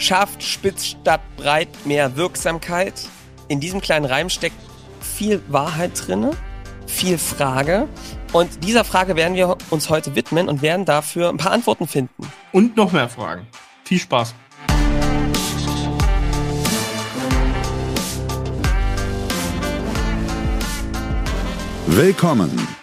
Schafft 0.00 0.42
spitz 0.42 0.86
statt 0.86 1.20
breit 1.36 1.68
mehr 1.84 2.16
Wirksamkeit? 2.16 2.94
In 3.48 3.60
diesem 3.60 3.82
kleinen 3.82 4.06
Reim 4.06 4.30
steckt 4.30 4.56
viel 4.98 5.42
Wahrheit 5.48 5.92
drinne, 5.94 6.30
viel 6.86 7.18
Frage. 7.18 7.86
Und 8.32 8.64
dieser 8.64 8.84
Frage 8.84 9.14
werden 9.14 9.34
wir 9.34 9.58
uns 9.68 9.90
heute 9.90 10.16
widmen 10.16 10.48
und 10.48 10.62
werden 10.62 10.86
dafür 10.86 11.28
ein 11.28 11.36
paar 11.36 11.52
Antworten 11.52 11.86
finden. 11.86 12.32
Und 12.50 12.78
noch 12.78 12.92
mehr 12.92 13.10
Fragen. 13.10 13.46
Viel 13.84 13.98
Spaß. 13.98 14.34
Willkommen 21.88 22.79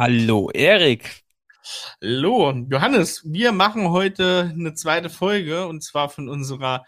Hallo, 0.00 0.48
Erik. 0.54 1.24
Hallo, 2.00 2.52
Johannes. 2.70 3.20
Wir 3.22 3.52
machen 3.52 3.90
heute 3.90 4.50
eine 4.50 4.72
zweite 4.72 5.10
Folge 5.10 5.66
und 5.66 5.82
zwar 5.82 6.08
von 6.08 6.30
unserer 6.30 6.86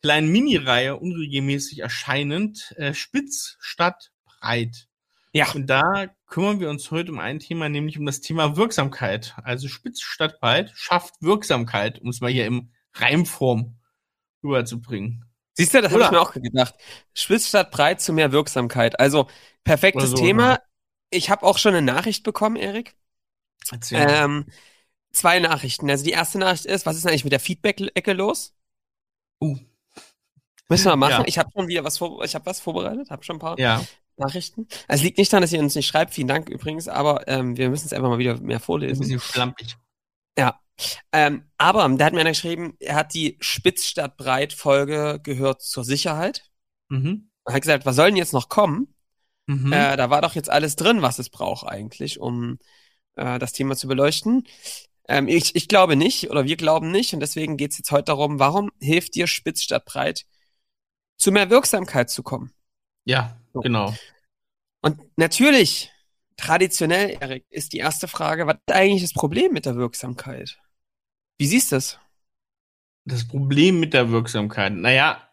kleinen 0.00 0.32
Mini-Reihe, 0.32 0.96
unregelmäßig 0.96 1.80
erscheinend, 1.80 2.72
äh, 2.78 2.94
Spitz 2.94 3.58
statt 3.60 4.12
breit. 4.24 4.88
Ja. 5.34 5.52
Und 5.52 5.66
da 5.66 6.06
kümmern 6.26 6.58
wir 6.58 6.70
uns 6.70 6.90
heute 6.90 7.12
um 7.12 7.18
ein 7.18 7.38
Thema, 7.38 7.68
nämlich 7.68 7.98
um 7.98 8.06
das 8.06 8.22
Thema 8.22 8.56
Wirksamkeit. 8.56 9.34
Also 9.44 9.68
Spitz 9.68 10.00
statt 10.00 10.40
breit 10.40 10.72
schafft 10.74 11.20
Wirksamkeit, 11.20 12.00
um 12.00 12.08
es 12.08 12.22
mal 12.22 12.30
hier 12.30 12.46
im 12.46 12.70
Reimform 12.94 13.76
rüberzubringen. 14.42 15.26
Siehst 15.52 15.74
du, 15.74 15.82
das 15.82 15.92
habe 15.92 16.04
ich 16.04 16.10
mir 16.10 16.20
auch 16.22 16.32
gedacht. 16.32 16.74
Spitz 17.12 17.46
statt 17.46 17.70
breit 17.70 18.00
zu 18.00 18.14
mehr 18.14 18.32
Wirksamkeit. 18.32 18.98
Also 18.98 19.28
perfektes 19.64 20.12
so, 20.12 20.16
Thema. 20.16 20.52
Ja 20.52 20.58
ich 21.14 21.30
habe 21.30 21.44
auch 21.44 21.58
schon 21.58 21.74
eine 21.74 21.84
Nachricht 21.84 22.24
bekommen, 22.24 22.56
Erik. 22.56 22.94
Erzähl. 23.70 24.06
Ähm, 24.08 24.46
zwei 25.12 25.38
Nachrichten. 25.38 25.88
Also 25.88 26.04
die 26.04 26.10
erste 26.10 26.38
Nachricht 26.38 26.66
ist, 26.66 26.86
was 26.86 26.96
ist 26.96 27.06
eigentlich 27.06 27.24
mit 27.24 27.32
der 27.32 27.40
Feedback-Ecke 27.40 28.12
los? 28.12 28.54
Uh. 29.40 29.58
Müssen 30.68 30.86
wir 30.86 30.96
machen. 30.96 31.22
Ja. 31.22 31.24
Ich 31.26 31.38
habe 31.38 31.50
schon 31.52 31.68
wieder 31.68 31.84
was 31.84 31.98
vor, 31.98 32.24
ich 32.24 32.34
habe 32.34 32.46
was 32.46 32.60
vorbereitet, 32.60 33.10
habe 33.10 33.22
schon 33.22 33.36
ein 33.36 33.40
paar 33.40 33.58
ja. 33.58 33.84
Nachrichten. 34.16 34.66
Es 34.88 35.02
liegt 35.02 35.18
nicht 35.18 35.32
daran, 35.32 35.42
dass 35.42 35.52
ihr 35.52 35.60
uns 35.60 35.74
nicht 35.74 35.86
schreibt, 35.86 36.14
vielen 36.14 36.28
Dank 36.28 36.48
übrigens, 36.48 36.88
aber 36.88 37.28
ähm, 37.28 37.56
wir 37.56 37.68
müssen 37.68 37.86
es 37.86 37.92
einfach 37.92 38.08
mal 38.08 38.18
wieder 38.18 38.40
mehr 38.40 38.60
vorlesen. 38.60 39.02
Ein 39.02 39.08
bisschen 39.08 39.20
schlampig. 39.20 39.76
Ja. 40.38 40.60
Ähm, 41.12 41.44
aber 41.58 41.88
der 41.88 42.06
hat 42.06 42.14
mir 42.14 42.20
einer 42.20 42.30
geschrieben, 42.30 42.76
er 42.80 42.96
hat 42.96 43.14
die 43.14 43.36
Spitz 43.40 43.84
statt 43.84 44.16
Breit 44.16 44.52
Folge 44.52 45.20
gehört 45.22 45.62
zur 45.62 45.84
Sicherheit. 45.84 46.50
Mhm. 46.88 47.30
Er 47.44 47.54
hat 47.54 47.62
gesagt, 47.62 47.86
was 47.86 47.96
soll 47.96 48.06
denn 48.06 48.16
jetzt 48.16 48.32
noch 48.32 48.48
kommen? 48.48 48.93
Mhm. 49.46 49.72
Äh, 49.72 49.96
da 49.96 50.10
war 50.10 50.22
doch 50.22 50.34
jetzt 50.34 50.50
alles 50.50 50.76
drin, 50.76 51.02
was 51.02 51.18
es 51.18 51.30
braucht 51.30 51.66
eigentlich, 51.66 52.20
um 52.20 52.58
äh, 53.16 53.38
das 53.38 53.52
Thema 53.52 53.76
zu 53.76 53.88
beleuchten. 53.88 54.46
Ähm, 55.06 55.28
ich, 55.28 55.54
ich 55.54 55.68
glaube 55.68 55.96
nicht 55.96 56.30
oder 56.30 56.44
wir 56.44 56.56
glauben 56.56 56.90
nicht 56.90 57.12
und 57.12 57.20
deswegen 57.20 57.56
geht 57.56 57.72
es 57.72 57.78
jetzt 57.78 57.90
heute 57.90 58.04
darum, 58.04 58.38
warum 58.38 58.70
hilft 58.80 59.14
dir 59.14 59.26
spitz 59.26 59.62
statt 59.62 59.84
breit 59.84 60.24
zu 61.16 61.30
mehr 61.30 61.50
Wirksamkeit 61.50 62.10
zu 62.10 62.22
kommen? 62.22 62.52
Ja, 63.04 63.38
so. 63.52 63.60
genau. 63.60 63.94
Und 64.80 65.00
natürlich, 65.16 65.90
traditionell, 66.36 67.16
Erik, 67.20 67.44
ist 67.50 67.72
die 67.72 67.78
erste 67.78 68.08
Frage, 68.08 68.46
was 68.46 68.56
ist 68.66 68.74
eigentlich 68.74 69.02
das 69.02 69.12
Problem 69.12 69.52
mit 69.52 69.66
der 69.66 69.76
Wirksamkeit? 69.76 70.58
Wie 71.38 71.46
siehst 71.46 71.72
du 71.72 71.76
das? 71.76 71.98
Das 73.06 73.26
Problem 73.26 73.80
mit 73.80 73.92
der 73.92 74.10
Wirksamkeit, 74.10 74.72
naja, 74.72 75.28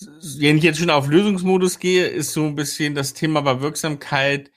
wenn 0.00 0.58
ich 0.58 0.64
jetzt 0.64 0.78
schon 0.78 0.90
auf 0.90 1.08
Lösungsmodus 1.08 1.78
gehe, 1.78 2.06
ist 2.06 2.32
so 2.32 2.44
ein 2.44 2.54
bisschen 2.54 2.94
das 2.94 3.14
Thema 3.14 3.40
bei 3.42 3.60
Wirksamkeit. 3.60 4.50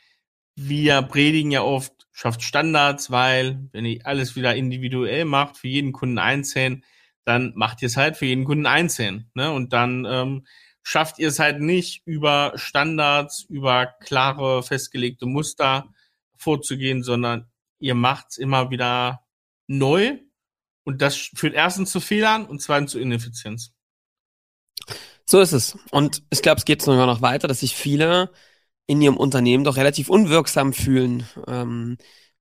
Wir 0.56 1.02
predigen 1.04 1.52
ja 1.52 1.62
oft, 1.62 2.08
schafft 2.12 2.42
Standards, 2.42 3.12
weil 3.12 3.68
wenn 3.72 3.86
ihr 3.86 4.06
alles 4.06 4.36
wieder 4.36 4.56
individuell 4.56 5.26
macht, 5.26 5.58
für 5.58 5.68
jeden 5.68 5.92
Kunden 5.92 6.18
einzeln, 6.18 6.84
dann 7.26 7.54
macht 7.56 7.82
ihr 7.82 7.88
es 7.88 7.98
halt 7.98 8.18
für 8.18 8.26
jeden 8.26 8.46
Kunden 8.46 8.66
einzeln. 8.66 9.30
Ne? 9.34 9.52
Und 9.52 9.74
dann 9.74 10.06
ähm, 10.06 10.48
schafft 10.82 11.20
ihr 11.20 11.28
es 11.28 11.40
halt 11.40 11.60
nicht 11.60 12.02
über 12.08 12.54
Standards, 12.56 13.46
über 13.50 13.94
klare, 14.00 14.64
festgelegte 14.64 15.26
Muster 15.26 15.94
vorzugehen, 16.38 17.04
sondern 17.04 17.52
ihr 17.80 17.96
macht 17.96 18.28
es 18.30 18.38
immer 18.38 18.72
wieder 18.72 19.26
neu. 19.68 20.18
Und 20.86 21.02
das 21.02 21.18
führt 21.18 21.54
erstens 21.54 21.92
zu 21.92 22.00
Fehlern 22.00 22.46
und 22.46 22.62
zweitens 22.62 22.92
zu 22.92 23.00
Ineffizienz. 23.00 23.74
So 25.30 25.42
ist 25.42 25.52
es. 25.52 25.78
Und 25.92 26.24
ich 26.30 26.42
glaube, 26.42 26.58
es 26.60 26.66
geht 26.66 26.82
sogar 26.82 27.06
noch 27.06 27.22
weiter, 27.22 27.48
dass 27.48 27.60
sich 27.60 27.76
viele 27.76 28.32
in 28.88 29.02
ihrem 29.02 29.18
Unternehmen 29.18 29.64
doch 29.66 29.78
relativ 29.78 30.10
unwirksam 30.10 30.74
fühlen, 30.74 31.28
ähm, 31.48 31.98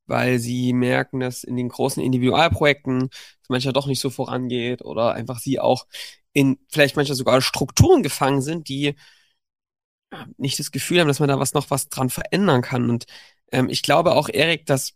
weil 0.06 0.38
sie 0.38 0.72
merken, 0.72 1.20
dass 1.20 1.42
in 1.44 1.56
den 1.56 1.68
großen 1.68 2.02
Individualprojekten 2.02 3.08
es 3.42 3.48
manchmal 3.48 3.72
doch 3.72 3.86
nicht 3.88 4.00
so 4.00 4.10
vorangeht 4.10 4.82
oder 4.82 5.14
einfach 5.14 5.40
sie 5.40 5.58
auch 5.60 5.86
in 6.32 6.58
vielleicht 6.70 6.96
manchmal 6.96 7.16
sogar 7.16 7.40
Strukturen 7.42 8.02
gefangen 8.04 8.42
sind, 8.42 8.68
die 8.68 8.94
nicht 10.36 10.58
das 10.58 10.70
Gefühl 10.70 11.00
haben, 11.00 11.08
dass 11.08 11.20
man 11.20 11.28
da 11.28 11.38
was 11.38 11.54
noch 11.54 11.70
was 11.70 11.88
dran 11.88 12.10
verändern 12.10 12.62
kann. 12.62 12.90
Und 12.90 13.06
ähm, 13.52 13.68
ich 13.68 13.82
glaube 13.82 14.12
auch, 14.14 14.28
Erik, 14.28 14.66
dass 14.66 14.94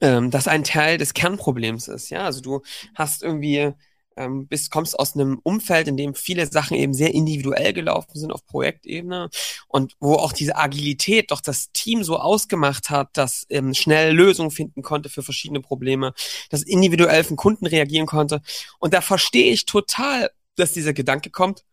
ähm, 0.00 0.30
das 0.30 0.48
ein 0.48 0.64
Teil 0.64 0.98
des 0.98 1.14
Kernproblems 1.14 1.88
ist. 1.88 2.10
Ja, 2.10 2.24
also 2.24 2.40
du 2.40 2.62
hast 2.94 3.22
irgendwie 3.22 3.72
ähm, 4.16 4.46
bist, 4.48 4.70
kommst 4.70 4.98
aus 4.98 5.14
einem 5.14 5.38
Umfeld, 5.42 5.88
in 5.88 5.96
dem 5.96 6.14
viele 6.14 6.46
Sachen 6.46 6.76
eben 6.76 6.94
sehr 6.94 7.14
individuell 7.14 7.72
gelaufen 7.72 8.18
sind 8.18 8.32
auf 8.32 8.46
Projektebene 8.46 9.30
und 9.68 9.94
wo 10.00 10.14
auch 10.14 10.32
diese 10.32 10.56
Agilität 10.56 11.30
doch 11.30 11.40
das 11.40 11.70
Team 11.72 12.02
so 12.02 12.18
ausgemacht 12.18 12.90
hat, 12.90 13.16
dass 13.16 13.46
ähm, 13.50 13.74
schnell 13.74 14.14
Lösungen 14.14 14.50
finden 14.50 14.82
konnte 14.82 15.08
für 15.08 15.22
verschiedene 15.22 15.60
Probleme, 15.60 16.14
dass 16.50 16.62
individuell 16.62 17.24
von 17.24 17.36
Kunden 17.36 17.66
reagieren 17.66 18.06
konnte. 18.06 18.42
Und 18.78 18.94
da 18.94 19.00
verstehe 19.00 19.52
ich 19.52 19.66
total, 19.66 20.30
dass 20.56 20.72
dieser 20.72 20.92
Gedanke 20.92 21.30
kommt, 21.30 21.64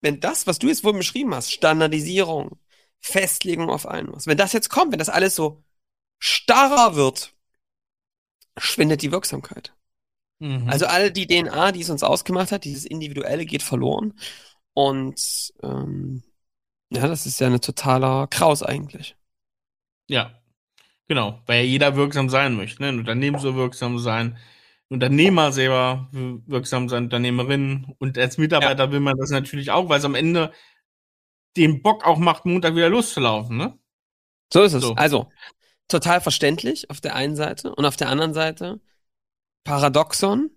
wenn 0.00 0.20
das, 0.20 0.46
was 0.46 0.58
du 0.58 0.68
jetzt 0.68 0.84
wohl 0.84 0.92
beschrieben 0.92 1.34
hast, 1.34 1.52
Standardisierung, 1.52 2.58
Festlegung 3.00 3.70
auf 3.70 3.86
einen 3.86 4.12
was, 4.12 4.26
wenn 4.26 4.38
das 4.38 4.52
jetzt 4.52 4.70
kommt, 4.70 4.92
wenn 4.92 4.98
das 4.98 5.08
alles 5.08 5.34
so 5.34 5.62
starrer 6.18 6.94
wird, 6.96 7.34
schwindet 8.56 9.02
die 9.02 9.12
Wirksamkeit. 9.12 9.72
Mhm. 10.38 10.68
Also 10.68 10.86
all 10.86 11.10
die 11.10 11.26
DNA, 11.26 11.72
die 11.72 11.80
es 11.80 11.90
uns 11.90 12.02
ausgemacht 12.02 12.52
hat, 12.52 12.64
dieses 12.64 12.84
Individuelle 12.84 13.44
geht 13.44 13.62
verloren. 13.62 14.14
Und 14.72 15.52
ähm, 15.62 16.22
ja, 16.90 17.06
das 17.06 17.26
ist 17.26 17.40
ja 17.40 17.48
eine 17.48 17.60
totaler 17.60 18.26
Kraus 18.28 18.62
eigentlich. 18.62 19.16
Ja, 20.08 20.40
genau, 21.06 21.42
weil 21.46 21.64
ja 21.64 21.70
jeder 21.70 21.96
wirksam 21.96 22.28
sein 22.28 22.56
möchte. 22.56 22.82
Ne? 22.82 22.88
Ein 22.88 22.98
Unternehmen 23.00 23.38
soll 23.38 23.56
wirksam 23.56 23.98
sein, 23.98 24.38
Unternehmer 24.88 25.52
selber 25.52 26.08
wirksam 26.12 26.88
sein, 26.88 27.04
Unternehmerinnen. 27.04 27.94
Und 27.98 28.16
als 28.16 28.38
Mitarbeiter 28.38 28.84
ja. 28.84 28.92
will 28.92 29.00
man 29.00 29.18
das 29.18 29.30
natürlich 29.30 29.70
auch, 29.70 29.88
weil 29.88 29.98
es 29.98 30.04
am 30.04 30.14
Ende 30.14 30.52
den 31.56 31.82
Bock 31.82 32.06
auch 32.06 32.18
macht, 32.18 32.46
Montag 32.46 32.74
wieder 32.74 32.88
loszulaufen. 32.88 33.56
Ne? 33.56 33.78
So 34.52 34.62
ist 34.62 34.72
es. 34.72 34.82
So. 34.82 34.94
Also, 34.94 35.30
total 35.88 36.20
verständlich 36.20 36.88
auf 36.88 37.00
der 37.00 37.14
einen 37.14 37.36
Seite 37.36 37.74
und 37.74 37.84
auf 37.84 37.96
der 37.96 38.08
anderen 38.08 38.32
Seite 38.32 38.80
Paradoxon. 39.68 40.50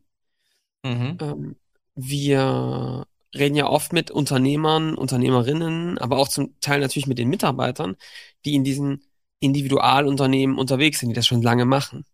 Mhm. 0.84 1.18
Ähm, 1.20 1.56
wir 1.96 3.06
reden 3.36 3.56
ja 3.56 3.68
oft 3.68 3.92
mit 3.92 4.10
Unternehmern, 4.10 4.96
Unternehmerinnen, 4.96 5.98
aber 5.98 6.18
auch 6.18 6.30
zum 6.30 6.58
Teil 6.62 6.80
natürlich 6.80 7.08
mit 7.08 7.18
den 7.20 7.28
Mitarbeitern, 7.30 7.98
die 8.46 8.56
in 8.56 8.64
diesen 8.64 9.04
Individualunternehmen 9.40 10.58
unterwegs 10.58 11.00
sind, 11.00 11.10
die 11.10 11.16
das 11.16 11.28
schon 11.28 11.42
lange 11.42 11.66
machen. 11.66 12.06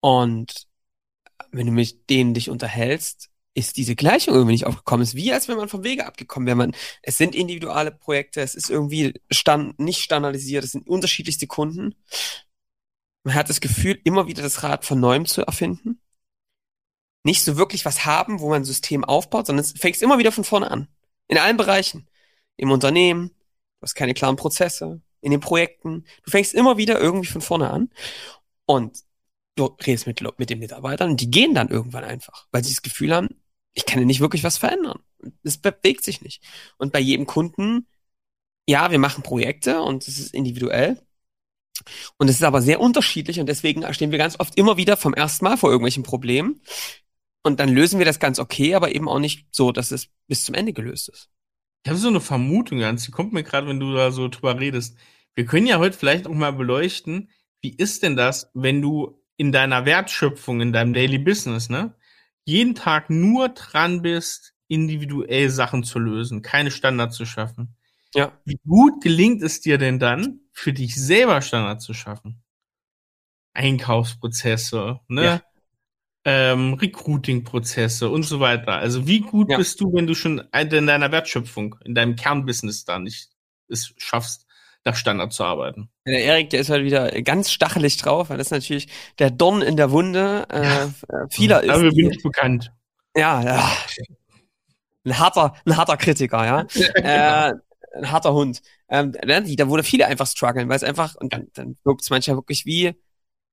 Und 0.00 0.66
wenn 1.50 1.66
du 1.66 1.72
mit 1.72 2.08
denen 2.08 2.32
dich 2.32 2.48
unterhältst, 2.48 3.28
ist 3.52 3.76
diese 3.76 3.96
Gleichung 3.96 4.34
irgendwie 4.34 4.52
nicht 4.52 4.66
aufgekommen. 4.66 5.02
Es 5.02 5.10
ist 5.10 5.16
wie, 5.16 5.32
als 5.32 5.48
wenn 5.48 5.56
man 5.56 5.68
vom 5.68 5.84
Wege 5.84 6.06
abgekommen 6.06 6.46
wäre. 6.46 6.56
Man, 6.56 6.74
es 7.02 7.18
sind 7.18 7.34
individuelle 7.34 7.90
Projekte, 7.90 8.40
es 8.40 8.54
ist 8.54 8.70
irgendwie 8.70 9.20
stand, 9.30 9.78
nicht 9.78 10.00
standardisiert, 10.00 10.64
es 10.64 10.72
sind 10.72 10.86
unterschiedlichste 10.88 11.46
Kunden. 11.46 11.94
Man 13.24 13.34
hat 13.34 13.48
das 13.48 13.60
Gefühl, 13.60 14.00
immer 14.04 14.26
wieder 14.26 14.42
das 14.42 14.62
Rad 14.62 14.84
von 14.84 15.00
neuem 15.00 15.26
zu 15.26 15.42
erfinden. 15.42 16.00
Nicht 17.24 17.42
so 17.42 17.56
wirklich 17.56 17.84
was 17.84 18.06
haben, 18.06 18.40
wo 18.40 18.48
man 18.48 18.62
ein 18.62 18.64
System 18.64 19.04
aufbaut, 19.04 19.46
sondern 19.46 19.64
es 19.64 19.72
fängt 19.72 20.00
immer 20.02 20.18
wieder 20.18 20.32
von 20.32 20.44
vorne 20.44 20.70
an. 20.70 20.88
In 21.26 21.38
allen 21.38 21.56
Bereichen. 21.56 22.08
Im 22.56 22.70
Unternehmen, 22.70 23.28
du 23.28 23.82
hast 23.82 23.94
keine 23.94 24.14
klaren 24.14 24.36
Prozesse, 24.36 25.02
in 25.20 25.30
den 25.30 25.40
Projekten. 25.40 26.04
Du 26.24 26.30
fängst 26.30 26.54
immer 26.54 26.76
wieder 26.76 27.00
irgendwie 27.00 27.28
von 27.28 27.40
vorne 27.40 27.70
an. 27.70 27.90
Und 28.66 28.98
du 29.58 29.66
redest 29.66 30.06
mit, 30.06 30.22
mit 30.38 30.50
den 30.50 30.58
Mitarbeitern 30.58 31.10
und 31.10 31.20
die 31.20 31.30
gehen 31.30 31.54
dann 31.54 31.68
irgendwann 31.68 32.04
einfach, 32.04 32.46
weil 32.52 32.64
sie 32.64 32.74
das 32.74 32.82
Gefühl 32.82 33.14
haben, 33.14 33.28
ich 33.74 33.86
kann 33.86 34.00
ja 34.00 34.06
nicht 34.06 34.20
wirklich 34.20 34.44
was 34.44 34.58
verändern. 34.58 35.00
es 35.42 35.58
bewegt 35.58 36.04
sich 36.04 36.22
nicht. 36.22 36.42
Und 36.78 36.92
bei 36.92 37.00
jedem 37.00 37.26
Kunden, 37.26 37.86
ja, 38.66 38.90
wir 38.90 38.98
machen 38.98 39.22
Projekte 39.22 39.82
und 39.82 40.06
es 40.06 40.18
ist 40.18 40.34
individuell. 40.34 41.00
Und 42.16 42.28
es 42.28 42.36
ist 42.36 42.44
aber 42.44 42.62
sehr 42.62 42.80
unterschiedlich 42.80 43.40
und 43.40 43.46
deswegen 43.46 43.92
stehen 43.94 44.10
wir 44.10 44.18
ganz 44.18 44.38
oft 44.38 44.56
immer 44.56 44.76
wieder 44.76 44.96
vom 44.96 45.14
ersten 45.14 45.44
Mal 45.44 45.56
vor 45.56 45.70
irgendwelchen 45.70 46.02
Problemen. 46.02 46.60
Und 47.42 47.60
dann 47.60 47.68
lösen 47.68 47.98
wir 47.98 48.06
das 48.06 48.20
ganz 48.20 48.38
okay, 48.38 48.74
aber 48.74 48.94
eben 48.94 49.08
auch 49.08 49.20
nicht 49.20 49.46
so, 49.52 49.72
dass 49.72 49.90
es 49.90 50.08
bis 50.26 50.44
zum 50.44 50.54
Ende 50.54 50.72
gelöst 50.72 51.08
ist. 51.08 51.30
Ich 51.84 51.90
habe 51.90 51.98
so 51.98 52.08
eine 52.08 52.20
Vermutung, 52.20 52.78
Jans, 52.78 53.04
die 53.04 53.10
kommt 53.10 53.32
mir 53.32 53.42
gerade, 53.42 53.66
wenn 53.68 53.80
du 53.80 53.94
da 53.94 54.10
so 54.10 54.28
drüber 54.28 54.58
redest. 54.58 54.96
Wir 55.34 55.46
können 55.46 55.66
ja 55.66 55.78
heute 55.78 55.96
vielleicht 55.96 56.26
auch 56.26 56.34
mal 56.34 56.52
beleuchten, 56.52 57.30
wie 57.60 57.74
ist 57.74 58.02
denn 58.02 58.16
das, 58.16 58.50
wenn 58.54 58.82
du 58.82 59.22
in 59.36 59.52
deiner 59.52 59.84
Wertschöpfung, 59.84 60.60
in 60.60 60.72
deinem 60.72 60.92
Daily 60.92 61.18
Business, 61.18 61.68
ne, 61.68 61.94
jeden 62.44 62.74
Tag 62.74 63.08
nur 63.08 63.50
dran 63.50 64.02
bist, 64.02 64.54
individuell 64.66 65.48
Sachen 65.48 65.84
zu 65.84 65.98
lösen, 65.98 66.42
keine 66.42 66.70
Standards 66.70 67.16
zu 67.16 67.24
schaffen. 67.24 67.76
Ja. 68.14 68.32
Wie 68.44 68.58
gut 68.66 69.02
gelingt 69.02 69.42
es 69.42 69.60
dir 69.60 69.78
denn 69.78 69.98
dann, 69.98 70.40
für 70.52 70.72
dich 70.72 70.94
selber 70.96 71.42
Standards 71.42 71.84
zu 71.84 71.94
schaffen? 71.94 72.42
Einkaufsprozesse, 73.52 75.00
ne? 75.08 75.24
Ja. 75.24 75.42
Ähm, 76.24 76.74
Recruiting-Prozesse 76.74 78.10
und 78.10 78.24
so 78.24 78.40
weiter. 78.40 78.72
Also 78.72 79.06
wie 79.06 79.20
gut 79.20 79.50
ja. 79.50 79.56
bist 79.56 79.80
du, 79.80 79.92
wenn 79.94 80.06
du 80.06 80.14
schon 80.14 80.42
in 80.52 80.86
deiner 80.86 81.10
Wertschöpfung, 81.10 81.76
in 81.84 81.94
deinem 81.94 82.16
Kernbusiness 82.16 82.84
da 82.84 82.98
nicht 82.98 83.30
es 83.68 83.94
schaffst, 83.96 84.46
nach 84.84 84.96
Standard 84.96 85.32
zu 85.32 85.44
arbeiten? 85.44 85.90
Der 86.06 86.22
Erik, 86.22 86.50
der 86.50 86.60
ist 86.60 86.70
halt 86.70 86.84
wieder 86.84 87.10
ganz 87.22 87.50
stachelig 87.50 87.96
drauf, 87.96 88.30
weil 88.30 88.38
das 88.38 88.50
natürlich 88.50 88.88
der 89.18 89.30
Dorn 89.30 89.62
in 89.62 89.76
der 89.76 89.90
Wunde 89.90 90.46
äh, 90.50 90.62
ja. 90.62 90.90
Vieler 91.30 91.62
ist. 91.62 91.70
Aber 91.70 91.90
bin 91.90 92.10
ich 92.10 92.22
bekannt. 92.22 92.72
Ja, 93.16 93.42
ja. 93.42 93.72
Ein 95.04 95.18
harter, 95.18 95.54
ein 95.64 95.76
harter 95.76 95.96
Kritiker, 95.96 96.44
ja. 96.44 96.66
äh, 97.48 97.54
ein 97.98 98.10
harter 98.10 98.32
Hund. 98.32 98.62
Ähm, 98.88 99.12
da 99.12 99.68
wurde 99.68 99.82
viele 99.82 100.06
einfach 100.06 100.26
strugglen, 100.26 100.68
weil 100.68 100.76
es 100.76 100.82
einfach, 100.82 101.14
und 101.16 101.32
dann, 101.32 101.48
dann 101.54 101.76
wirkt 101.84 102.02
es 102.02 102.10
manchmal 102.10 102.36
wirklich 102.36 102.64
wie 102.64 102.94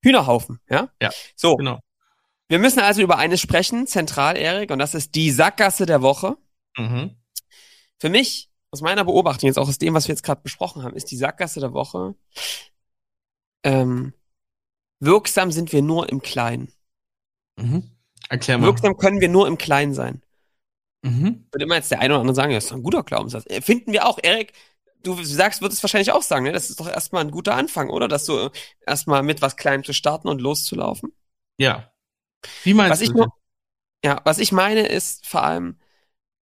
Hühnerhaufen, 0.02 0.60
ja? 0.68 0.90
Ja. 1.02 1.10
So. 1.34 1.56
Genau. 1.56 1.80
Wir 2.48 2.58
müssen 2.58 2.80
also 2.80 3.02
über 3.02 3.18
eines 3.18 3.40
sprechen, 3.40 3.86
zentral, 3.86 4.36
Erik, 4.36 4.70
und 4.70 4.78
das 4.78 4.94
ist 4.94 5.14
die 5.14 5.30
Sackgasse 5.30 5.84
der 5.84 6.00
Woche. 6.00 6.36
Mhm. 6.76 7.16
Für 7.98 8.08
mich, 8.08 8.50
aus 8.70 8.82
meiner 8.82 9.04
Beobachtung, 9.04 9.48
jetzt 9.48 9.58
auch 9.58 9.68
aus 9.68 9.78
dem, 9.78 9.94
was 9.94 10.06
wir 10.06 10.14
jetzt 10.14 10.22
gerade 10.22 10.42
besprochen 10.42 10.82
haben, 10.82 10.94
ist 10.94 11.10
die 11.10 11.16
Sackgasse 11.16 11.60
der 11.60 11.72
Woche, 11.72 12.14
ähm, 13.64 14.12
wirksam 15.00 15.50
sind 15.50 15.72
wir 15.72 15.82
nur 15.82 16.08
im 16.08 16.22
Kleinen. 16.22 16.72
Mhm. 17.56 17.90
Erklär 18.28 18.58
mal. 18.58 18.66
Wirksam 18.66 18.96
können 18.96 19.20
wir 19.20 19.28
nur 19.28 19.48
im 19.48 19.58
Kleinen 19.58 19.94
sein. 19.94 20.22
Mhm. 21.02 21.46
Würde 21.52 21.64
immer 21.64 21.76
jetzt 21.76 21.90
der 21.90 22.00
eine 22.00 22.14
oder 22.14 22.20
andere 22.20 22.34
sagen, 22.34 22.52
das 22.52 22.66
ist 22.66 22.72
ein 22.72 22.82
guter 22.82 23.02
Glaubenssatz. 23.02 23.44
Äh, 23.46 23.60
finden 23.60 23.92
wir 23.92 24.06
auch, 24.06 24.18
Erik, 24.22 24.52
du 25.02 25.22
sagst, 25.22 25.62
würdest 25.62 25.82
wahrscheinlich 25.82 26.12
auch 26.12 26.22
sagen, 26.22 26.44
ne? 26.44 26.52
Das 26.52 26.70
ist 26.70 26.80
doch 26.80 26.88
erstmal 26.88 27.24
ein 27.24 27.30
guter 27.30 27.54
Anfang, 27.54 27.90
oder? 27.90 28.08
Dass 28.08 28.24
du 28.24 28.50
erstmal 28.86 29.22
mit 29.22 29.42
was 29.42 29.56
Kleinem 29.56 29.84
zu 29.84 29.92
starten 29.92 30.28
und 30.28 30.40
loszulaufen. 30.40 31.12
Ja. 31.58 31.92
Wie 32.64 32.74
meinst 32.74 32.92
was 32.92 32.98
du? 33.00 33.04
Ich 33.04 33.12
nur, 33.12 33.28
ja, 34.04 34.20
was 34.24 34.38
ich 34.38 34.52
meine 34.52 34.86
ist 34.86 35.26
vor 35.26 35.42
allem, 35.42 35.78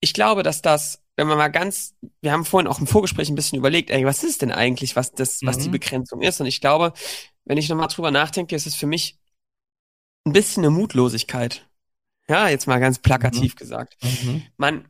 ich 0.00 0.12
glaube, 0.12 0.42
dass 0.42 0.62
das, 0.62 1.02
wenn 1.16 1.26
man 1.26 1.38
mal 1.38 1.48
ganz, 1.48 1.94
wir 2.20 2.32
haben 2.32 2.44
vorhin 2.44 2.68
auch 2.68 2.80
im 2.80 2.86
Vorgespräch 2.86 3.28
ein 3.28 3.36
bisschen 3.36 3.58
überlegt, 3.58 3.90
ey, 3.90 4.04
was 4.04 4.24
ist 4.24 4.42
denn 4.42 4.52
eigentlich, 4.52 4.96
was 4.96 5.12
das, 5.12 5.40
mhm. 5.40 5.46
was 5.46 5.58
die 5.58 5.68
mhm. 5.68 5.72
Begrenzung 5.72 6.22
ist? 6.22 6.40
Und 6.40 6.46
ich 6.46 6.60
glaube, 6.60 6.92
wenn 7.44 7.58
ich 7.58 7.68
nochmal 7.68 7.88
drüber 7.88 8.10
nachdenke, 8.10 8.56
ist 8.56 8.66
es 8.66 8.74
für 8.74 8.86
mich 8.86 9.18
ein 10.26 10.32
bisschen 10.32 10.64
eine 10.64 10.70
Mutlosigkeit. 10.70 11.68
Ja, 12.28 12.48
jetzt 12.48 12.66
mal 12.66 12.80
ganz 12.80 12.98
plakativ 12.98 13.54
mhm. 13.54 13.58
gesagt. 13.58 13.96
Mhm. 14.02 14.42
Man 14.56 14.88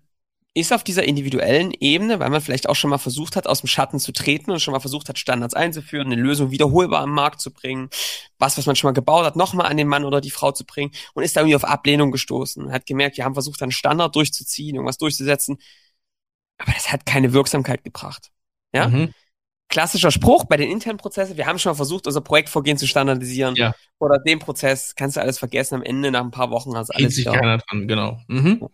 ist 0.57 0.73
auf 0.73 0.85
dieser 0.85 1.03
individuellen 1.03 1.73
Ebene, 1.73 2.21
weil 2.21 2.31
man 2.31 2.41
vielleicht 2.41 2.69
auch 2.69 2.77
schon 2.77 2.91
mal 2.91 2.99
versucht 2.99 3.35
hat, 3.35 3.49
aus 3.49 3.61
dem 3.61 3.67
Schatten 3.67 3.99
zu 3.99 4.13
treten 4.13 4.53
und 4.53 4.61
schon 4.61 4.71
mal 4.71 4.79
versucht 4.79 5.09
hat, 5.09 5.19
Standards 5.19 5.55
einzuführen, 5.55 6.07
eine 6.07 6.23
Lösung 6.23 6.53
wiederholbar 6.53 7.03
am 7.03 7.11
Markt 7.11 7.41
zu 7.41 7.53
bringen, 7.53 7.91
was, 8.39 8.57
was 8.57 8.67
man 8.67 8.77
schon 8.77 8.89
mal 8.89 8.95
gebaut 8.95 9.25
hat, 9.25 9.35
nochmal 9.35 9.67
an 9.67 9.77
den 9.77 9.89
Mann 9.89 10.05
oder 10.05 10.21
die 10.21 10.31
Frau 10.31 10.53
zu 10.53 10.65
bringen 10.65 10.93
und 11.15 11.25
ist 11.25 11.35
da 11.35 11.41
irgendwie 11.41 11.57
auf 11.57 11.65
Ablehnung 11.65 12.13
gestoßen. 12.13 12.71
Hat 12.71 12.87
gemerkt, 12.87 13.17
wir 13.17 13.25
haben 13.25 13.35
versucht, 13.35 13.63
einen 13.63 13.73
Standard 13.73 14.15
durchzuziehen, 14.15 14.77
irgendwas 14.77 14.99
durchzusetzen, 14.99 15.59
aber 16.59 16.71
das 16.73 16.93
hat 16.93 17.05
keine 17.05 17.33
Wirksamkeit 17.33 17.83
gebracht. 17.83 18.31
Ja? 18.73 18.89
Mhm 18.89 19.13
klassischer 19.75 20.13
Spruch 20.13 20.45
bei 20.45 20.57
den 20.57 20.71
internen 20.71 20.99
Prozessen, 20.99 21.37
wir 21.37 21.47
haben 21.47 21.59
schon 21.59 21.71
mal 21.71 21.75
versucht, 21.75 22.07
unser 22.07 22.21
Projektvorgehen 22.21 22.79
zu 22.79 22.87
standardisieren. 22.87 23.57
Ja. 23.57 23.75
Oder 23.99 24.21
den 24.21 24.39
Prozess 24.39 24.95
kannst 24.95 25.17
du 25.17 25.21
alles 25.21 25.37
vergessen, 25.37 25.75
am 25.75 25.83
Ende 25.83 26.13
nach 26.13 26.23
ein 26.23 26.31
paar 26.31 26.53
Wochen 26.53 26.77
hast 26.77 26.91
du 26.91 26.97
alles. 26.97 27.17
sich 27.17 27.25
keiner 27.25 27.59
dran, 27.59 27.89
genau. 27.89 28.21
Mhm. 28.29 28.69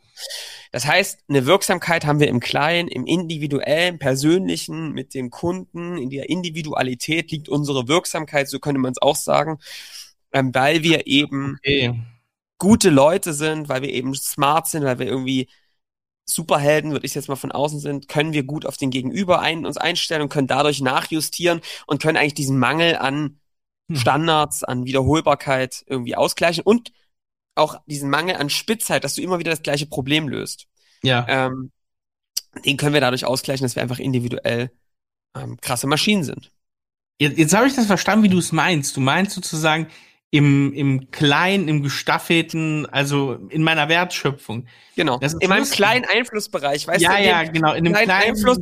Das 0.73 0.87
heißt, 0.87 1.25
eine 1.26 1.47
Wirksamkeit 1.47 2.05
haben 2.05 2.20
wir 2.20 2.29
im 2.29 2.38
Kleinen, 2.38 2.87
im 2.87 3.06
Individuellen, 3.06 3.99
Persönlichen, 3.99 4.93
mit 4.93 5.14
dem 5.14 5.31
Kunden, 5.31 5.97
in 5.97 6.11
der 6.11 6.29
Individualität 6.29 7.31
liegt 7.31 7.49
unsere 7.49 7.88
Wirksamkeit, 7.88 8.50
so 8.50 8.58
könnte 8.58 8.79
man 8.79 8.93
es 8.93 9.00
auch 9.00 9.17
sagen, 9.17 9.58
ähm, 10.32 10.55
weil 10.55 10.82
wir 10.82 11.06
eben 11.06 11.56
okay. 11.61 11.99
gute 12.58 12.91
Leute 12.91 13.32
sind, 13.32 13.70
weil 13.70 13.81
wir 13.81 13.91
eben 13.91 14.14
smart 14.14 14.67
sind, 14.67 14.85
weil 14.85 14.99
wir 14.99 15.06
irgendwie 15.06 15.49
Superhelden, 16.35 16.93
würde 16.93 17.06
ich 17.06 17.15
jetzt 17.15 17.29
mal 17.29 17.37
von 17.37 17.53
außen 17.53 17.81
sind, 17.81 18.09
können 18.09 18.32
wir 18.32 18.43
gut 18.43 18.67
auf 18.67 18.77
den 18.77 18.91
Gegenüber 18.91 19.41
ein, 19.41 19.67
uns 19.67 19.77
einstellen 19.77 20.23
und 20.23 20.29
können 20.29 20.47
dadurch 20.47 20.81
nachjustieren 20.81 21.61
und 21.87 22.03
können 22.03 22.17
eigentlich 22.17 22.35
diesen 22.35 22.59
Mangel 22.59 22.97
an 22.97 23.41
hm. 23.88 23.97
Standards, 23.97 24.65
an 24.65 24.85
Wiederholbarkeit 24.85 25.85
irgendwie 25.87 26.17
ausgleichen 26.17 26.62
und 26.65 26.93
auch 27.55 27.81
diesen 27.87 28.11
Mangel 28.11 28.37
an 28.37 28.50
Spitzheit, 28.50 29.05
dass 29.05 29.15
du 29.15 29.23
immer 29.23 29.38
wieder 29.38 29.50
das 29.50 29.62
gleiche 29.62 29.87
Problem 29.87 30.29
löst. 30.29 30.67
Ja. 31.03 31.27
Ähm, 31.29 31.73
den 32.65 32.76
können 32.76 32.94
wir 32.94 33.00
dadurch 33.00 33.25
ausgleichen, 33.25 33.65
dass 33.65 33.76
wir 33.76 33.83
einfach 33.83 33.99
individuell 33.99 34.71
ähm, 35.37 35.59
krasse 35.61 35.87
Maschinen 35.87 36.25
sind. 36.25 36.50
Jetzt, 37.19 37.38
jetzt 37.38 37.55
habe 37.55 37.67
ich 37.67 37.75
das 37.75 37.87
verstanden, 37.87 38.25
wie 38.25 38.29
du 38.29 38.38
es 38.38 38.53
meinst. 38.53 38.97
Du 38.97 39.00
meinst 39.00 39.33
sozusagen, 39.33 39.88
im, 40.31 40.73
im 40.73 41.11
kleinen, 41.11 41.69
im 41.69 41.82
gestaffelten, 41.82 42.87
also 42.87 43.35
in 43.49 43.62
meiner 43.62 43.88
Wertschöpfung. 43.88 44.67
Genau. 44.94 45.19
in 45.19 45.49
meinem 45.49 45.69
kleinen 45.69 46.05
Einflussbereich, 46.05 46.87
weißt 46.87 47.03
ja, 47.03 47.17
du? 47.17 47.23
Ja, 47.25 47.43
ja, 47.43 47.50
genau. 47.50 47.73
In 47.73 47.87
einem 47.87 47.94
kleinen, 47.94 48.37
Einfluss 48.37 48.59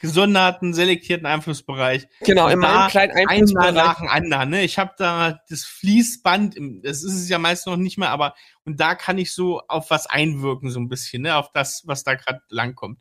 gesonderten, 0.00 0.72
selektierten 0.72 1.26
Einflussbereich. 1.26 2.06
Genau, 2.20 2.48
in 2.48 2.58
meinem 2.58 2.88
kleinen 2.88 3.12
Einflussbereich. 3.28 3.68
Einmal 3.68 3.84
nach 3.84 3.98
dem 3.98 4.08
anderen. 4.08 4.50
Ne? 4.50 4.62
Ich 4.62 4.78
habe 4.78 4.92
da 4.96 5.40
das 5.48 5.64
Fließband, 5.64 6.56
das 6.82 7.02
ist 7.02 7.14
es 7.14 7.28
ja 7.28 7.38
meist 7.38 7.66
noch 7.66 7.76
nicht 7.76 7.98
mehr, 7.98 8.10
aber 8.10 8.34
und 8.64 8.80
da 8.80 8.94
kann 8.94 9.18
ich 9.18 9.32
so 9.32 9.60
auf 9.68 9.90
was 9.90 10.06
einwirken, 10.06 10.70
so 10.70 10.80
ein 10.80 10.88
bisschen, 10.88 11.22
ne? 11.22 11.36
auf 11.36 11.52
das, 11.52 11.82
was 11.84 12.04
da 12.04 12.14
gerade 12.14 12.40
langkommt. 12.48 12.98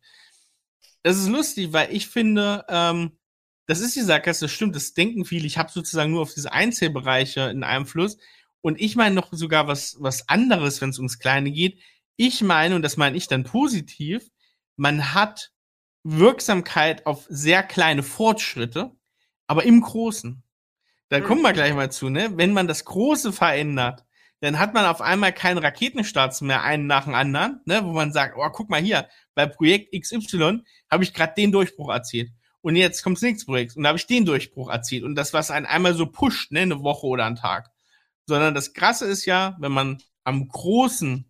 Das 1.03 1.17
ist 1.17 1.29
lustig, 1.29 1.73
weil 1.73 1.93
ich 1.93 2.07
finde, 2.07 2.65
ähm, 2.69 3.17
das 3.65 3.79
ist 3.79 3.95
die 3.95 4.01
Sackgasse, 4.01 4.45
das 4.45 4.51
stimmt, 4.51 4.75
das 4.75 4.93
denken 4.93 5.25
viele. 5.25 5.45
Ich 5.45 5.57
habe 5.57 5.71
sozusagen 5.71 6.11
nur 6.11 6.21
auf 6.21 6.33
diese 6.33 6.51
Einzelbereiche 6.51 7.45
einen 7.45 7.63
Einfluss. 7.63 8.17
Und 8.61 8.79
ich 8.79 8.95
meine 8.95 9.15
noch 9.15 9.29
sogar 9.31 9.67
was, 9.67 9.97
was 9.99 10.27
anderes, 10.29 10.81
wenn 10.81 10.89
es 10.89 10.99
ums 10.99 11.19
Kleine 11.19 11.51
geht. 11.51 11.79
Ich 12.15 12.41
meine, 12.41 12.75
und 12.75 12.81
das 12.81 12.97
meine 12.97 13.17
ich 13.17 13.27
dann 13.27 13.43
positiv, 13.43 14.29
man 14.75 15.13
hat 15.13 15.51
Wirksamkeit 16.03 17.05
auf 17.05 17.25
sehr 17.29 17.63
kleine 17.63 18.03
Fortschritte, 18.03 18.91
aber 19.47 19.63
im 19.63 19.81
Großen. 19.81 20.43
Da 21.09 21.19
mhm. 21.19 21.23
kommen 21.23 21.41
wir 21.41 21.53
gleich 21.53 21.73
mal 21.73 21.91
zu, 21.91 22.09
ne? 22.09 22.31
Wenn 22.35 22.53
man 22.53 22.67
das 22.67 22.85
Große 22.85 23.31
verändert, 23.31 24.03
dann 24.41 24.59
hat 24.59 24.73
man 24.73 24.85
auf 24.85 24.99
einmal 24.99 25.31
keinen 25.31 25.57
Raketenstarts 25.57 26.41
mehr 26.41 26.63
einen 26.63 26.87
nach 26.87 27.05
dem 27.05 27.15
anderen, 27.15 27.61
ne? 27.65 27.83
Wo 27.85 27.93
man 27.93 28.11
sagt, 28.11 28.35
oh, 28.37 28.49
guck 28.51 28.69
mal 28.69 28.81
hier, 28.81 29.07
bei 29.35 29.45
Projekt 29.45 29.93
XY 29.97 30.63
habe 30.91 31.03
ich 31.03 31.13
gerade 31.13 31.33
den 31.35 31.51
Durchbruch 31.51 31.89
erzielt. 31.89 32.31
Und 32.63 32.77
jetzt 32.77 33.03
kommt 33.03 33.17
das 33.17 33.23
nächste 33.23 33.45
Projekt. 33.45 33.75
Und 33.75 33.83
da 33.83 33.89
habe 33.89 33.99
ich 33.99 34.07
den 34.07 34.25
Durchbruch 34.25 34.69
erzielt. 34.69 35.03
Und 35.03 35.15
das, 35.15 35.33
was 35.33 35.51
einen 35.51 35.65
einmal 35.65 35.95
so 35.95 36.05
pusht, 36.05 36.53
ne, 36.53 36.61
eine 36.61 36.81
Woche 36.81 37.05
oder 37.05 37.25
einen 37.25 37.35
Tag. 37.35 37.69
Sondern 38.25 38.55
das 38.55 38.73
Krasse 38.73 39.05
ist 39.05 39.25
ja, 39.25 39.57
wenn 39.59 39.73
man 39.73 40.01
am 40.23 40.47
Großen 40.47 41.29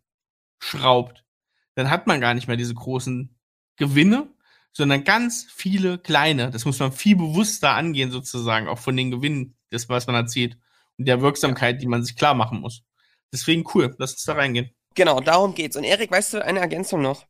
schraubt, 0.60 1.26
dann 1.74 1.90
hat 1.90 2.06
man 2.06 2.22
gar 2.22 2.36
nicht 2.36 2.48
mehr 2.48 2.56
diese 2.56 2.76
großen 2.76 3.36
Gewinne, 3.78 4.32
sondern 4.74 5.04
ganz 5.04 5.48
viele 5.52 5.98
kleine. 5.98 6.52
Das 6.52 6.66
muss 6.66 6.78
man 6.78 6.92
viel 6.92 7.16
bewusster 7.16 7.72
angehen, 7.72 8.12
sozusagen, 8.12 8.68
auch 8.68 8.78
von 8.78 8.96
den 8.96 9.10
Gewinnen, 9.10 9.58
das, 9.72 9.90
was 9.90 10.06
man 10.06 10.16
erzielt. 10.16 10.56
Und 11.00 11.08
der 11.08 11.22
Wirksamkeit, 11.22 11.82
die 11.82 11.88
man 11.88 12.04
sich 12.04 12.16
klar 12.16 12.36
machen 12.36 12.60
muss. 12.60 12.84
Deswegen 13.32 13.64
cool, 13.74 13.96
lass 13.98 14.14
uns 14.14 14.26
da 14.26 14.34
reingehen. 14.34 14.70
Genau, 14.94 15.20
darum 15.20 15.56
geht's. 15.56 15.76
Und 15.76 15.84
Erik, 15.84 16.12
weißt 16.12 16.36
du, 16.36 16.46
eine 16.46 16.60
Ergänzung 16.60 17.02
noch. 17.02 17.26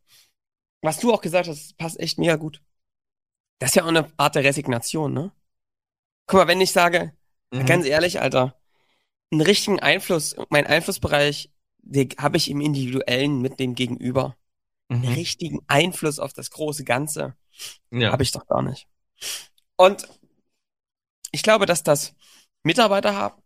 Was 0.81 0.99
du 0.99 1.13
auch 1.13 1.21
gesagt 1.21 1.47
hast, 1.47 1.77
passt 1.77 1.97
echt 2.01 2.19
mega 2.19 2.35
gut. 2.35 2.61
Das 3.63 3.69
ist 3.69 3.75
ja 3.75 3.85
auch 3.85 3.87
eine 3.87 4.11
Art 4.17 4.35
der 4.35 4.43
Resignation, 4.43 5.13
ne? 5.13 5.31
Guck 6.27 6.37
mal, 6.37 6.47
wenn 6.49 6.59
ich 6.59 6.73
sage, 6.73 7.13
mhm. 7.49 7.65
ganz 7.65 7.85
ehrlich, 7.85 8.19
Alter, 8.19 8.59
einen 9.31 9.39
richtigen 9.39 9.79
Einfluss, 9.79 10.35
mein 10.49 10.67
Einflussbereich, 10.67 11.49
den 11.77 12.09
habe 12.17 12.35
ich 12.35 12.51
im 12.51 12.59
Individuellen 12.59 13.41
mit 13.41 13.61
dem 13.61 13.73
Gegenüber. 13.73 14.35
Mhm. 14.89 14.97
Einen 14.97 15.13
richtigen 15.13 15.59
Einfluss 15.67 16.19
auf 16.19 16.33
das 16.33 16.51
große 16.51 16.83
Ganze 16.83 17.37
ja. 17.89 18.11
habe 18.11 18.23
ich 18.23 18.33
doch 18.33 18.45
gar 18.47 18.61
nicht. 18.61 18.89
Und 19.77 20.09
ich 21.31 21.41
glaube, 21.41 21.65
dass 21.65 21.83
das 21.83 22.15
Mitarbeiter 22.63 23.15
haben. 23.15 23.41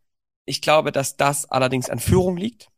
Ich 0.45 0.63
glaube, 0.63 0.91
dass 0.91 1.15
das 1.15 1.45
allerdings 1.45 1.91
an 1.91 1.99
Führung 1.99 2.37
liegt 2.37 2.71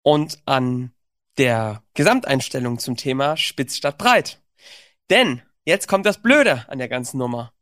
und 0.00 0.38
an 0.46 0.94
der 1.36 1.82
Gesamteinstellung 1.92 2.78
zum 2.78 2.96
Thema 2.96 3.36
spitz 3.36 3.76
statt 3.76 3.98
breit. 3.98 4.40
Denn 5.10 5.42
jetzt 5.70 5.88
kommt 5.88 6.04
das 6.04 6.20
Blöde 6.20 6.68
an 6.68 6.78
der 6.78 6.88
ganzen 6.88 7.18
Nummer. 7.18 7.52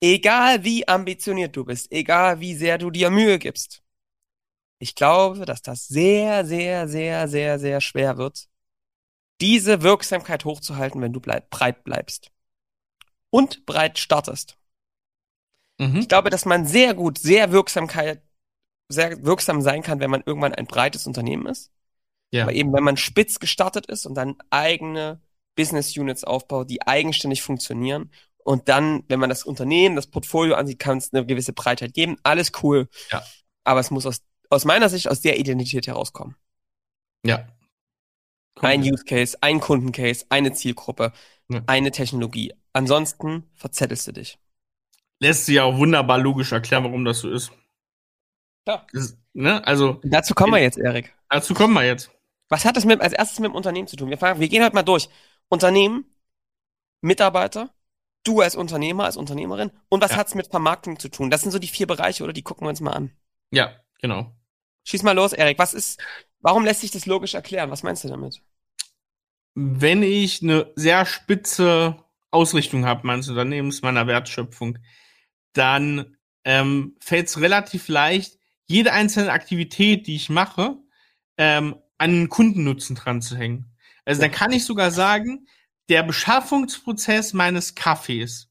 Egal 0.00 0.64
wie 0.64 0.86
ambitioniert 0.86 1.56
du 1.56 1.64
bist, 1.64 1.90
egal 1.90 2.40
wie 2.40 2.54
sehr 2.54 2.76
du 2.76 2.90
dir 2.90 3.10
Mühe 3.10 3.38
gibst, 3.38 3.82
ich 4.78 4.94
glaube, 4.94 5.46
dass 5.46 5.62
das 5.62 5.88
sehr, 5.88 6.44
sehr, 6.44 6.88
sehr, 6.88 7.28
sehr, 7.28 7.58
sehr 7.58 7.80
schwer 7.80 8.18
wird, 8.18 8.48
diese 9.40 9.82
Wirksamkeit 9.82 10.44
hochzuhalten, 10.44 11.00
wenn 11.00 11.12
du 11.12 11.20
bleib, 11.20 11.48
breit 11.48 11.84
bleibst 11.84 12.30
und 13.30 13.64
breit 13.66 13.98
startest. 13.98 14.58
Mhm. 15.78 15.96
Ich 15.96 16.08
glaube, 16.08 16.30
dass 16.30 16.44
man 16.44 16.66
sehr 16.66 16.94
gut, 16.94 17.18
sehr 17.18 17.50
Wirksamkeit, 17.50 18.22
sehr 18.88 19.24
wirksam 19.24 19.62
sein 19.62 19.82
kann, 19.82 20.00
wenn 20.00 20.10
man 20.10 20.22
irgendwann 20.26 20.54
ein 20.54 20.66
breites 20.66 21.06
Unternehmen 21.06 21.46
ist. 21.46 21.72
Ja. 22.30 22.42
Aber 22.42 22.52
eben, 22.52 22.72
wenn 22.72 22.84
man 22.84 22.96
spitz 22.96 23.38
gestartet 23.38 23.86
ist 23.86 24.06
und 24.06 24.14
dann 24.14 24.36
eigene 24.50 25.20
Business 25.56 25.96
Units 25.96 26.24
aufbaut, 26.24 26.70
die 26.70 26.86
eigenständig 26.86 27.42
funktionieren 27.42 28.10
und 28.44 28.68
dann, 28.68 29.04
wenn 29.08 29.18
man 29.18 29.30
das 29.30 29.42
Unternehmen, 29.42 29.96
das 29.96 30.06
Portfolio 30.06 30.54
ansieht, 30.54 30.78
kann 30.78 30.98
es 30.98 31.12
eine 31.12 31.24
gewisse 31.24 31.54
Breitheit 31.54 31.94
geben. 31.94 32.16
Alles 32.22 32.52
cool. 32.62 32.88
Ja. 33.10 33.24
Aber 33.64 33.80
es 33.80 33.90
muss 33.90 34.04
aus, 34.04 34.22
aus 34.50 34.66
meiner 34.66 34.90
Sicht 34.90 35.08
aus 35.08 35.22
der 35.22 35.38
Identität 35.38 35.86
herauskommen. 35.86 36.36
Ja. 37.24 37.48
Cool. 38.60 38.68
Ein 38.68 38.82
Use 38.82 39.04
Case, 39.04 39.38
ein 39.40 39.60
Kundencase, 39.60 40.26
eine 40.28 40.52
Zielgruppe, 40.52 41.12
ja. 41.48 41.62
eine 41.66 41.90
Technologie. 41.90 42.52
Ansonsten 42.74 43.50
verzettelst 43.54 44.06
du 44.08 44.12
dich. 44.12 44.38
Lässt 45.20 45.46
sich 45.46 45.56
ja 45.56 45.64
auch 45.64 45.78
wunderbar 45.78 46.18
logisch 46.18 46.52
erklären, 46.52 46.84
warum 46.84 47.04
das 47.04 47.20
so 47.20 47.30
ist. 47.30 47.50
Ja. 48.68 48.86
Das, 48.92 49.16
ne? 49.32 49.66
Also. 49.66 50.00
Dazu 50.04 50.34
kommen 50.34 50.52
wir 50.52 50.60
jetzt, 50.60 50.78
Erik. 50.78 51.14
Dazu 51.30 51.54
kommen 51.54 51.72
wir 51.72 51.84
jetzt. 51.84 52.10
Was 52.50 52.66
hat 52.66 52.76
das 52.76 52.84
mit, 52.84 53.00
als 53.00 53.14
erstes 53.14 53.40
mit 53.40 53.50
dem 53.50 53.54
Unternehmen 53.54 53.88
zu 53.88 53.96
tun? 53.96 54.10
Wir, 54.10 54.18
fragen, 54.18 54.38
wir 54.38 54.48
gehen 54.48 54.62
heute 54.62 54.74
mal 54.74 54.82
durch. 54.82 55.08
Unternehmen, 55.48 56.04
Mitarbeiter, 57.00 57.74
du 58.24 58.40
als 58.40 58.56
Unternehmer, 58.56 59.04
als 59.04 59.16
Unternehmerin 59.16 59.70
und 59.88 60.02
was 60.02 60.12
ja. 60.12 60.16
hat 60.16 60.28
es 60.28 60.34
mit 60.34 60.48
Vermarktung 60.48 60.98
zu 60.98 61.08
tun? 61.08 61.30
Das 61.30 61.42
sind 61.42 61.50
so 61.50 61.58
die 61.58 61.68
vier 61.68 61.86
Bereiche, 61.86 62.24
oder? 62.24 62.32
Die 62.32 62.42
gucken 62.42 62.64
wir 62.64 62.70
uns 62.70 62.80
mal 62.80 62.92
an. 62.92 63.10
Ja, 63.50 63.72
genau. 64.00 64.34
Schieß 64.84 65.02
mal 65.02 65.12
los, 65.12 65.32
Erik. 65.32 65.58
Was 65.58 65.74
ist, 65.74 66.02
warum 66.40 66.64
lässt 66.64 66.80
sich 66.80 66.90
das 66.90 67.06
logisch 67.06 67.34
erklären? 67.34 67.70
Was 67.70 67.82
meinst 67.82 68.04
du 68.04 68.08
damit? 68.08 68.42
Wenn 69.54 70.02
ich 70.02 70.42
eine 70.42 70.72
sehr 70.74 71.06
spitze 71.06 71.96
Ausrichtung 72.30 72.84
habe 72.84 73.06
meines 73.06 73.28
Unternehmens, 73.28 73.82
meiner 73.82 74.06
Wertschöpfung, 74.06 74.78
dann 75.52 76.16
ähm, 76.44 76.96
fällt 77.00 77.28
es 77.28 77.40
relativ 77.40 77.88
leicht, 77.88 78.38
jede 78.66 78.92
einzelne 78.92 79.32
Aktivität, 79.32 80.06
die 80.06 80.16
ich 80.16 80.28
mache, 80.30 80.76
ähm, 81.38 81.76
an 81.98 82.12
den 82.12 82.28
Kundennutzen 82.28 82.96
dran 82.96 83.22
zu 83.22 83.36
hängen. 83.36 83.73
Also 84.04 84.20
dann 84.20 84.30
kann 84.30 84.52
ich 84.52 84.64
sogar 84.64 84.90
sagen, 84.90 85.46
der 85.88 86.02
Beschaffungsprozess 86.02 87.32
meines 87.32 87.74
Kaffees 87.74 88.48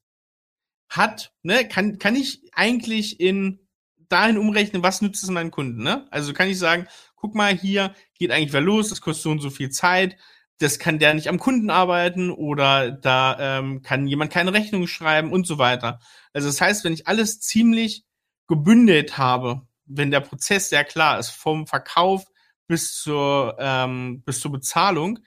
hat, 0.88 1.32
ne, 1.42 1.66
kann, 1.68 1.98
kann 1.98 2.14
ich 2.14 2.42
eigentlich 2.52 3.20
in 3.20 3.60
dahin 4.08 4.38
umrechnen, 4.38 4.82
was 4.82 5.02
nützt 5.02 5.22
es 5.24 5.30
meinen 5.30 5.50
Kunden, 5.50 5.82
ne? 5.82 6.06
Also 6.10 6.32
kann 6.32 6.48
ich 6.48 6.58
sagen, 6.58 6.86
guck 7.16 7.34
mal, 7.34 7.54
hier 7.56 7.94
geht 8.18 8.30
eigentlich 8.30 8.52
wer 8.52 8.60
los, 8.60 8.90
das 8.90 9.00
kostet 9.00 9.24
so 9.24 9.30
und 9.30 9.40
so 9.40 9.50
viel 9.50 9.70
Zeit, 9.70 10.16
das 10.58 10.78
kann 10.78 10.98
der 10.98 11.14
nicht 11.14 11.28
am 11.28 11.38
Kunden 11.38 11.70
arbeiten 11.70 12.30
oder 12.30 12.92
da 12.92 13.58
ähm, 13.58 13.82
kann 13.82 14.06
jemand 14.06 14.32
keine 14.32 14.52
Rechnung 14.52 14.86
schreiben 14.86 15.32
und 15.32 15.46
so 15.46 15.58
weiter. 15.58 16.00
Also 16.32 16.48
das 16.48 16.60
heißt, 16.60 16.84
wenn 16.84 16.92
ich 16.92 17.08
alles 17.08 17.40
ziemlich 17.40 18.04
gebündelt 18.46 19.18
habe, 19.18 19.62
wenn 19.86 20.10
der 20.10 20.20
Prozess 20.20 20.68
sehr 20.68 20.84
klar 20.84 21.18
ist, 21.18 21.30
vom 21.30 21.66
Verkauf 21.66 22.24
bis 22.66 22.94
zur, 22.94 23.56
ähm, 23.58 24.22
bis 24.24 24.40
zur 24.40 24.52
Bezahlung, 24.52 25.18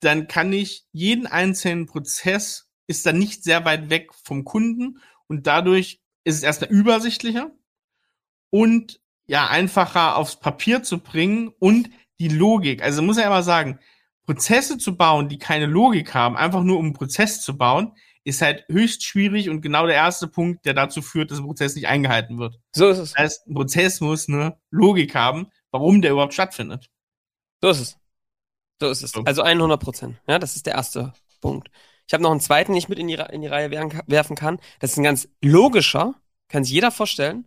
dann 0.00 0.28
kann 0.28 0.52
ich 0.52 0.86
jeden 0.92 1.26
einzelnen 1.26 1.86
Prozess 1.86 2.68
ist 2.86 3.04
dann 3.04 3.18
nicht 3.18 3.44
sehr 3.44 3.64
weit 3.64 3.90
weg 3.90 4.10
vom 4.24 4.44
Kunden 4.44 4.98
und 5.26 5.46
dadurch 5.46 6.00
ist 6.24 6.36
es 6.36 6.42
erstmal 6.42 6.70
übersichtlicher 6.70 7.50
und 8.50 9.00
ja 9.26 9.48
einfacher 9.48 10.16
aufs 10.16 10.40
Papier 10.40 10.82
zu 10.82 10.98
bringen 10.98 11.52
und 11.58 11.90
die 12.18 12.28
Logik. 12.28 12.82
Also 12.82 13.02
muss 13.02 13.18
ich 13.18 13.24
immer 13.24 13.42
sagen, 13.42 13.78
Prozesse 14.24 14.78
zu 14.78 14.96
bauen, 14.96 15.28
die 15.28 15.38
keine 15.38 15.66
Logik 15.66 16.14
haben, 16.14 16.36
einfach 16.36 16.62
nur 16.62 16.78
um 16.78 16.86
einen 16.86 16.94
Prozess 16.94 17.42
zu 17.42 17.56
bauen, 17.56 17.92
ist 18.24 18.42
halt 18.42 18.64
höchst 18.68 19.04
schwierig 19.04 19.48
und 19.48 19.62
genau 19.62 19.86
der 19.86 19.96
erste 19.96 20.28
Punkt, 20.28 20.66
der 20.66 20.74
dazu 20.74 21.00
führt, 21.00 21.30
dass 21.30 21.38
ein 21.38 21.46
Prozess 21.46 21.74
nicht 21.74 21.88
eingehalten 21.88 22.38
wird. 22.38 22.58
So 22.74 22.88
ist 22.88 22.98
es. 22.98 23.12
Das 23.12 23.18
heißt, 23.18 23.46
ein 23.46 23.54
Prozess 23.54 24.00
muss 24.00 24.28
eine 24.28 24.58
Logik 24.70 25.14
haben, 25.14 25.50
warum 25.70 26.02
der 26.02 26.12
überhaupt 26.12 26.34
stattfindet. 26.34 26.90
So 27.62 27.70
ist 27.70 27.80
es. 27.80 27.97
So 28.80 28.88
ist 28.88 29.02
es. 29.02 29.14
Also 29.14 29.42
100 29.42 29.80
Prozent. 29.80 30.16
Ja, 30.26 30.38
das 30.38 30.56
ist 30.56 30.66
der 30.66 30.74
erste 30.74 31.12
Punkt. 31.40 31.70
Ich 32.06 32.14
habe 32.14 32.22
noch 32.22 32.30
einen 32.30 32.40
zweiten, 32.40 32.72
den 32.72 32.78
ich 32.78 32.88
mit 32.88 32.98
in 32.98 33.08
die, 33.08 33.14
in 33.14 33.42
die 33.42 33.48
Reihe 33.48 33.70
werfen 33.70 34.36
kann. 34.36 34.60
Das 34.80 34.92
ist 34.92 34.96
ein 34.96 35.04
ganz 35.04 35.28
logischer, 35.42 36.14
kann 36.48 36.64
sich 36.64 36.72
jeder 36.72 36.90
vorstellen. 36.90 37.46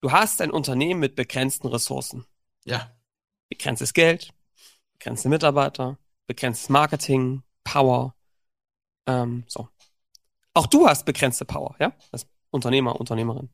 Du 0.00 0.12
hast 0.12 0.40
ein 0.40 0.50
Unternehmen 0.50 0.98
mit 0.98 1.14
begrenzten 1.14 1.68
Ressourcen. 1.68 2.26
Ja. 2.64 2.90
Begrenztes 3.48 3.92
Geld, 3.92 4.32
begrenzte 4.94 5.28
Mitarbeiter, 5.28 5.98
begrenztes 6.26 6.68
Marketing, 6.68 7.42
Power. 7.64 8.14
Ähm, 9.06 9.44
so. 9.46 9.68
Auch 10.54 10.66
du 10.66 10.88
hast 10.88 11.04
begrenzte 11.04 11.44
Power, 11.44 11.76
ja? 11.78 11.92
Als 12.10 12.26
Unternehmer, 12.50 12.98
Unternehmerin. 12.98 13.50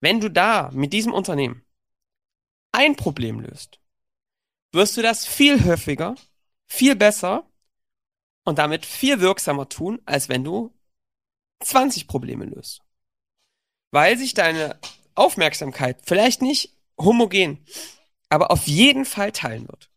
Wenn 0.00 0.20
du 0.20 0.30
da 0.30 0.70
mit 0.72 0.92
diesem 0.92 1.12
Unternehmen 1.12 1.64
ein 2.72 2.96
Problem 2.96 3.40
löst, 3.40 3.81
wirst 4.72 4.96
du 4.96 5.02
das 5.02 5.26
viel 5.26 5.64
häufiger, 5.64 6.14
viel 6.66 6.96
besser 6.96 7.46
und 8.44 8.58
damit 8.58 8.86
viel 8.86 9.20
wirksamer 9.20 9.68
tun, 9.68 10.00
als 10.04 10.28
wenn 10.28 10.44
du 10.44 10.74
20 11.60 12.08
Probleme 12.08 12.44
löst. 12.44 12.82
Weil 13.90 14.16
sich 14.16 14.34
deine 14.34 14.78
Aufmerksamkeit 15.14 16.00
vielleicht 16.04 16.42
nicht 16.42 16.76
homogen, 16.98 17.64
aber 18.28 18.50
auf 18.50 18.66
jeden 18.66 19.04
Fall 19.04 19.32
teilen 19.32 19.68
wird. 19.68 19.90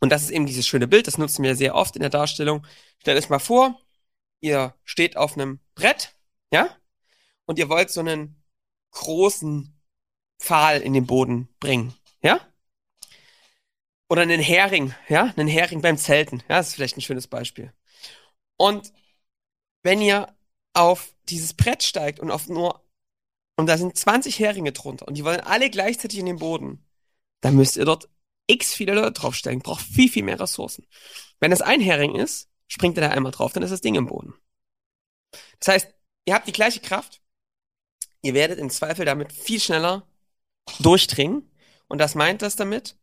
Und 0.00 0.10
das 0.10 0.22
ist 0.22 0.30
eben 0.30 0.46
dieses 0.46 0.66
schöne 0.66 0.88
Bild, 0.88 1.06
das 1.06 1.18
nutzen 1.18 1.42
wir 1.42 1.54
sehr 1.54 1.74
oft 1.74 1.94
in 1.94 2.00
der 2.00 2.10
Darstellung. 2.10 2.66
Stellt 2.98 3.18
euch 3.18 3.28
mal 3.28 3.38
vor, 3.38 3.78
ihr 4.40 4.74
steht 4.84 5.16
auf 5.16 5.34
einem 5.34 5.60
Brett, 5.74 6.14
ja, 6.50 6.74
und 7.44 7.58
ihr 7.58 7.68
wollt 7.68 7.90
so 7.90 8.00
einen 8.00 8.42
großen 8.92 9.78
Pfahl 10.38 10.80
in 10.80 10.94
den 10.94 11.06
Boden 11.06 11.48
bringen, 11.60 11.94
ja? 12.22 12.40
Oder 14.10 14.22
einen 14.22 14.40
Hering, 14.40 14.92
ja, 15.08 15.32
einen 15.36 15.46
Hering 15.46 15.82
beim 15.82 15.96
Zelten, 15.96 16.42
ja, 16.48 16.56
das 16.58 16.68
ist 16.68 16.74
vielleicht 16.74 16.96
ein 16.96 17.00
schönes 17.00 17.28
Beispiel. 17.28 17.72
Und 18.56 18.92
wenn 19.82 20.02
ihr 20.02 20.34
auf 20.74 21.14
dieses 21.28 21.54
Brett 21.54 21.84
steigt 21.84 22.18
und 22.18 22.32
auf 22.32 22.48
nur, 22.48 22.84
und 23.56 23.66
da 23.66 23.78
sind 23.78 23.96
20 23.96 24.40
Heringe 24.40 24.72
drunter 24.72 25.06
und 25.06 25.14
die 25.14 25.24
wollen 25.24 25.40
alle 25.40 25.70
gleichzeitig 25.70 26.18
in 26.18 26.26
den 26.26 26.38
Boden, 26.38 26.84
dann 27.40 27.54
müsst 27.54 27.76
ihr 27.76 27.84
dort 27.84 28.08
x 28.48 28.74
viele 28.74 28.94
Leute 28.94 29.12
draufstellen, 29.12 29.60
braucht 29.60 29.82
viel, 29.82 30.10
viel 30.10 30.24
mehr 30.24 30.40
Ressourcen. 30.40 30.86
Wenn 31.38 31.52
es 31.52 31.62
ein 31.62 31.80
Hering 31.80 32.16
ist, 32.16 32.50
springt 32.66 32.98
ihr 32.98 33.02
da 33.02 33.10
einmal 33.10 33.32
drauf, 33.32 33.52
dann 33.52 33.62
ist 33.62 33.70
das 33.70 33.80
Ding 33.80 33.94
im 33.94 34.06
Boden. 34.06 34.34
Das 35.60 35.68
heißt, 35.68 35.94
ihr 36.24 36.34
habt 36.34 36.48
die 36.48 36.52
gleiche 36.52 36.80
Kraft, 36.80 37.22
ihr 38.22 38.34
werdet 38.34 38.58
im 38.58 38.70
Zweifel 38.70 39.04
damit 39.04 39.32
viel 39.32 39.60
schneller 39.60 40.04
durchdringen. 40.80 41.48
Und 41.86 41.98
das 41.98 42.16
meint 42.16 42.42
das 42.42 42.56
damit, 42.56 42.96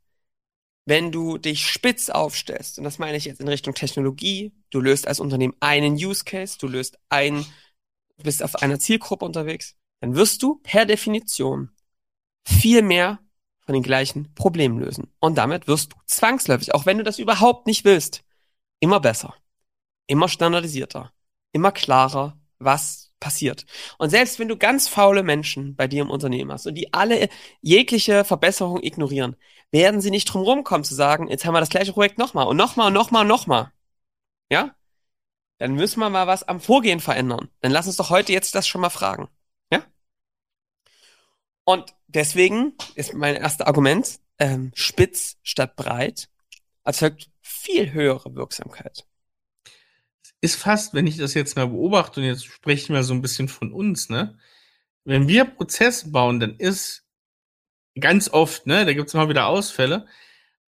wenn 0.87 1.11
du 1.11 1.37
dich 1.37 1.67
spitz 1.67 2.09
aufstellst, 2.09 2.77
und 2.77 2.85
das 2.85 2.97
meine 2.97 3.17
ich 3.17 3.25
jetzt 3.25 3.41
in 3.41 3.49
Richtung 3.49 3.73
Technologie, 3.73 4.53
du 4.69 4.79
löst 4.79 5.05
als 5.05 5.19
Unternehmen 5.19 5.53
einen 5.59 5.95
Use 5.95 6.23
Case, 6.23 6.57
du 6.57 6.65
löst 6.65 6.97
ein, 7.09 7.45
du 8.15 8.23
bist 8.23 8.41
auf 8.41 8.55
einer 8.55 8.79
Zielgruppe 8.79 9.25
unterwegs, 9.25 9.75
dann 9.99 10.15
wirst 10.15 10.41
du 10.41 10.61
per 10.63 10.85
Definition 10.85 11.71
viel 12.47 12.81
mehr 12.83 13.19
von 13.65 13.73
den 13.73 13.83
gleichen 13.83 14.33
Problemen 14.33 14.79
lösen. 14.79 15.11
Und 15.19 15.37
damit 15.37 15.67
wirst 15.67 15.91
du 15.91 15.97
zwangsläufig, 16.05 16.73
auch 16.73 16.85
wenn 16.85 16.97
du 16.97 17.03
das 17.03 17.19
überhaupt 17.19 17.67
nicht 17.67 17.83
willst, 17.83 18.23
immer 18.79 19.01
besser, 19.01 19.35
immer 20.07 20.29
standardisierter, 20.29 21.11
immer 21.51 21.73
klarer, 21.73 22.39
was 22.59 23.11
passiert. 23.19 23.65
Und 23.97 24.09
selbst 24.09 24.39
wenn 24.39 24.47
du 24.47 24.55
ganz 24.55 24.87
faule 24.87 25.23
Menschen 25.23 25.75
bei 25.75 25.89
dir 25.89 26.03
im 26.03 26.11
Unternehmen 26.11 26.51
hast 26.53 26.65
und 26.65 26.75
die 26.75 26.93
alle 26.93 27.27
jegliche 27.61 28.23
Verbesserung 28.23 28.81
ignorieren, 28.81 29.35
werden 29.71 30.01
sie 30.01 30.11
nicht 30.11 30.25
drum 30.25 30.41
rumkommen 30.41 30.83
zu 30.83 30.95
sagen, 30.95 31.27
jetzt 31.29 31.45
haben 31.45 31.53
wir 31.53 31.59
das 31.59 31.69
gleiche 31.69 31.93
Projekt 31.93 32.17
nochmal 32.17 32.47
und 32.47 32.57
nochmal 32.57 32.87
und 32.87 32.93
nochmal 32.93 33.21
und 33.23 33.27
nochmal. 33.27 33.71
Ja? 34.49 34.75
Dann 35.59 35.73
müssen 35.73 35.99
wir 35.99 36.09
mal 36.09 36.27
was 36.27 36.43
am 36.43 36.59
Vorgehen 36.59 36.99
verändern. 36.99 37.49
Dann 37.61 37.71
lass 37.71 37.87
uns 37.87 37.97
doch 37.97 38.09
heute 38.09 38.31
jetzt 38.31 38.55
das 38.55 38.67
schon 38.67 38.81
mal 38.81 38.89
fragen. 38.89 39.27
Ja? 39.71 39.83
Und 41.65 41.95
deswegen 42.07 42.73
ist 42.95 43.13
mein 43.13 43.35
erstes 43.35 43.65
Argument, 43.65 44.19
ähm, 44.39 44.71
spitz 44.75 45.37
statt 45.43 45.75
breit 45.75 46.29
erzeugt 46.83 47.29
viel 47.41 47.91
höhere 47.91 48.35
Wirksamkeit 48.35 49.07
ist 50.41 50.55
fast, 50.55 50.93
wenn 50.93 51.07
ich 51.07 51.17
das 51.17 51.33
jetzt 51.33 51.55
mal 51.55 51.67
beobachte, 51.67 52.19
und 52.19 52.25
jetzt 52.25 52.45
sprechen 52.45 52.93
wir 52.93 53.03
so 53.03 53.13
ein 53.13 53.21
bisschen 53.21 53.47
von 53.47 53.73
uns, 53.73 54.09
ne? 54.09 54.37
Wenn 55.03 55.27
wir 55.27 55.45
Prozesse 55.45 56.11
bauen, 56.11 56.39
dann 56.39 56.55
ist 56.57 57.06
ganz 57.99 58.29
oft, 58.29 58.67
ne, 58.67 58.85
da 58.85 58.93
gibt 58.93 59.07
es 59.07 59.13
immer 59.13 59.29
wieder 59.29 59.47
Ausfälle, 59.47 60.05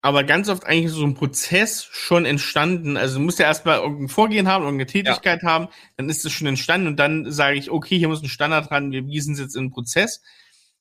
aber 0.01 0.25
ganz 0.25 0.49
oft 0.49 0.65
eigentlich 0.65 0.93
so 0.93 1.05
ein 1.05 1.15
Prozess 1.15 1.85
schon 1.85 2.25
entstanden. 2.25 2.97
Also 2.97 3.19
du 3.19 3.25
musst 3.25 3.39
ja 3.39 3.47
erstmal 3.47 3.79
irgendein 3.79 4.09
Vorgehen 4.09 4.49
haben, 4.49 4.65
irgendeine 4.65 4.91
Tätigkeit 4.91 5.43
ja. 5.43 5.49
haben, 5.49 5.69
dann 5.97 6.09
ist 6.09 6.25
es 6.25 6.33
schon 6.33 6.47
entstanden 6.47 6.87
und 6.87 6.97
dann 6.97 7.31
sage 7.31 7.59
ich, 7.59 7.71
okay, 7.71 7.99
hier 7.99 8.09
muss 8.09 8.23
ein 8.23 8.29
Standard 8.29 8.71
dran, 8.71 8.93
wir 8.93 9.03
gießen 9.03 9.35
es 9.35 9.41
jetzt 9.41 9.57
in 9.57 9.65
den 9.65 9.71
Prozess. 9.71 10.23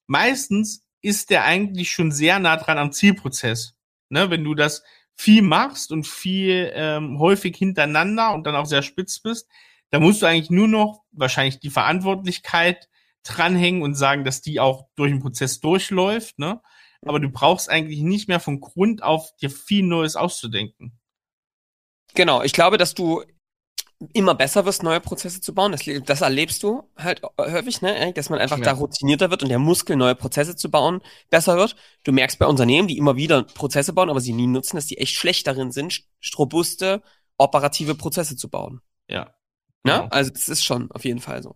Meistens 0.06 0.86
ist 1.02 1.30
der 1.30 1.44
eigentlich 1.46 1.92
schon 1.92 2.12
sehr 2.12 2.40
nah 2.40 2.58
dran 2.58 2.78
am 2.78 2.92
Zielprozess. 2.92 3.74
Ne, 4.10 4.30
wenn 4.30 4.44
du 4.44 4.56
das 4.56 4.84
viel 5.16 5.42
machst 5.42 5.92
und 5.92 6.08
viel 6.08 6.72
ähm, 6.74 7.20
häufig 7.20 7.58
hintereinander 7.58 8.34
und 8.34 8.46
dann 8.46 8.56
auch 8.56 8.66
sehr 8.66 8.84
spitz 8.84 9.20
bist, 9.20 9.48
da 9.90 10.00
musst 10.00 10.22
du 10.22 10.26
eigentlich 10.26 10.50
nur 10.50 10.68
noch 10.68 11.04
wahrscheinlich 11.12 11.60
die 11.60 11.70
Verantwortlichkeit 11.70 12.88
dranhängen 13.28 13.82
und 13.82 13.96
sagen, 13.96 14.24
dass 14.24 14.42
die 14.42 14.60
auch 14.60 14.88
durch 14.96 15.12
den 15.12 15.22
Prozess 15.22 15.60
durchläuft, 15.60 16.40
ne? 16.40 16.62
Aber 17.06 17.20
du 17.20 17.30
brauchst 17.30 17.70
eigentlich 17.70 18.02
nicht 18.02 18.28
mehr 18.28 18.40
von 18.40 18.60
Grund 18.60 19.04
auf 19.04 19.36
dir 19.38 19.50
viel 19.50 19.84
Neues 19.84 20.16
auszudenken. 20.16 21.00
Genau, 22.16 22.42
ich 22.42 22.54
glaube, 22.54 22.78
dass 22.78 22.96
du 22.96 23.24
immer 24.14 24.36
besser 24.36 24.66
wirst, 24.66 24.84
neue 24.84 25.00
Prozesse 25.00 25.42
zu 25.42 25.54
bauen. 25.54 25.72
Das, 25.72 25.82
das 26.06 26.22
erlebst 26.22 26.62
du 26.64 26.84
halt 26.98 27.22
häufig, 27.40 27.82
ne? 27.82 28.14
dass 28.14 28.30
man 28.30 28.40
einfach 28.40 28.58
ja. 28.58 28.64
da 28.64 28.72
routinierter 28.74 29.32
wird 29.32 29.44
und 29.44 29.50
der 29.50 29.60
Muskel, 29.60 29.96
neue 29.96 30.16
Prozesse 30.16 30.56
zu 30.56 30.70
bauen, 30.70 31.02
besser 31.30 31.58
wird. 31.58 31.76
Du 32.04 32.12
merkst 32.12 32.38
bei 32.38 32.46
Unternehmen, 32.46 32.88
die 32.88 32.98
immer 32.98 33.16
wieder 33.16 33.44
Prozesse 33.44 33.94
bauen, 33.94 34.10
aber 34.10 34.22
sie 34.22 34.34
nie 34.34 34.48
nutzen, 34.48 34.76
dass 34.76 34.86
die 34.86 34.98
echt 34.98 35.16
schlecht 35.16 35.48
darin 35.48 35.72
sind, 35.72 36.04
robuste, 36.38 37.02
operative 37.38 37.96
Prozesse 37.96 38.36
zu 38.36 38.50
bauen. 38.50 38.82
Ja. 39.08 39.34
Ne? 39.84 39.94
Genau. 39.94 40.08
Also 40.10 40.32
das 40.32 40.50
ist 40.50 40.64
schon 40.64 40.92
auf 40.92 41.06
jeden 41.06 41.20
Fall 41.20 41.42
so. 41.42 41.56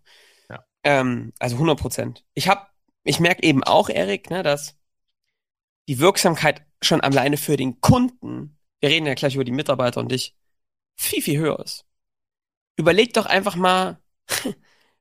Ähm, 0.84 1.34
also 1.40 1.56
100 1.56 1.80
Prozent. 1.80 2.26
Ich 2.34 2.48
hab, 2.48 2.74
ich 3.04 3.20
merke 3.20 3.44
eben 3.44 3.64
auch, 3.64 3.90
Erik, 3.90 4.30
ne, 4.30 4.44
dass 4.44 4.78
die 5.88 6.00
Wirksamkeit 6.00 6.66
schon 6.82 7.02
alleine 7.02 7.38
für 7.38 7.58
den 7.58 7.82
Kunden, 7.82 8.58
wir 8.80 8.90
reden 8.90 9.06
ja 9.06 9.14
gleich 9.14 9.36
über 9.36 9.44
die 9.44 9.52
Mitarbeiter 9.52 10.00
und 10.00 10.12
dich, 10.12 10.36
viel, 10.98 11.22
viel 11.22 11.40
höher 11.40 11.60
ist 11.60 11.86
überlegt 12.82 13.18
doch 13.18 13.26
einfach 13.26 13.56
mal 13.56 14.02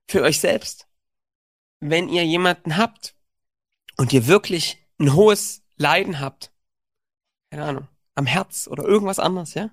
für 0.09 0.23
euch 0.23 0.41
selbst, 0.41 0.89
wenn 1.81 2.09
ihr 2.09 2.25
jemanden 2.25 2.77
habt 2.77 3.17
und 3.97 4.13
ihr 4.13 4.27
wirklich 4.27 4.79
ein 4.99 5.15
hohes 5.15 5.63
Leiden 5.77 6.21
habt, 6.21 6.53
keine 7.51 7.65
Ahnung, 7.65 7.89
am 8.15 8.27
Herz 8.27 8.69
oder 8.69 8.85
irgendwas 8.85 9.19
anderes, 9.19 9.55
ja, 9.55 9.71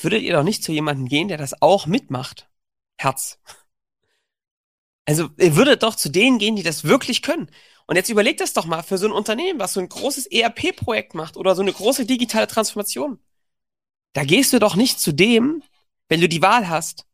würdet 0.00 0.22
ihr 0.22 0.34
doch 0.34 0.44
nicht 0.44 0.62
zu 0.62 0.72
jemandem 0.72 1.06
gehen, 1.06 1.28
der 1.28 1.38
das 1.38 1.60
auch 1.60 1.86
mitmacht. 1.86 2.48
Herz. 3.00 3.40
Also 5.08 5.30
ihr 5.38 5.56
würdet 5.56 5.82
doch 5.82 5.94
zu 5.94 6.10
denen 6.10 6.38
gehen, 6.38 6.54
die 6.54 6.62
das 6.62 6.84
wirklich 6.84 7.22
können. 7.22 7.50
Und 7.86 7.96
jetzt 7.96 8.10
überlegt 8.10 8.42
das 8.42 8.52
doch 8.52 8.66
mal 8.66 8.82
für 8.82 8.98
so 8.98 9.06
ein 9.06 9.12
Unternehmen, 9.12 9.58
was 9.58 9.72
so 9.72 9.80
ein 9.80 9.88
großes 9.88 10.26
ERP-Projekt 10.26 11.14
macht 11.14 11.38
oder 11.38 11.56
so 11.56 11.62
eine 11.62 11.72
große 11.72 12.04
digitale 12.04 12.46
Transformation. 12.46 13.18
Da 14.12 14.24
gehst 14.24 14.52
du 14.52 14.58
doch 14.58 14.76
nicht 14.76 15.00
zu 15.00 15.12
dem, 15.12 15.62
wenn 16.10 16.20
du 16.20 16.28
die 16.28 16.42
Wahl 16.42 16.68
hast, 16.68 17.06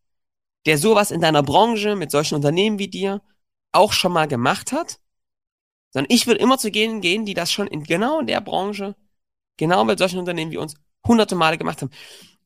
der 0.66 0.76
sowas 0.76 1.12
in 1.12 1.20
deiner 1.20 1.44
Branche 1.44 1.94
mit 1.94 2.10
solchen 2.10 2.34
Unternehmen 2.34 2.80
wie 2.80 2.88
dir 2.88 3.22
auch 3.70 3.92
schon 3.92 4.12
mal 4.12 4.26
gemacht 4.26 4.72
hat, 4.72 4.98
sondern 5.92 6.12
ich 6.12 6.26
würde 6.26 6.40
immer 6.40 6.58
zu 6.58 6.72
denen 6.72 7.00
gehen, 7.00 7.24
die 7.24 7.34
das 7.34 7.52
schon 7.52 7.68
in 7.68 7.84
genau 7.84 8.18
in 8.18 8.26
der 8.26 8.40
Branche, 8.40 8.96
genau 9.56 9.84
mit 9.84 10.00
solchen 10.00 10.18
Unternehmen 10.18 10.50
wie 10.50 10.56
uns, 10.56 10.74
hunderte 11.06 11.36
Male 11.36 11.58
gemacht 11.58 11.80
haben. 11.80 11.92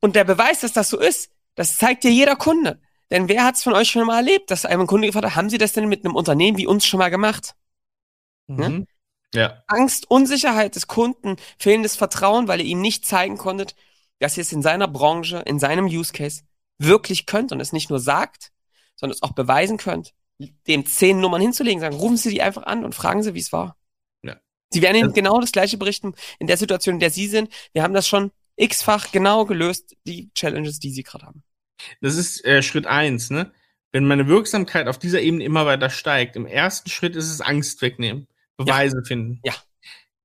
Und 0.00 0.14
der 0.14 0.24
Beweis, 0.24 0.60
dass 0.60 0.74
das 0.74 0.90
so 0.90 0.98
ist, 0.98 1.30
das 1.54 1.78
zeigt 1.78 2.04
dir 2.04 2.12
jeder 2.12 2.36
Kunde. 2.36 2.82
Denn 3.10 3.28
wer 3.28 3.44
hat 3.44 3.56
es 3.56 3.62
von 3.62 3.74
euch 3.74 3.90
schon 3.90 4.06
mal 4.06 4.18
erlebt, 4.18 4.50
dass 4.50 4.66
einem 4.66 4.86
Kunde 4.86 5.06
gefragt 5.06 5.24
hat, 5.24 5.36
haben 5.36 5.50
Sie 5.50 5.58
das 5.58 5.72
denn 5.72 5.88
mit 5.88 6.04
einem 6.04 6.14
Unternehmen 6.14 6.58
wie 6.58 6.66
uns 6.66 6.86
schon 6.86 6.98
mal 6.98 7.08
gemacht? 7.08 7.54
Ne? 8.46 8.68
Mhm. 8.68 8.86
Ja. 9.34 9.62
Angst, 9.66 10.10
Unsicherheit 10.10 10.74
des 10.74 10.86
Kunden, 10.86 11.36
fehlendes 11.58 11.96
Vertrauen, 11.96 12.48
weil 12.48 12.60
ihr 12.60 12.66
ihm 12.66 12.80
nicht 12.80 13.04
zeigen 13.06 13.36
konntet, 13.36 13.74
dass 14.18 14.36
ihr 14.36 14.42
es 14.42 14.52
in 14.52 14.62
seiner 14.62 14.88
Branche, 14.88 15.42
in 15.46 15.58
seinem 15.58 15.86
Use 15.86 16.12
Case 16.12 16.42
wirklich 16.78 17.26
könnt 17.26 17.52
und 17.52 17.60
es 17.60 17.72
nicht 17.72 17.90
nur 17.90 18.00
sagt, 18.00 18.50
sondern 18.96 19.14
es 19.14 19.22
auch 19.22 19.32
beweisen 19.32 19.76
könnt, 19.76 20.14
dem 20.66 20.86
zehn 20.86 21.20
Nummern 21.20 21.40
hinzulegen, 21.40 21.80
sagen, 21.80 21.96
rufen 21.96 22.16
Sie 22.16 22.30
die 22.30 22.42
einfach 22.42 22.62
an 22.64 22.84
und 22.84 22.94
fragen 22.94 23.22
Sie, 23.22 23.34
wie 23.34 23.40
es 23.40 23.52
war. 23.52 23.76
Ja. 24.22 24.36
Sie 24.70 24.82
werden 24.82 24.96
Ihnen 24.96 25.12
genau 25.12 25.40
das 25.40 25.52
gleiche 25.52 25.76
berichten 25.76 26.14
in 26.38 26.46
der 26.46 26.56
Situation, 26.56 26.96
in 26.96 27.00
der 27.00 27.10
Sie 27.10 27.26
sind. 27.26 27.52
Wir 27.72 27.82
haben 27.82 27.94
das 27.94 28.08
schon 28.08 28.32
x-fach 28.56 29.12
genau 29.12 29.44
gelöst, 29.44 29.96
die 30.04 30.30
Challenges, 30.34 30.78
die 30.78 30.90
Sie 30.90 31.02
gerade 31.02 31.26
haben. 31.26 31.42
Das 32.00 32.16
ist 32.16 32.44
äh, 32.44 32.62
Schritt 32.62 32.86
eins, 32.86 33.30
ne? 33.30 33.52
Wenn 33.90 34.06
meine 34.06 34.28
Wirksamkeit 34.28 34.86
auf 34.86 34.98
dieser 34.98 35.22
Ebene 35.22 35.44
immer 35.44 35.64
weiter 35.64 35.88
steigt, 35.88 36.36
im 36.36 36.46
ersten 36.46 36.90
Schritt 36.90 37.16
ist 37.16 37.30
es 37.30 37.40
Angst 37.40 37.80
wegnehmen, 37.80 38.26
Beweise 38.56 38.98
ja. 38.98 39.04
finden. 39.04 39.40
Ja. 39.44 39.54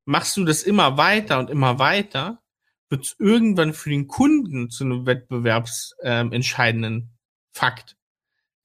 Machst 0.06 0.36
du 0.36 0.44
das 0.44 0.64
immer 0.64 0.98
weiter 0.98 1.40
und 1.40 1.50
immer 1.50 1.80
weiter, 1.80 2.44
wird 2.90 3.06
es 3.06 3.16
irgendwann 3.20 3.74
für 3.74 3.90
den 3.90 4.08
Kunden 4.08 4.70
zu 4.70 4.84
einem 4.84 5.06
wettbewerbsentscheidenden 5.06 6.94
ähm, 6.94 7.10
Fakt. 7.54 7.96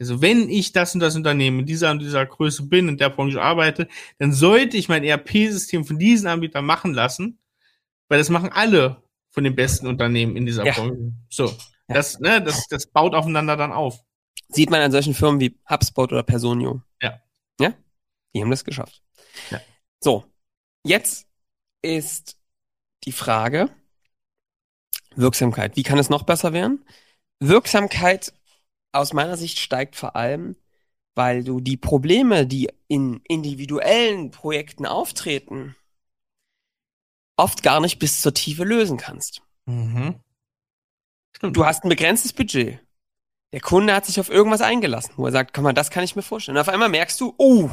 Also 0.01 0.22
wenn 0.22 0.48
ich 0.48 0.72
das 0.72 0.94
und 0.94 1.01
das 1.01 1.16
Unternehmen 1.16 1.61
in 1.61 1.66
dieser 1.66 1.90
und 1.90 2.01
dieser 2.01 2.24
Größe 2.24 2.64
bin, 2.64 2.88
in 2.88 2.98
der 2.98 3.11
Branche 3.11 3.42
arbeite, 3.42 3.88
dann 4.18 4.33
sollte 4.33 4.77
ich 4.77 4.88
mein 4.88 5.03
ERP-System 5.03 5.85
von 5.85 5.98
diesen 5.98 6.29
Anbietern 6.29 6.64
machen 6.64 6.94
lassen, 6.94 7.38
weil 8.09 8.18
das 8.18 8.31
machen 8.31 8.51
alle 8.53 9.03
von 9.31 9.44
den 9.44 9.57
besten 9.57 9.87
Unternehmen 9.87 10.37
in 10.37 10.46
dieser 10.46 10.64
ja. 10.64 10.72
Branche. 10.72 11.12
So. 11.29 11.53
Das, 11.88 12.20
ne, 12.20 12.42
das, 12.42 12.66
das 12.68 12.87
baut 12.87 13.14
aufeinander 13.14 13.57
dann 13.57 13.72
auf. 13.72 14.05
Sieht 14.48 14.70
man 14.70 14.81
an 14.81 14.92
solchen 14.92 15.14
Firmen 15.14 15.40
wie 15.40 15.59
HubSpot 15.68 16.12
oder 16.12 16.22
Personio. 16.22 16.83
Ja. 17.03 17.20
Ja? 17.61 17.74
Die 18.35 18.42
haben 18.42 18.51
das 18.51 18.64
geschafft. 18.64 19.03
Ja. 19.51 19.61
So, 20.01 20.24
jetzt 20.85 21.27
ist 21.83 22.38
die 23.05 23.12
Frage, 23.12 23.70
Wirksamkeit. 25.16 25.77
Wie 25.77 25.83
kann 25.83 25.98
es 25.98 26.11
noch 26.11 26.22
besser 26.22 26.53
werden? 26.53 26.85
Wirksamkeit 27.40 28.33
aus 28.92 29.12
meiner 29.12 29.37
Sicht 29.37 29.59
steigt 29.59 29.96
vor 29.96 30.16
allem, 30.16 30.57
weil 31.14 31.44
du 31.44 31.61
die 31.61 31.77
Probleme, 31.77 32.46
die 32.46 32.70
in 32.87 33.20
individuellen 33.24 34.31
Projekten 34.31 34.87
auftreten, 34.87 35.74
oft 37.37 37.62
gar 37.62 37.81
nicht 37.81 37.98
bis 37.98 38.20
zur 38.20 38.35
Tiefe 38.35 38.64
lösen 38.64 38.96
kannst. 38.96 39.42
Mhm. 39.66 40.20
Stimmt. 41.38 41.57
Du 41.57 41.64
hast 41.64 41.85
ein 41.85 41.88
begrenztes 41.88 42.33
Budget. 42.33 42.81
Der 43.53 43.61
Kunde 43.61 43.94
hat 43.94 44.05
sich 44.05 44.18
auf 44.18 44.29
irgendwas 44.29 44.61
eingelassen, 44.61 45.14
wo 45.16 45.27
er 45.27 45.33
sagt, 45.33 45.55
komm 45.55 45.64
mal, 45.64 45.72
das 45.72 45.90
kann 45.90 46.03
ich 46.03 46.16
mir 46.16 46.22
vorstellen. 46.22 46.57
Und 46.57 46.61
auf 46.61 46.68
einmal 46.68 46.88
merkst 46.88 47.20
du, 47.20 47.33
oh, 47.38 47.70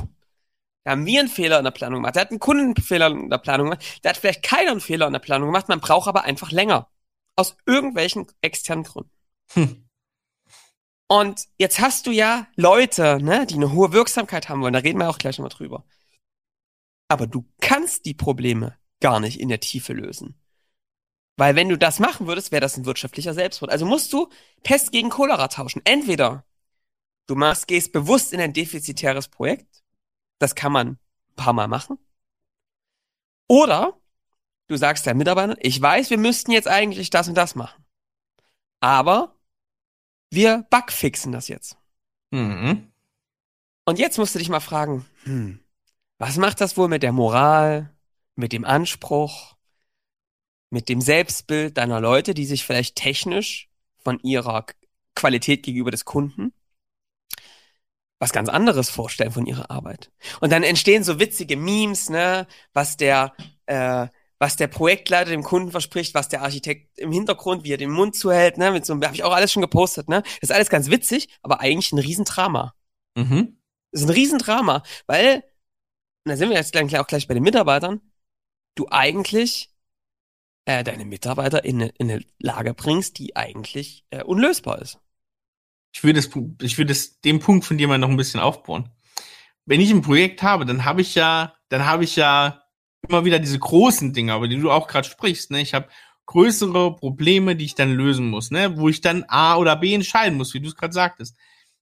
da 0.84 0.92
haben 0.92 1.08
wir 1.08 1.20
einen 1.20 1.30
Fehler 1.30 1.58
in 1.58 1.64
der 1.64 1.72
Planung 1.72 2.02
gemacht. 2.02 2.16
Der 2.16 2.22
hat 2.22 2.30
einen 2.30 2.40
Kundenfehler 2.40 3.08
in 3.08 3.32
der 3.32 3.40
Planung 3.40 3.72
gemacht. 3.72 4.04
Der 4.04 4.10
hat 4.10 4.18
vielleicht 4.18 4.44
keinen 4.44 4.80
Fehler 4.80 5.08
in 5.08 5.14
der 5.14 5.20
Planung 5.20 5.48
gemacht. 5.48 5.68
Man 5.68 5.80
braucht 5.80 6.08
aber 6.08 6.26
einfach 6.26 6.52
länger. 6.52 6.88
Aus 7.36 7.58
irgendwelchen 7.66 8.28
externen 8.42 8.84
Gründen. 8.84 9.10
Hm. 9.54 9.90
Und 11.08 11.48
jetzt 11.58 11.80
hast 11.80 12.06
du 12.06 12.12
ja 12.12 12.48
Leute, 12.56 13.18
ne, 13.20 13.48
die 13.48 13.56
eine 13.56 13.72
hohe 13.72 13.94
Wirksamkeit 13.94 14.48
haben 14.48 14.62
wollen. 14.62 14.74
Da 14.74 14.80
reden 14.80 15.00
wir 15.00 15.10
auch 15.10 15.18
gleich 15.18 15.40
nochmal 15.40 15.58
drüber. 15.58 15.86
Aber 17.08 17.26
du 17.26 17.46
kannst 17.62 18.06
die 18.06 18.14
Probleme 18.14 18.78
gar 19.02 19.20
nicht 19.20 19.40
in 19.40 19.50
der 19.50 19.60
Tiefe 19.60 19.94
lösen. 19.94 20.40
Weil 21.38 21.56
wenn 21.56 21.70
du 21.70 21.78
das 21.78 22.00
machen 22.00 22.28
würdest, 22.28 22.52
wäre 22.52 22.62
das 22.62 22.78
ein 22.78 22.86
wirtschaftlicher 22.86 23.34
Selbstmord. 23.34 23.72
Also 23.72 23.86
musst 23.86 24.14
du 24.14 24.30
Pest 24.64 24.92
gegen 24.92 25.10
Cholera 25.10 25.48
tauschen. 25.50 25.82
Entweder 25.84 26.46
du 27.28 27.36
machst, 27.36 27.68
gehst 27.68 27.92
bewusst 27.92 28.32
in 28.32 28.40
ein 28.40 28.54
defizitäres 28.54 29.28
Projekt. 29.28 29.84
Das 30.40 30.56
kann 30.56 30.72
man 30.72 30.88
ein 30.88 31.00
paar 31.36 31.54
Mal 31.54 31.68
machen. 31.68 31.98
Oder 33.48 34.00
Du 34.68 34.78
sagst 34.78 35.06
der 35.06 35.14
Mitarbeiter, 35.14 35.56
ich 35.62 35.80
weiß, 35.80 36.10
wir 36.10 36.18
müssten 36.18 36.52
jetzt 36.52 36.68
eigentlich 36.68 37.10
das 37.12 37.28
und 37.28 37.36
das 37.36 37.56
machen. 37.56 37.86
Aber 38.80 39.36
wir 40.32 40.66
bugfixen 40.70 41.32
das 41.32 41.48
jetzt. 41.48 41.78
Mhm. 42.32 42.92
Und 43.86 44.00
jetzt 44.00 44.18
musst 44.18 44.34
du 44.34 44.40
dich 44.40 44.50
mal 44.50 44.60
fragen, 44.60 45.06
hm, 45.24 45.60
was 46.18 46.38
macht 46.38 46.62
das 46.62 46.78
wohl 46.78 46.88
mit 46.88 47.04
der 47.04 47.12
Moral, 47.12 47.94
mit 48.36 48.54
dem 48.54 48.66
Anspruch, 48.66 49.55
mit 50.70 50.90
dem 50.90 51.02
Selbstbild 51.02 51.78
deiner 51.78 52.02
Leute, 52.02 52.34
die 52.34 52.46
sich 52.46 52.66
vielleicht 52.66 52.96
technisch 52.96 53.70
von 53.98 54.20
ihrer 54.20 54.66
Qualität 55.16 55.64
gegenüber 55.64 55.92
des 55.92 56.06
Kunden 56.06 56.54
was 58.20 58.32
ganz 58.32 58.50
anderes 58.50 58.90
vorstellen 58.90 59.32
von 59.32 59.46
ihrer 59.46 59.70
Arbeit. 59.70 60.12
Und 60.40 60.52
dann 60.52 60.64
entstehen 60.64 61.04
so 61.04 61.20
witzige 61.20 61.58
Memes, 61.58 62.10
ne, 62.10 62.48
was 62.74 62.98
der 62.98 63.34
äh, 63.66 64.08
was 64.38 64.58
der 64.58 64.68
Projektleiter 64.68 65.32
dem 65.32 65.44
Kunden 65.44 65.72
verspricht, 65.72 66.14
was 66.14 66.28
der 66.28 66.42
Architekt 66.42 67.00
im 67.00 67.12
Hintergrund, 67.12 67.64
wie 67.64 67.72
er 67.72 67.78
den 67.78 67.90
Mund 67.90 68.16
zuhält, 68.16 68.58
ne, 68.58 68.72
mit 68.72 68.86
so 68.86 68.94
habe 68.94 69.16
ich 69.16 69.24
auch 69.24 69.34
alles 69.34 69.52
schon 69.52 69.62
gepostet, 69.62 70.10
ne? 70.10 70.24
Das 70.24 70.50
ist 70.50 70.52
alles 70.52 70.70
ganz 70.70 70.90
witzig, 70.90 71.30
aber 71.42 71.62
eigentlich 71.62 71.92
ein 71.94 72.00
Riesendrama. 72.00 72.74
Mhm. 73.16 73.58
Das 73.92 74.02
ist 74.02 74.08
ein 74.08 74.14
Riesendrama, 74.14 74.84
weil, 75.08 75.36
und 76.26 76.32
da 76.32 76.36
sind 76.36 76.50
wir 76.50 76.58
jetzt 76.58 76.74
gleich, 76.74 77.00
auch 77.00 77.08
gleich 77.08 77.28
bei 77.28 77.34
den 77.34 77.44
Mitarbeitern, 77.44 78.02
du 78.76 78.88
eigentlich 78.90 79.72
äh, 80.66 80.84
deine 80.84 81.06
Mitarbeiter 81.06 81.64
in 81.64 81.82
eine, 81.82 81.92
in 81.98 82.12
eine 82.12 82.24
Lage 82.40 82.74
bringst, 82.74 83.18
die 83.20 83.36
eigentlich 83.36 84.04
äh, 84.10 84.24
unlösbar 84.24 84.82
ist. 84.82 85.00
Ich 85.94 86.04
würde 86.04 86.22
das, 86.22 86.30
ich 86.62 86.78
würde 86.78 86.90
das, 86.90 87.22
den 87.22 87.40
Punkt 87.40 87.66
von 87.66 87.78
dir 87.78 87.88
mal 87.88 87.98
noch 87.98 88.10
ein 88.10 88.18
bisschen 88.18 88.40
aufbauen. 88.40 88.90
Wenn 89.66 89.80
ich 89.80 89.92
ein 89.92 90.02
Projekt 90.02 90.44
habe, 90.44 90.66
dann 90.66 90.86
habe 90.86 91.02
ich 91.02 91.16
ja, 91.16 91.56
dann 91.70 91.86
habe 91.86 92.04
ich 92.04 92.16
ja 92.16 92.64
immer 93.08 93.26
wieder 93.26 93.40
diese 93.40 93.60
großen 93.60 94.14
Dinge, 94.14 94.36
über 94.36 94.48
die 94.48 94.60
du 94.60 94.72
auch 94.72 94.88
gerade 94.88 95.08
sprichst. 95.08 95.52
Ne? 95.52 95.62
Ich 95.62 95.74
habe 95.74 95.88
größere 96.26 96.96
Probleme, 96.96 97.56
die 97.56 97.66
ich 97.66 97.76
dann 97.76 97.94
lösen 97.94 98.28
muss, 98.28 98.52
ne? 98.52 98.78
wo 98.78 98.90
ich 98.90 99.02
dann 99.02 99.24
A 99.28 99.56
oder 99.56 99.76
B 99.76 99.94
entscheiden 99.94 100.38
muss, 100.38 100.54
wie 100.54 100.60
du 100.60 100.68
es 100.68 100.76
gerade 100.76 100.94
sagtest. 100.94 101.38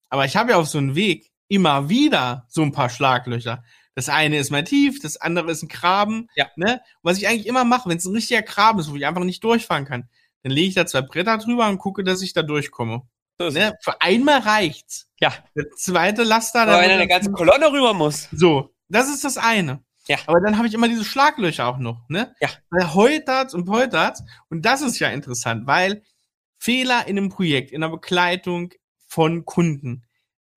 Aber 0.09 0.25
ich 0.25 0.35
habe 0.35 0.51
ja 0.51 0.57
auf 0.57 0.67
so 0.67 0.77
einem 0.77 0.95
Weg 0.95 1.31
immer 1.47 1.89
wieder 1.89 2.45
so 2.49 2.61
ein 2.61 2.71
paar 2.71 2.89
Schlaglöcher. 2.89 3.63
Das 3.95 4.09
eine 4.09 4.37
ist 4.37 4.49
mal 4.49 4.63
tief, 4.63 4.99
das 4.99 5.17
andere 5.17 5.51
ist 5.51 5.63
ein 5.63 5.67
Graben. 5.67 6.27
Ja. 6.35 6.47
Ne? 6.55 6.81
Was 7.03 7.17
ich 7.17 7.27
eigentlich 7.27 7.47
immer 7.47 7.63
mache, 7.63 7.89
wenn 7.89 7.97
es 7.97 8.05
ein 8.05 8.15
richtiger 8.15 8.41
Graben 8.41 8.79
ist, 8.79 8.91
wo 8.91 8.95
ich 8.95 9.05
einfach 9.05 9.23
nicht 9.23 9.43
durchfahren 9.43 9.85
kann, 9.85 10.09
dann 10.41 10.51
lege 10.51 10.69
ich 10.69 10.75
da 10.75 10.85
zwei 10.85 11.01
Bretter 11.01 11.37
drüber 11.37 11.67
und 11.69 11.77
gucke, 11.77 12.03
dass 12.03 12.21
ich 12.21 12.33
da 12.33 12.41
durchkomme. 12.41 13.03
Ne? 13.39 13.77
Für 13.81 14.01
einmal 14.01 14.39
reicht's. 14.39 15.09
Ja. 15.19 15.33
Der 15.55 15.69
zweite 15.71 16.23
Laster, 16.23 16.65
da 16.65 16.79
wenn 16.79 16.91
eine 16.91 17.07
ganze 17.07 17.31
Kolonne 17.31 17.71
rüber 17.71 17.93
muss. 17.93 18.29
so, 18.31 18.73
das 18.89 19.09
ist 19.09 19.23
das 19.23 19.37
eine. 19.37 19.83
Ja. 20.07 20.17
Aber 20.27 20.41
dann 20.41 20.57
habe 20.57 20.67
ich 20.67 20.73
immer 20.73 20.87
diese 20.87 21.05
Schlaglöcher 21.05 21.65
auch 21.67 21.77
noch, 21.77 22.07
ne? 22.09 22.35
Ja. 22.41 22.49
Weil 22.69 22.93
holtert's 22.93 23.53
und 23.53 23.65
poltert's. 23.65 24.23
Und 24.49 24.65
das 24.65 24.81
ist 24.81 24.99
ja 24.99 25.09
interessant, 25.09 25.65
weil 25.65 26.03
Fehler 26.57 27.07
in 27.07 27.17
einem 27.17 27.29
Projekt, 27.29 27.71
in 27.71 27.81
der 27.81 27.89
Begleitung 27.89 28.73
von 29.07 29.45
Kunden 29.45 30.03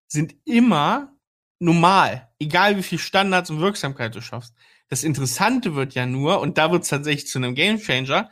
sind 0.07 0.35
immer 0.45 1.16
normal. 1.59 2.29
Egal 2.39 2.77
wie 2.77 2.83
viel 2.83 2.99
Standards 2.99 3.49
und 3.49 3.59
Wirksamkeit 3.59 4.15
du 4.15 4.21
schaffst. 4.21 4.53
Das 4.89 5.03
Interessante 5.03 5.75
wird 5.75 5.95
ja 5.95 6.05
nur, 6.05 6.39
und 6.39 6.57
da 6.57 6.71
wird's 6.71 6.89
tatsächlich 6.89 7.27
zu 7.27 7.39
einem 7.39 7.55
Gamechanger, 7.55 8.29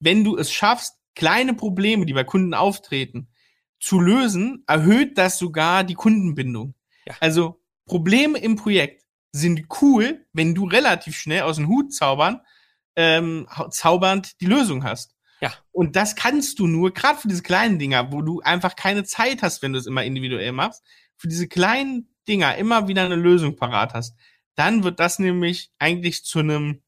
wenn 0.00 0.24
du 0.24 0.36
es 0.36 0.52
schaffst, 0.52 0.94
kleine 1.14 1.54
Probleme, 1.54 2.06
die 2.06 2.12
bei 2.12 2.24
Kunden 2.24 2.54
auftreten, 2.54 3.28
zu 3.80 4.00
lösen, 4.00 4.64
erhöht 4.66 5.18
das 5.18 5.38
sogar 5.38 5.84
die 5.84 5.94
Kundenbindung. 5.94 6.74
Ja. 7.06 7.14
Also 7.20 7.60
Probleme 7.84 8.38
im 8.38 8.56
Projekt 8.56 9.04
sind 9.32 9.66
cool, 9.80 10.26
wenn 10.32 10.54
du 10.54 10.66
relativ 10.66 11.16
schnell 11.16 11.42
aus 11.42 11.56
dem 11.56 11.68
Hut 11.68 11.92
zaubern, 11.92 12.40
ähm, 12.96 13.46
zaubernd 13.70 14.40
die 14.40 14.46
Lösung 14.46 14.84
hast. 14.84 15.14
Ja. 15.40 15.52
Und 15.70 15.96
das 15.96 16.16
kannst 16.16 16.58
du 16.58 16.66
nur, 16.66 16.92
gerade 16.92 17.18
für 17.18 17.28
diese 17.28 17.42
kleinen 17.42 17.78
Dinger, 17.78 18.12
wo 18.12 18.22
du 18.22 18.40
einfach 18.40 18.74
keine 18.74 19.04
Zeit 19.04 19.42
hast, 19.42 19.62
wenn 19.62 19.72
du 19.72 19.78
es 19.78 19.86
immer 19.86 20.04
individuell 20.04 20.52
machst, 20.52 20.82
für 21.16 21.28
diese 21.28 21.48
kleinen 21.48 22.08
Dinger 22.28 22.56
immer 22.56 22.88
wieder 22.88 23.04
eine 23.04 23.16
Lösung 23.16 23.56
parat 23.56 23.94
hast. 23.94 24.16
Dann 24.54 24.84
wird 24.84 25.00
das 25.00 25.18
nämlich 25.18 25.70
eigentlich 25.78 26.24
zu 26.24 26.40
einem, 26.40 26.82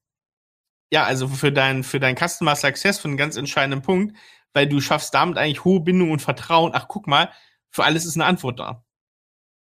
ja, 0.93 1.05
also 1.05 1.29
für 1.29 1.53
dein, 1.53 1.85
für 1.85 2.01
dein 2.01 2.17
Customer 2.17 2.57
Success 2.57 2.99
von 2.99 3.13
einem 3.13 3.19
ganz 3.19 3.37
entscheidenden 3.37 3.83
Punkt, 3.83 4.17
weil 4.53 4.69
du 4.69 4.81
schaffst 4.81 5.15
damit 5.15 5.39
eigentlich 5.39 5.65
hohe 5.65 5.81
Bindung 5.81 6.11
und 6.11 6.21
Vertrauen. 6.21 6.73
Ach, 6.75 6.87
guck 6.89 7.07
mal, 7.07 7.33
für 7.71 7.85
alles 7.85 8.05
ist 8.05 8.17
eine 8.17 8.27
Antwort 8.27 8.59
da. 8.59 8.85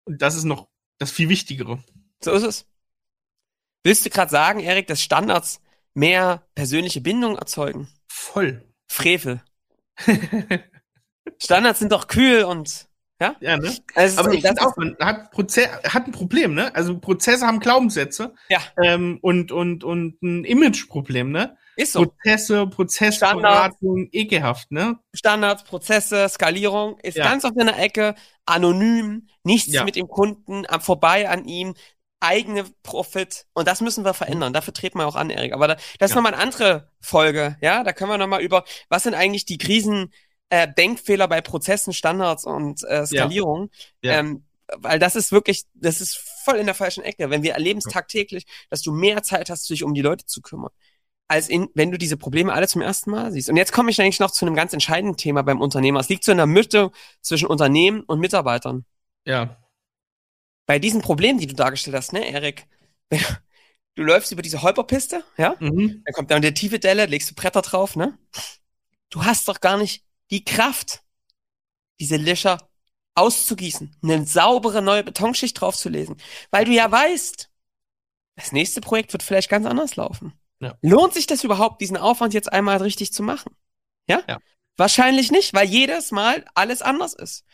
Und 0.05 0.21
das 0.21 0.35
ist 0.35 0.45
noch 0.45 0.69
das 0.99 1.11
viel 1.11 1.29
Wichtigere. 1.29 1.83
So 2.23 2.33
ist 2.33 2.43
es. 2.43 2.67
Willst 3.85 4.05
du 4.07 4.11
gerade 4.11 4.31
sagen, 4.31 4.61
Erik, 4.61 4.87
dass 4.87 5.03
Standards 5.03 5.61
mehr 5.95 6.47
persönliche 6.55 7.01
Bindung 7.01 7.37
erzeugen? 7.37 7.89
Voll. 8.09 8.65
Frevel. 8.89 9.43
Standards 11.39 11.79
sind 11.79 11.93
doch 11.93 12.09
kühl 12.09 12.45
und 12.45 12.89
ja. 13.23 13.37
Ja, 13.41 13.57
ne? 13.57 13.73
Also 13.95 14.21
Aber 14.21 14.33
ich 14.33 14.45
auch, 14.61 14.77
man 14.77 14.97
hat, 15.01 15.31
Proze 15.31 15.69
hat 15.85 16.07
ein 16.07 16.13
Problem, 16.13 16.55
ne? 16.55 16.75
Also 16.75 16.99
Prozesse 16.99 17.47
haben 17.47 17.61
Glaubenssätze 17.61 18.35
Ja. 18.49 18.61
ähm, 18.83 19.19
und, 19.23 19.53
und, 19.53 19.85
und 19.85 20.21
ein 20.23 20.45
Imageproblem, 20.45 21.31
ne? 21.31 21.57
ist 21.77 21.93
so. 21.93 22.05
Prozesse, 22.05 22.67
Prozessberatung, 22.67 24.09
ekelhaft, 24.13 24.71
ne? 24.73 24.99
Standards, 25.15 25.65
Prozesse, 25.65 26.29
Skalierung 26.29 26.99
ist 27.03 27.17
Ja. 27.17 27.25
ganz 27.25 27.45
auf 27.45 27.53
einer 27.57 27.79
Ecke, 27.79 28.15
anonym, 28.45 29.29
nichts 29.45 29.73
Ja. 29.73 29.85
mit 29.85 29.97
dem 29.97 30.09
Kunden, 30.09 30.65
am 30.69 30.81
vorbei 30.81 31.29
an 31.29 31.45
ihm, 31.47 31.75
eigene 32.21 32.65
Profit 32.83 33.47
und 33.53 33.67
das 33.67 33.81
müssen 33.81 34.05
wir 34.05 34.15
verändern. 34.15 34.53
Dafür 34.53 34.73
treten 34.75 34.99
wir 34.99 35.07
auch 35.07 35.17
an, 35.17 35.31
Erik. 35.31 35.55
Aber 35.55 35.67
da, 35.67 35.75
das 35.99 36.11
ist 36.11 36.11
Ja. 36.11 36.17
nochmal 36.17 36.35
eine 36.35 36.43
andere 36.43 36.89
Folge, 37.01 37.57
ja. 37.61 37.83
Da 37.85 37.93
können 37.93 38.11
wir 38.11 38.19
nochmal 38.19 38.43
über, 38.43 38.65
was 38.89 39.03
sind 39.05 39.15
eigentlich 39.15 39.45
die 39.45 39.59
Krisen, 39.59 40.13
äh, 40.53 40.69
Denkfehler 40.71 41.29
bei 41.29 41.41
Prozessen, 41.41 41.95
Standards 41.95 42.45
und 42.45 42.85
äh, 42.85 43.07
Skalierung. 43.07 43.71
Ja. 44.03 44.19
Ähm, 44.19 44.45
weil 44.77 44.99
das 44.99 45.17
ist 45.17 45.33
wirklich, 45.33 45.65
das 45.73 46.03
ist 46.03 46.19
voll 46.45 46.57
in 46.57 46.67
der 46.67 46.75
falschen 46.75 47.03
Ecke. 47.03 47.31
Wenn 47.31 47.43
wir 47.43 47.55
erleben 47.55 47.79
es 47.79 47.85
tagtäglich, 47.85 48.45
dass 48.69 48.83
du 48.83 48.93
mehr 48.93 49.23
Zeit 49.23 49.49
hast, 49.49 49.69
dich 49.71 49.83
um 49.83 49.95
die 49.95 50.03
Leute 50.03 50.27
zu 50.27 50.43
kümmern 50.43 50.71
als 51.27 51.49
in, 51.49 51.71
wenn 51.73 51.91
du 51.91 51.97
diese 51.97 52.19
Probleme 52.19 52.53
alle 52.53 52.69
zum 52.69 52.83
ersten 52.83 53.11
Mal 53.11 53.33
siehst. 53.33 53.49
Und 53.49 53.57
jetzt 53.57 53.73
komme 53.73 53.91
ich 53.91 53.99
eigentlich 53.99 54.21
noch 54.21 54.31
zu 54.31 54.45
einem 54.45 54.55
ganz 54.55 54.75
entscheidenden 54.75 55.17
Thema 55.17 55.41
beim 55.41 55.63
Unternehmer. 55.63 56.01
Es 56.01 56.11
liegt 56.11 56.25
so 56.25 56.33
in 56.33 56.37
der 56.37 56.47
Mitte 56.47 56.91
zwischen 57.23 57.47
Unternehmen 57.47 58.03
und 58.03 58.21
Mitarbeitern. 58.21 58.85
Ja. 59.27 59.57
Bei 60.67 60.79
diesen 60.79 61.01
Problemen, 61.01 61.39
die 61.39 61.47
du 61.47 61.55
dargestellt 61.55 61.97
hast, 61.97 62.13
ne, 62.13 62.31
Erik? 62.31 62.67
Du 63.95 64.03
läufst 64.03 64.33
über 64.33 64.43
diese 64.43 64.63
Holperpiste, 64.63 65.25
ja? 65.39 65.55
Mhm. 65.61 66.03
Dann 66.05 66.15
kommt 66.15 66.31
dann 66.31 66.43
der 66.43 66.53
tiefe 66.53 66.79
Delle, 66.79 67.07
legst 67.07 67.31
du 67.31 67.35
Bretter 67.35 67.63
drauf, 67.63 67.97
ne? 67.97 68.19
Du 69.09 69.25
hast 69.25 69.49
doch 69.49 69.61
gar 69.61 69.79
nicht 69.79 70.05
die 70.33 70.45
Kraft, 70.45 71.03
diese 72.01 72.17
Löcher 72.17 72.69
auszugießen, 73.15 73.95
eine 74.03 74.27
saubere 74.27 74.83
neue 74.83 75.05
Betonschicht 75.05 75.61
draufzulesen, 75.61 76.17
weil 76.51 76.65
du 76.65 76.73
ja 76.73 76.91
weißt, 76.91 77.51
das 78.37 78.53
nächste 78.53 78.81
Projekt 78.81 79.13
wird 79.13 79.23
vielleicht 79.23 79.51
ganz 79.51 79.67
anders 79.67 79.97
laufen. 79.97 80.33
Ja. 80.61 80.77
Lohnt 80.81 81.13
sich 81.13 81.27
das 81.27 81.45
überhaupt, 81.45 81.81
diesen 81.81 81.97
Aufwand 81.97 82.35
jetzt 82.35 82.51
einmal 82.51 82.79
richtig 82.79 83.13
zu 83.13 83.23
machen? 83.23 83.55
Ja? 84.09 84.23
Ja. 84.27 84.39
Wahrscheinlich 84.77 85.31
nicht, 85.31 85.53
weil 85.53 85.69
jedes 85.69 86.13
Mal 86.13 86.47
alles 86.55 86.81
anders 86.81 87.13
ist. 87.13 87.45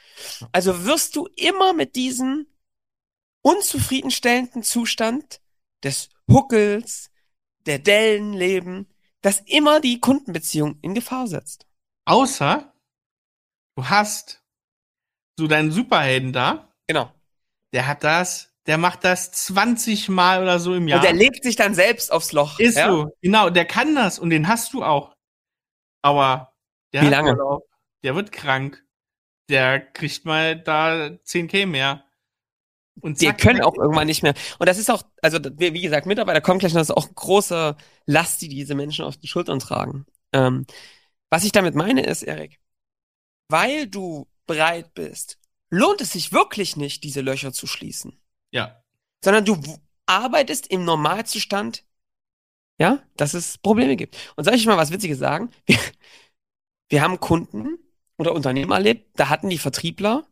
Also 0.52 0.84
wirst 0.84 1.16
du 1.16 1.26
immer 1.34 1.72
mit 1.72 1.96
diesem 1.96 2.46
unzufriedenstellenden 3.42 4.62
Zustand 4.62 5.40
des 5.82 6.10
Huckels, 6.30 7.10
der 7.66 7.80
Dellen 7.80 8.34
leben, 8.34 8.88
das 9.20 9.40
immer 9.46 9.80
die 9.80 10.00
Kundenbeziehung 10.00 10.78
in 10.80 10.94
Gefahr 10.94 11.26
setzt. 11.26 11.67
Außer 12.08 12.72
du 13.76 13.84
hast 13.88 14.42
so 15.38 15.46
deinen 15.46 15.70
Superhelden 15.70 16.32
da, 16.32 16.72
Genau. 16.86 17.12
der 17.72 17.86
hat 17.86 18.02
das, 18.02 18.52
der 18.66 18.78
macht 18.78 19.04
das 19.04 19.30
20 19.30 20.08
Mal 20.08 20.42
oder 20.42 20.58
so 20.58 20.74
im 20.74 20.88
Jahr. 20.88 20.98
Und 20.98 21.04
der 21.04 21.12
legt 21.12 21.44
sich 21.44 21.56
dann 21.56 21.74
selbst 21.74 22.10
aufs 22.10 22.32
Loch. 22.32 22.58
Ist 22.58 22.76
ja? 22.76 22.88
so, 22.88 23.10
genau, 23.22 23.50
der 23.50 23.64
kann 23.64 23.94
das 23.94 24.18
und 24.18 24.30
den 24.30 24.48
hast 24.48 24.72
du 24.72 24.82
auch. 24.82 25.14
Aber 26.02 26.54
der 26.92 27.02
Wie 27.02 27.08
lange? 27.08 27.32
Urlaub, 27.32 27.68
der 28.02 28.14
wird 28.14 28.32
krank, 28.32 28.84
der 29.48 29.80
kriegt 29.80 30.24
mal 30.24 30.58
da 30.60 31.10
10k 31.24 31.66
mehr. 31.66 32.04
Und 33.00 33.20
Die 33.20 33.26
zack, 33.26 33.38
können 33.38 33.62
auch 33.62 33.76
irgendwann 33.76 34.08
nicht 34.08 34.22
mehr. 34.24 34.34
Und 34.58 34.68
das 34.68 34.76
ist 34.76 34.90
auch, 34.90 35.04
also 35.22 35.38
wie 35.38 35.80
gesagt, 35.80 36.06
Mitarbeiter 36.06 36.40
kommen 36.40 36.58
gleich, 36.58 36.72
das 36.72 36.90
ist 36.90 36.96
auch 36.96 37.14
große 37.14 37.76
Last, 38.06 38.42
die 38.42 38.48
diese 38.48 38.74
Menschen 38.74 39.04
auf 39.04 39.16
den 39.16 39.28
Schultern 39.28 39.60
tragen. 39.60 40.04
Ähm, 40.32 40.66
was 41.30 41.44
ich 41.44 41.52
damit 41.52 41.74
meine 41.74 42.04
ist, 42.04 42.22
Erik, 42.22 42.58
weil 43.48 43.86
du 43.86 44.26
bereit 44.46 44.94
bist, 44.94 45.38
lohnt 45.70 46.00
es 46.00 46.12
sich 46.12 46.32
wirklich 46.32 46.76
nicht, 46.76 47.04
diese 47.04 47.20
Löcher 47.20 47.52
zu 47.52 47.66
schließen, 47.66 48.20
Ja. 48.50 48.82
sondern 49.22 49.44
du 49.44 49.62
arbeitest 50.06 50.68
im 50.68 50.84
Normalzustand, 50.84 51.84
ja, 52.78 53.02
dass 53.16 53.34
es 53.34 53.58
Probleme 53.58 53.96
gibt. 53.96 54.16
Und 54.36 54.44
soll 54.44 54.54
ich 54.54 54.66
mal 54.66 54.76
was 54.76 54.90
Witziges 54.90 55.18
sagen? 55.18 55.50
Wir, 55.66 55.78
wir 56.88 57.02
haben 57.02 57.20
Kunden 57.20 57.78
oder 58.16 58.32
Unternehmen 58.32 58.72
erlebt, 58.72 59.18
da 59.18 59.28
hatten 59.28 59.50
die 59.50 59.58
Vertriebler, 59.58 60.26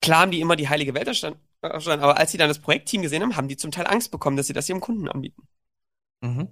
klar 0.00 0.22
haben 0.22 0.32
die 0.32 0.40
immer 0.40 0.56
die 0.56 0.68
heilige 0.68 0.94
Welt 0.94 1.06
erstanden, 1.06 1.40
aber 1.60 2.16
als 2.16 2.32
sie 2.32 2.38
dann 2.38 2.48
das 2.48 2.60
Projektteam 2.60 3.02
gesehen 3.02 3.22
haben, 3.22 3.36
haben 3.36 3.48
die 3.48 3.56
zum 3.56 3.70
Teil 3.70 3.86
Angst 3.86 4.10
bekommen, 4.10 4.36
dass 4.36 4.46
sie 4.46 4.52
das 4.52 4.68
ihrem 4.68 4.80
Kunden 4.80 5.08
anbieten. 5.08 5.46
Mhm. 6.20 6.48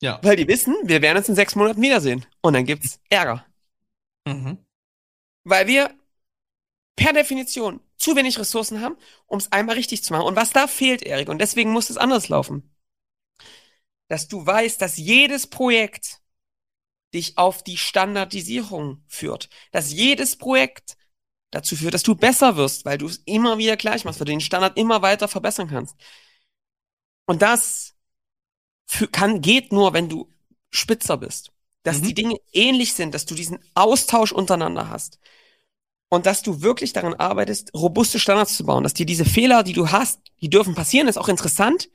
Ja. 0.00 0.18
Weil 0.22 0.36
die 0.36 0.48
wissen, 0.48 0.74
wir 0.82 1.02
werden 1.02 1.18
uns 1.18 1.28
in 1.28 1.34
sechs 1.34 1.54
Monaten 1.54 1.82
wiedersehen. 1.82 2.24
Und 2.40 2.54
dann 2.54 2.64
gibt's 2.64 3.00
Ärger. 3.10 3.44
Mhm. 4.26 4.58
Weil 5.44 5.66
wir 5.66 5.94
per 6.96 7.12
Definition 7.12 7.80
zu 7.96 8.16
wenig 8.16 8.38
Ressourcen 8.38 8.80
haben, 8.80 8.96
um 9.26 9.38
es 9.38 9.52
einmal 9.52 9.76
richtig 9.76 10.02
zu 10.02 10.12
machen. 10.12 10.26
Und 10.26 10.36
was 10.36 10.52
da 10.52 10.66
fehlt, 10.66 11.02
Erik, 11.02 11.28
und 11.28 11.38
deswegen 11.38 11.70
muss 11.70 11.90
es 11.90 11.98
anders 11.98 12.28
laufen, 12.28 12.74
dass 14.08 14.26
du 14.26 14.44
weißt, 14.44 14.80
dass 14.80 14.96
jedes 14.96 15.46
Projekt 15.46 16.20
dich 17.12 17.36
auf 17.36 17.62
die 17.62 17.76
Standardisierung 17.76 19.04
führt. 19.06 19.48
Dass 19.70 19.92
jedes 19.92 20.36
Projekt 20.36 20.96
dazu 21.50 21.76
führt, 21.76 21.94
dass 21.94 22.02
du 22.02 22.14
besser 22.14 22.56
wirst, 22.56 22.84
weil 22.84 22.98
du 22.98 23.06
es 23.06 23.18
immer 23.18 23.58
wieder 23.58 23.76
gleich 23.76 24.04
machst, 24.04 24.20
weil 24.20 24.26
du 24.26 24.32
den 24.32 24.40
Standard 24.40 24.78
immer 24.78 25.02
weiter 25.02 25.28
verbessern 25.28 25.68
kannst. 25.68 25.96
Und 27.26 27.42
das 27.42 27.96
für, 28.90 29.06
kann, 29.06 29.40
geht 29.40 29.72
nur, 29.72 29.92
wenn 29.92 30.08
du 30.08 30.28
spitzer 30.70 31.16
bist. 31.16 31.52
Dass 31.84 32.00
Mhm. 32.00 32.02
die 32.06 32.14
Dinge 32.14 32.36
ähnlich 32.52 32.92
sind, 32.94 33.14
dass 33.14 33.24
du 33.24 33.36
diesen 33.36 33.60
Austausch 33.74 34.32
untereinander 34.32 34.90
hast. 34.90 35.20
Und 36.08 36.26
dass 36.26 36.42
du 36.42 36.60
wirklich 36.60 36.92
daran 36.92 37.14
arbeitest, 37.14 37.72
robuste 37.72 38.18
Standards 38.18 38.56
zu 38.56 38.66
bauen, 38.66 38.82
dass 38.82 38.94
dir 38.94 39.06
diese 39.06 39.24
Fehler, 39.24 39.62
die 39.62 39.74
du 39.74 39.92
hast, 39.92 40.18
die 40.40 40.50
dürfen 40.50 40.74
passieren, 40.74 41.06
ist 41.06 41.18
auch 41.18 41.28
interessant. 41.28 41.88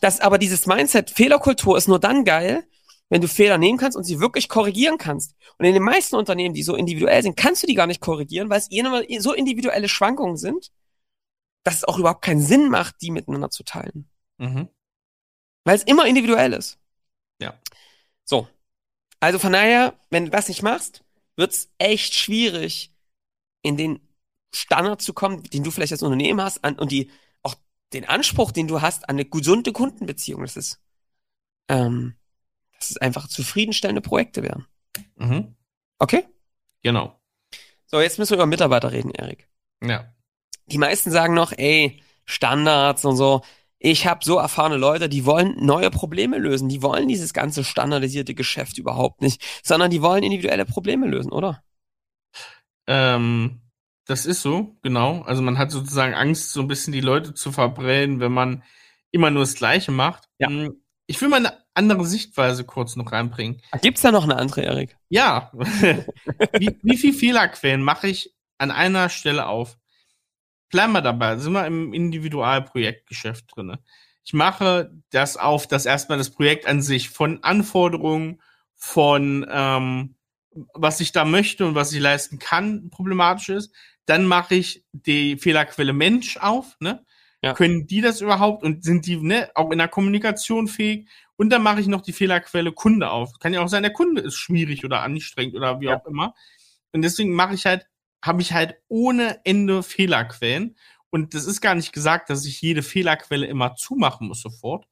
Dass 0.00 0.20
aber 0.20 0.38
dieses 0.38 0.66
Mindset, 0.66 1.10
Fehlerkultur 1.10 1.76
ist 1.76 1.88
nur 1.88 1.98
dann 1.98 2.24
geil, 2.24 2.62
wenn 3.08 3.20
du 3.20 3.26
Fehler 3.26 3.58
nehmen 3.58 3.76
kannst 3.76 3.96
und 3.96 4.04
sie 4.04 4.20
wirklich 4.20 4.48
korrigieren 4.48 4.98
kannst. 4.98 5.34
Und 5.58 5.64
in 5.66 5.74
den 5.74 5.82
meisten 5.82 6.14
Unternehmen, 6.14 6.54
die 6.54 6.62
so 6.62 6.76
individuell 6.76 7.24
sind, 7.24 7.36
kannst 7.36 7.64
du 7.64 7.66
die 7.66 7.74
gar 7.74 7.88
nicht 7.88 8.00
korrigieren, 8.00 8.50
weil 8.50 8.60
es 8.60 8.70
eh 8.70 9.18
so 9.18 9.32
individuelle 9.32 9.88
Schwankungen 9.88 10.36
sind, 10.36 10.70
dass 11.64 11.74
es 11.74 11.84
auch 11.84 11.98
überhaupt 11.98 12.22
keinen 12.22 12.40
Sinn 12.40 12.68
macht, 12.68 12.94
die 13.02 13.10
miteinander 13.10 13.50
zu 13.50 13.64
teilen. 13.64 14.08
Mhm. 14.38 14.68
Weil 15.64 15.76
es 15.76 15.84
immer 15.84 16.06
individuell 16.06 16.52
ist. 16.52 16.78
Ja. 17.40 17.58
So. 18.24 18.48
Also 19.20 19.38
von 19.38 19.52
daher, 19.52 19.98
wenn 20.10 20.26
du 20.26 20.30
das 20.30 20.48
nicht 20.48 20.62
machst, 20.62 21.04
wird's 21.36 21.70
echt 21.78 22.14
schwierig, 22.14 22.94
in 23.62 23.76
den 23.76 24.00
Standard 24.54 25.02
zu 25.02 25.12
kommen, 25.12 25.42
den 25.44 25.62
du 25.62 25.70
vielleicht 25.70 25.92
als 25.92 26.02
Unternehmen 26.02 26.40
hast, 26.40 26.64
an, 26.64 26.78
und 26.78 26.90
die 26.90 27.10
auch 27.42 27.54
den 27.92 28.08
Anspruch, 28.08 28.52
den 28.52 28.68
du 28.68 28.80
hast 28.80 29.08
an 29.08 29.16
eine 29.16 29.24
gesunde 29.24 29.72
Kundenbeziehung. 29.72 30.42
Das 30.42 30.56
ist, 30.56 30.80
ähm, 31.68 32.16
dass 32.78 32.90
es 32.90 32.96
einfach 32.96 33.28
zufriedenstellende 33.28 34.00
Projekte 34.00 34.42
werden. 34.42 34.66
Mhm. 35.16 35.56
Okay? 35.98 36.26
Genau. 36.82 37.20
So, 37.86 38.00
jetzt 38.00 38.18
müssen 38.18 38.30
wir 38.30 38.36
über 38.36 38.46
Mitarbeiter 38.46 38.92
reden, 38.92 39.10
Erik. 39.10 39.48
Ja. 39.82 40.12
Die 40.66 40.78
meisten 40.78 41.10
sagen 41.10 41.34
noch, 41.34 41.52
ey, 41.52 42.02
Standards 42.24 43.04
und 43.04 43.16
so. 43.16 43.42
Ich 43.82 44.06
habe 44.06 44.22
so 44.22 44.36
erfahrene 44.36 44.76
Leute, 44.76 45.08
die 45.08 45.24
wollen 45.24 45.56
neue 45.58 45.90
Probleme 45.90 46.36
lösen. 46.36 46.68
Die 46.68 46.82
wollen 46.82 47.08
dieses 47.08 47.32
ganze 47.32 47.64
standardisierte 47.64 48.34
Geschäft 48.34 48.76
überhaupt 48.76 49.22
nicht, 49.22 49.42
sondern 49.64 49.90
die 49.90 50.02
wollen 50.02 50.22
individuelle 50.22 50.66
Probleme 50.66 51.06
lösen, 51.06 51.32
oder? 51.32 51.62
Ähm, 52.86 53.62
das 54.06 54.26
ist 54.26 54.42
so, 54.42 54.76
genau. 54.82 55.22
Also 55.22 55.40
man 55.40 55.56
hat 55.56 55.70
sozusagen 55.70 56.12
Angst, 56.14 56.52
so 56.52 56.60
ein 56.60 56.68
bisschen 56.68 56.92
die 56.92 57.00
Leute 57.00 57.32
zu 57.32 57.52
verbrennen, 57.52 58.20
wenn 58.20 58.32
man 58.32 58.62
immer 59.12 59.30
nur 59.30 59.42
das 59.42 59.54
Gleiche 59.54 59.92
macht. 59.92 60.24
Ja. 60.38 60.48
Hm, 60.48 60.74
Ich 61.06 61.18
will 61.22 61.28
mal 61.30 61.38
eine 61.38 61.56
andere 61.72 62.04
Sichtweise 62.04 62.64
kurz 62.64 62.96
noch 62.96 63.12
reinbringen. 63.12 63.62
Gibt's 63.80 64.02
da 64.02 64.12
noch 64.12 64.24
eine 64.24 64.36
andere, 64.36 64.62
Erik? 64.62 64.96
Ja. 65.08 65.50
wie, 65.54 66.76
wie 66.82 66.96
viel 66.98 67.14
Fehlerquellen 67.14 67.82
mache 67.82 68.08
ich 68.08 68.34
an 68.58 68.70
einer 68.70 69.08
Stelle 69.08 69.46
auf? 69.46 69.78
Bleiben 70.70 70.92
wir 70.92 71.02
dabei, 71.02 71.36
sind 71.36 71.52
wir 71.52 71.66
im 71.66 71.92
Individualprojektgeschäft 71.92 73.44
drinne. 73.54 73.80
Ich 74.24 74.32
mache 74.32 74.92
das 75.10 75.36
auf, 75.36 75.66
dass 75.66 75.86
erstmal 75.86 76.18
das 76.18 76.30
Projekt 76.30 76.66
an 76.66 76.82
sich 76.82 77.10
von 77.10 77.42
Anforderungen, 77.42 78.40
von 78.76 79.46
ähm, 79.50 80.14
was 80.74 81.00
ich 81.00 81.12
da 81.12 81.24
möchte 81.24 81.66
und 81.66 81.74
was 81.74 81.92
ich 81.92 82.00
leisten 82.00 82.38
kann, 82.38 82.90
problematisch 82.90 83.48
ist. 83.50 83.74
Dann 84.06 84.24
mache 84.26 84.54
ich 84.56 84.84
die 84.92 85.36
Fehlerquelle 85.36 85.92
Mensch 85.92 86.36
auf, 86.36 86.76
ne? 86.80 87.04
Ja. 87.42 87.54
Können 87.54 87.86
die 87.86 88.02
das 88.02 88.20
überhaupt 88.20 88.62
und 88.62 88.84
sind 88.84 89.06
die 89.06 89.16
ne, 89.16 89.50
auch 89.54 89.70
in 89.70 89.78
der 89.78 89.88
Kommunikation 89.88 90.68
fähig? 90.68 91.08
Und 91.36 91.48
dann 91.50 91.62
mache 91.62 91.80
ich 91.80 91.86
noch 91.86 92.02
die 92.02 92.12
Fehlerquelle 92.12 92.72
Kunde 92.72 93.10
auf. 93.10 93.38
Kann 93.38 93.54
ja 93.54 93.62
auch 93.62 93.68
sein, 93.68 93.82
der 93.82 93.94
Kunde 93.94 94.20
ist 94.20 94.34
schwierig 94.36 94.84
oder 94.84 95.00
anstrengend 95.00 95.54
oder 95.56 95.80
wie 95.80 95.86
Ja. 95.86 95.96
auch 95.98 96.04
immer. 96.06 96.34
Und 96.92 97.00
deswegen 97.02 97.32
mache 97.32 97.54
ich 97.54 97.64
halt, 97.64 97.86
habe 98.22 98.42
ich 98.42 98.52
halt 98.52 98.76
ohne 98.88 99.40
Ende 99.44 99.82
Fehlerquellen. 99.82 100.76
Und 101.10 101.34
das 101.34 101.46
ist 101.46 101.60
gar 101.60 101.74
nicht 101.74 101.92
gesagt, 101.92 102.30
dass 102.30 102.44
ich 102.44 102.60
jede 102.60 102.82
Fehlerquelle 102.82 103.46
immer 103.46 103.74
zumachen 103.74 104.28
muss 104.28 104.42
sofort, 104.42 104.86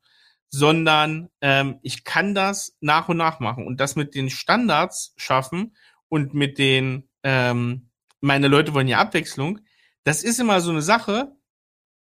sondern 0.50 1.28
ähm, 1.40 1.78
ich 1.82 2.04
kann 2.04 2.34
das 2.34 2.76
nach 2.80 3.08
und 3.08 3.18
nach 3.18 3.38
machen 3.38 3.66
und 3.66 3.78
das 3.80 3.96
mit 3.96 4.14
den 4.14 4.30
Standards 4.30 5.14
schaffen 5.16 5.76
und 6.08 6.34
mit 6.34 6.58
den, 6.58 7.08
ähm, 7.22 7.90
meine 8.20 8.48
Leute 8.48 8.74
wollen 8.74 8.88
ja 8.88 8.98
Abwechslung. 8.98 9.60
Das 10.04 10.22
ist 10.24 10.40
immer 10.40 10.60
so 10.60 10.70
eine 10.70 10.82
Sache, 10.82 11.36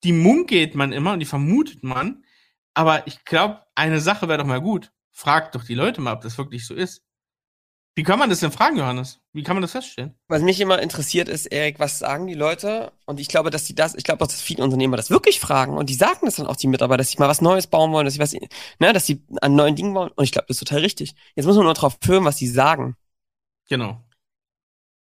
die 0.05 0.13
munkelt 0.13 0.75
man 0.75 0.93
immer 0.93 1.13
und 1.13 1.21
die 1.21 1.27
vermutet 1.27 1.83
man, 1.83 2.25
aber 2.73 3.07
ich 3.07 3.25
glaube, 3.25 3.63
eine 3.75 4.01
Sache 4.01 4.29
wäre 4.29 4.39
doch 4.39 4.47
mal 4.47 4.61
gut. 4.61 4.93
Fragt 5.13 5.55
doch 5.55 5.65
die 5.65 5.75
Leute 5.75 6.01
mal, 6.01 6.15
ob 6.15 6.23
das 6.23 6.39
wirklich 6.39 6.67
so 6.67 6.75
ist. 6.75 7.03
Wie 8.01 8.05
kann 8.05 8.19
man 8.19 8.31
das 8.31 8.41
denn 8.41 8.51
fragen, 8.51 8.79
Johannes? 8.79 9.21
Wie 9.35 9.43
kann 9.43 9.57
man 9.57 9.61
das 9.61 9.73
feststellen? 9.73 10.15
Was 10.27 10.41
mich 10.41 10.59
immer 10.59 10.81
interessiert 10.81 11.29
ist, 11.29 11.45
Erik, 11.45 11.79
was 11.79 11.99
sagen 11.99 12.27
die 12.27 12.33
Leute? 12.33 12.93
Und 13.05 13.21
ich 13.21 13.29
glaube, 13.29 13.51
dass 13.51 13.65
die 13.65 13.75
das, 13.75 13.95
ich 13.95 14.05
glaube 14.05 14.25
dass 14.25 14.41
viele 14.41 14.65
Unternehmer 14.65 14.97
das 14.97 15.11
wirklich 15.11 15.39
fragen. 15.39 15.77
Und 15.77 15.91
die 15.91 15.95
sagen 15.95 16.21
das 16.25 16.37
dann 16.37 16.47
auch 16.47 16.57
die 16.57 16.67
Mitarbeiter, 16.67 16.97
dass 16.97 17.11
sie 17.11 17.19
mal 17.19 17.29
was 17.29 17.43
Neues 17.43 17.67
bauen 17.67 17.93
wollen, 17.93 18.07
dass 18.07 18.15
sie 18.15 18.21
was, 18.21 18.33
ne, 18.33 18.95
dass 18.95 19.05
sie 19.05 19.23
an 19.43 19.55
neuen 19.55 19.77
Dingen 19.77 19.95
wollen. 19.95 20.11
Und 20.13 20.25
ich 20.25 20.33
glaube, 20.33 20.47
das 20.49 20.57
ist 20.57 20.61
total 20.67 20.81
richtig. 20.81 21.15
Jetzt 21.35 21.45
muss 21.45 21.57
man 21.57 21.67
nur 21.67 21.75
drauf 21.75 21.99
hören, 22.03 22.25
was 22.25 22.37
die 22.37 22.49
sagen. 22.49 22.97
Genau. 23.69 24.03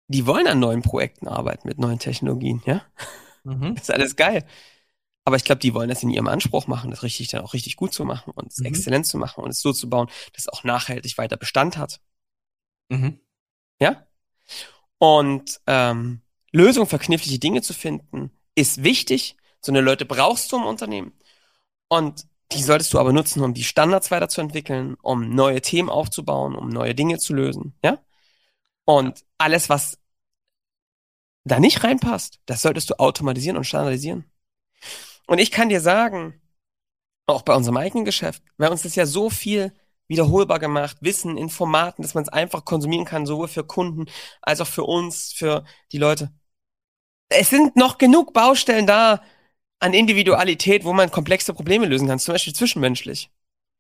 Die 0.09 0.25
wollen 0.25 0.47
an 0.47 0.59
neuen 0.59 0.81
Projekten 0.81 1.29
arbeiten 1.29 1.69
mit 1.69 1.79
neuen 1.79 1.99
Technologien, 1.99 2.61
ja? 2.65 2.81
Mhm. 3.45 3.75
Das 3.75 3.83
ist 3.87 3.91
alles 3.91 4.17
geil. 4.17 4.45
Aber 5.23 5.37
ich 5.37 5.45
glaube, 5.45 5.59
die 5.59 5.73
wollen 5.73 5.87
das 5.87 6.03
in 6.03 6.09
ihrem 6.09 6.27
Anspruch 6.27 6.67
machen, 6.67 6.91
das 6.91 7.03
richtig 7.03 7.29
dann 7.29 7.43
auch 7.45 7.53
richtig 7.53 7.77
gut 7.77 7.93
zu 7.93 8.03
machen 8.03 8.33
und 8.35 8.51
es 8.51 8.57
Mhm. 8.57 8.65
exzellent 8.65 9.05
zu 9.05 9.17
machen 9.17 9.41
und 9.41 9.51
es 9.51 9.61
so 9.61 9.71
zu 9.71 9.89
bauen, 9.89 10.07
dass 10.33 10.43
es 10.43 10.49
auch 10.49 10.65
nachhaltig 10.65 11.17
weiter 11.17 11.37
Bestand 11.37 11.77
hat. 11.77 12.01
Mhm. 12.89 13.19
Ja? 13.79 14.05
Und 14.97 15.61
ähm, 15.67 16.21
Lösungen 16.51 16.87
für 16.87 16.99
knifflige 16.99 17.39
Dinge 17.39 17.61
zu 17.61 17.73
finden, 17.73 18.31
ist 18.55 18.83
wichtig. 18.83 19.37
So 19.61 19.71
eine 19.71 19.81
Leute 19.81 20.05
brauchst 20.05 20.51
du 20.51 20.57
im 20.57 20.65
Unternehmen. 20.65 21.13
Und 21.87 22.27
die 22.51 22.63
solltest 22.63 22.93
du 22.93 22.99
aber 22.99 23.13
nutzen, 23.13 23.43
um 23.43 23.53
die 23.53 23.63
Standards 23.63 24.11
weiterzuentwickeln, 24.11 24.95
um 25.01 25.29
neue 25.29 25.61
Themen 25.61 25.89
aufzubauen, 25.89 26.55
um 26.55 26.69
neue 26.69 26.95
Dinge 26.95 27.17
zu 27.17 27.33
lösen. 27.33 27.75
Ja? 27.83 27.99
Und 28.85 29.23
alles, 29.37 29.69
was 29.69 29.99
da 31.45 31.59
nicht 31.59 31.83
reinpasst, 31.83 32.39
das 32.45 32.61
solltest 32.61 32.89
du 32.89 32.99
automatisieren 32.99 33.57
und 33.57 33.65
standardisieren. 33.65 34.25
Und 35.27 35.39
ich 35.39 35.51
kann 35.51 35.69
dir 35.69 35.81
sagen, 35.81 36.41
auch 37.27 37.43
bei 37.43 37.53
unserem 37.55 37.77
eigenen 37.77 38.05
Geschäft, 38.05 38.43
bei 38.57 38.69
uns 38.69 38.85
ist 38.85 38.95
ja 38.95 39.05
so 39.05 39.29
viel 39.29 39.71
wiederholbar 40.09 40.59
gemacht, 40.59 40.97
Wissen 40.99 41.37
in 41.37 41.49
Formaten, 41.49 42.01
dass 42.01 42.15
man 42.15 42.23
es 42.23 42.29
einfach 42.29 42.65
konsumieren 42.65 43.05
kann, 43.05 43.25
sowohl 43.25 43.47
für 43.47 43.63
Kunden 43.63 44.07
als 44.41 44.59
auch 44.59 44.67
für 44.67 44.83
uns, 44.83 45.31
für 45.31 45.63
die 45.93 45.99
Leute. 45.99 46.33
Es 47.29 47.49
sind 47.49 47.75
noch 47.75 47.97
genug 47.97 48.33
Baustellen 48.33 48.87
da 48.87 49.21
an 49.79 49.93
Individualität, 49.93 50.83
wo 50.83 50.91
man 50.91 51.11
komplexe 51.11 51.53
Probleme 51.53 51.85
lösen 51.85 52.07
kann, 52.07 52.19
zum 52.19 52.33
Beispiel 52.33 52.53
zwischenmenschlich. 52.53 53.29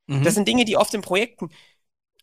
Mhm. 0.07 0.23
Das 0.23 0.35
sind 0.35 0.47
Dinge, 0.47 0.65
die 0.65 0.77
oft 0.77 0.93
in 0.93 1.01
Projekten 1.01 1.49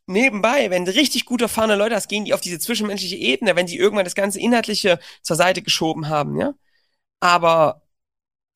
nebenbei, 0.06 0.70
wenn 0.70 0.84
du 0.84 0.94
richtig 0.94 1.24
gut 1.24 1.42
erfahrene 1.42 1.74
Leute 1.74 1.96
hast, 1.96 2.08
gehen 2.08 2.24
die 2.24 2.32
auf 2.32 2.40
diese 2.40 2.60
zwischenmenschliche 2.60 3.16
Ebene, 3.16 3.56
wenn 3.56 3.66
die 3.66 3.76
irgendwann 3.76 4.04
das 4.04 4.14
ganze 4.14 4.38
Inhaltliche 4.40 5.00
zur 5.22 5.36
Seite 5.36 5.62
geschoben 5.62 6.08
haben, 6.08 6.38
ja. 6.38 6.54
Aber 7.20 7.82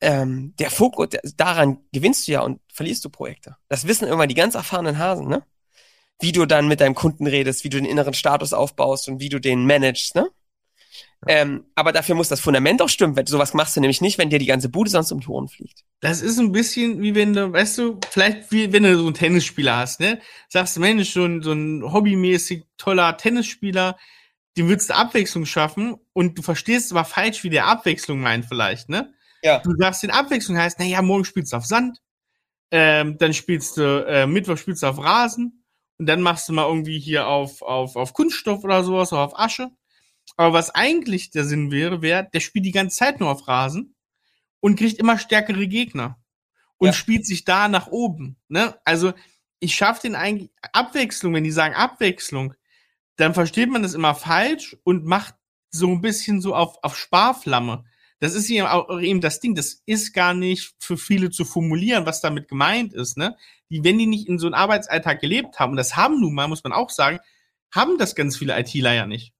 ähm, 0.00 0.54
der 0.58 0.70
Fokus, 0.70 1.10
der, 1.10 1.20
daran 1.36 1.78
gewinnst 1.92 2.26
du 2.26 2.32
ja 2.32 2.40
und 2.40 2.60
verlierst 2.72 3.04
du 3.04 3.10
Projekte. 3.10 3.56
Das 3.68 3.86
wissen 3.86 4.06
irgendwann 4.06 4.28
die 4.28 4.34
ganz 4.34 4.54
erfahrenen 4.54 4.98
Hasen, 4.98 5.28
ne? 5.28 5.42
Wie 6.20 6.32
du 6.32 6.46
dann 6.46 6.68
mit 6.68 6.80
deinem 6.80 6.94
Kunden 6.94 7.26
redest, 7.26 7.64
wie 7.64 7.70
du 7.70 7.78
den 7.78 7.86
inneren 7.86 8.14
Status 8.14 8.52
aufbaust 8.52 9.08
und 9.08 9.20
wie 9.20 9.28
du 9.28 9.40
den 9.40 9.66
managst, 9.66 10.14
ne? 10.14 10.28
Ähm, 11.26 11.66
aber 11.74 11.92
dafür 11.92 12.14
muss 12.14 12.28
das 12.28 12.40
Fundament 12.40 12.80
auch 12.80 12.88
stimmen. 12.88 13.16
Weil 13.16 13.28
sowas 13.28 13.52
machst 13.52 13.76
du 13.76 13.80
nämlich 13.80 14.00
nicht, 14.00 14.16
wenn 14.18 14.30
dir 14.30 14.38
die 14.38 14.46
ganze 14.46 14.70
Bude 14.70 14.90
sonst 14.90 15.12
um 15.12 15.20
die 15.20 15.28
Ohren 15.28 15.48
fliegt. 15.48 15.84
Das 16.00 16.22
ist 16.22 16.38
ein 16.38 16.52
bisschen 16.52 17.02
wie 17.02 17.14
wenn 17.14 17.34
du, 17.34 17.52
weißt 17.52 17.78
du, 17.78 18.00
vielleicht 18.10 18.50
wie 18.50 18.72
wenn 18.72 18.84
du 18.84 18.96
so 18.96 19.04
einen 19.04 19.14
Tennisspieler 19.14 19.76
hast, 19.76 20.00
ne? 20.00 20.18
Sagst 20.48 20.76
du, 20.76 20.80
Mensch, 20.80 21.10
so 21.10 21.24
ein, 21.24 21.42
so 21.42 21.52
ein 21.52 21.82
hobbymäßig 21.92 22.64
toller 22.78 23.16
Tennisspieler, 23.16 23.98
dem 24.56 24.68
würdest 24.68 24.90
du 24.90 24.94
Abwechslung 24.94 25.44
schaffen 25.44 25.96
und 26.12 26.38
du 26.38 26.42
verstehst 26.42 26.90
aber 26.90 27.04
falsch, 27.04 27.44
wie 27.44 27.50
der 27.50 27.66
Abwechslung 27.66 28.20
meint 28.20 28.46
vielleicht, 28.46 28.88
ne? 28.88 29.12
Ja. 29.42 29.58
Du 29.60 29.74
sagst, 29.76 30.02
den 30.02 30.10
Abwechslung 30.10 30.58
heißt, 30.58 30.78
na 30.78 30.84
ja, 30.84 31.02
morgen 31.02 31.24
spielst 31.24 31.52
du 31.52 31.56
auf 31.56 31.66
Sand, 31.66 31.98
ähm, 32.70 33.18
dann 33.18 33.34
spielst 33.34 33.76
du, 33.76 34.06
äh, 34.06 34.26
Mittwoch 34.26 34.56
spielst 34.56 34.82
du 34.82 34.86
auf 34.86 34.98
Rasen 34.98 35.64
und 35.98 36.06
dann 36.06 36.20
machst 36.20 36.48
du 36.48 36.52
mal 36.52 36.66
irgendwie 36.68 36.98
hier 36.98 37.26
auf, 37.26 37.62
auf, 37.62 37.96
auf 37.96 38.12
Kunststoff 38.12 38.64
oder 38.64 38.84
sowas 38.84 39.12
oder 39.12 39.22
auf 39.22 39.38
Asche. 39.38 39.70
Aber 40.36 40.52
was 40.52 40.70
eigentlich 40.70 41.30
der 41.30 41.44
Sinn 41.44 41.70
wäre, 41.70 42.02
wäre, 42.02 42.28
der 42.32 42.40
spielt 42.40 42.64
die 42.64 42.72
ganze 42.72 42.96
Zeit 42.96 43.20
nur 43.20 43.30
auf 43.30 43.48
Rasen 43.48 43.94
und 44.60 44.78
kriegt 44.78 44.98
immer 44.98 45.18
stärkere 45.18 45.66
Gegner 45.66 46.20
und 46.78 46.88
Ja. 46.88 46.92
spielt 46.92 47.26
sich 47.26 47.44
da 47.44 47.68
nach 47.68 47.88
oben. 47.88 48.36
Ne? 48.48 48.78
Also 48.84 49.12
ich 49.58 49.74
schaffe 49.74 50.02
den 50.02 50.14
eigentlich 50.14 50.50
Abwechslung, 50.72 51.34
wenn 51.34 51.44
die 51.44 51.50
sagen 51.50 51.74
Abwechslung, 51.74 52.54
dann 53.16 53.34
versteht 53.34 53.70
man 53.70 53.82
das 53.82 53.94
immer 53.94 54.14
falsch 54.14 54.76
und 54.84 55.04
macht 55.04 55.34
so 55.70 55.88
ein 55.88 56.00
bisschen 56.00 56.40
so 56.40 56.54
auf, 56.54 56.78
auf 56.82 56.96
Sparflamme. 56.96 57.84
Das 58.20 58.34
ist 58.34 58.50
eben 58.50 58.66
auch 58.66 59.00
eben 59.00 59.22
das 59.22 59.40
Ding, 59.40 59.54
das 59.54 59.82
ist 59.86 60.12
gar 60.12 60.34
nicht 60.34 60.74
für 60.78 60.98
viele 60.98 61.30
zu 61.30 61.46
formulieren, 61.46 62.04
was 62.04 62.20
damit 62.20 62.48
gemeint 62.48 62.92
ist. 62.92 63.16
Ne? 63.16 63.36
Die, 63.70 63.82
wenn 63.82 63.98
die 63.98 64.06
nicht 64.06 64.28
in 64.28 64.38
so 64.38 64.46
einem 64.46 64.54
Arbeitsalltag 64.54 65.20
gelebt 65.20 65.58
haben, 65.58 65.72
und 65.72 65.78
das 65.78 65.96
haben 65.96 66.20
nun 66.20 66.34
mal, 66.34 66.46
muss 66.46 66.62
man 66.62 66.74
auch 66.74 66.90
sagen, 66.90 67.18
haben 67.72 67.96
das 67.98 68.14
ganz 68.14 68.36
viele 68.36 68.58
ITler 68.58 68.92
ja 68.92 69.06
nicht. 69.06 69.32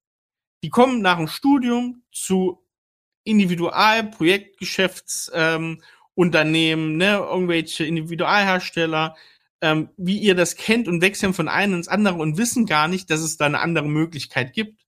Die 0.62 0.70
kommen 0.70 1.02
nach 1.02 1.18
dem 1.18 1.28
Studium 1.28 2.02
zu 2.10 2.64
Individual, 3.24 4.04
Projektgeschäfts, 4.10 5.30
ähm, 5.34 5.82
Unternehmen, 6.14 6.96
ne, 6.96 7.16
irgendwelche 7.16 7.84
Individualhersteller, 7.84 9.16
ähm, 9.60 9.90
wie 9.96 10.18
ihr 10.18 10.34
das 10.34 10.56
kennt 10.56 10.88
und 10.88 11.02
wechseln 11.02 11.34
von 11.34 11.48
einem 11.48 11.74
ins 11.74 11.88
andere 11.88 12.16
und 12.16 12.38
wissen 12.38 12.66
gar 12.66 12.88
nicht, 12.88 13.10
dass 13.10 13.20
es 13.20 13.36
da 13.36 13.46
eine 13.46 13.60
andere 13.60 13.88
Möglichkeit 13.88 14.52
gibt. 14.52 14.79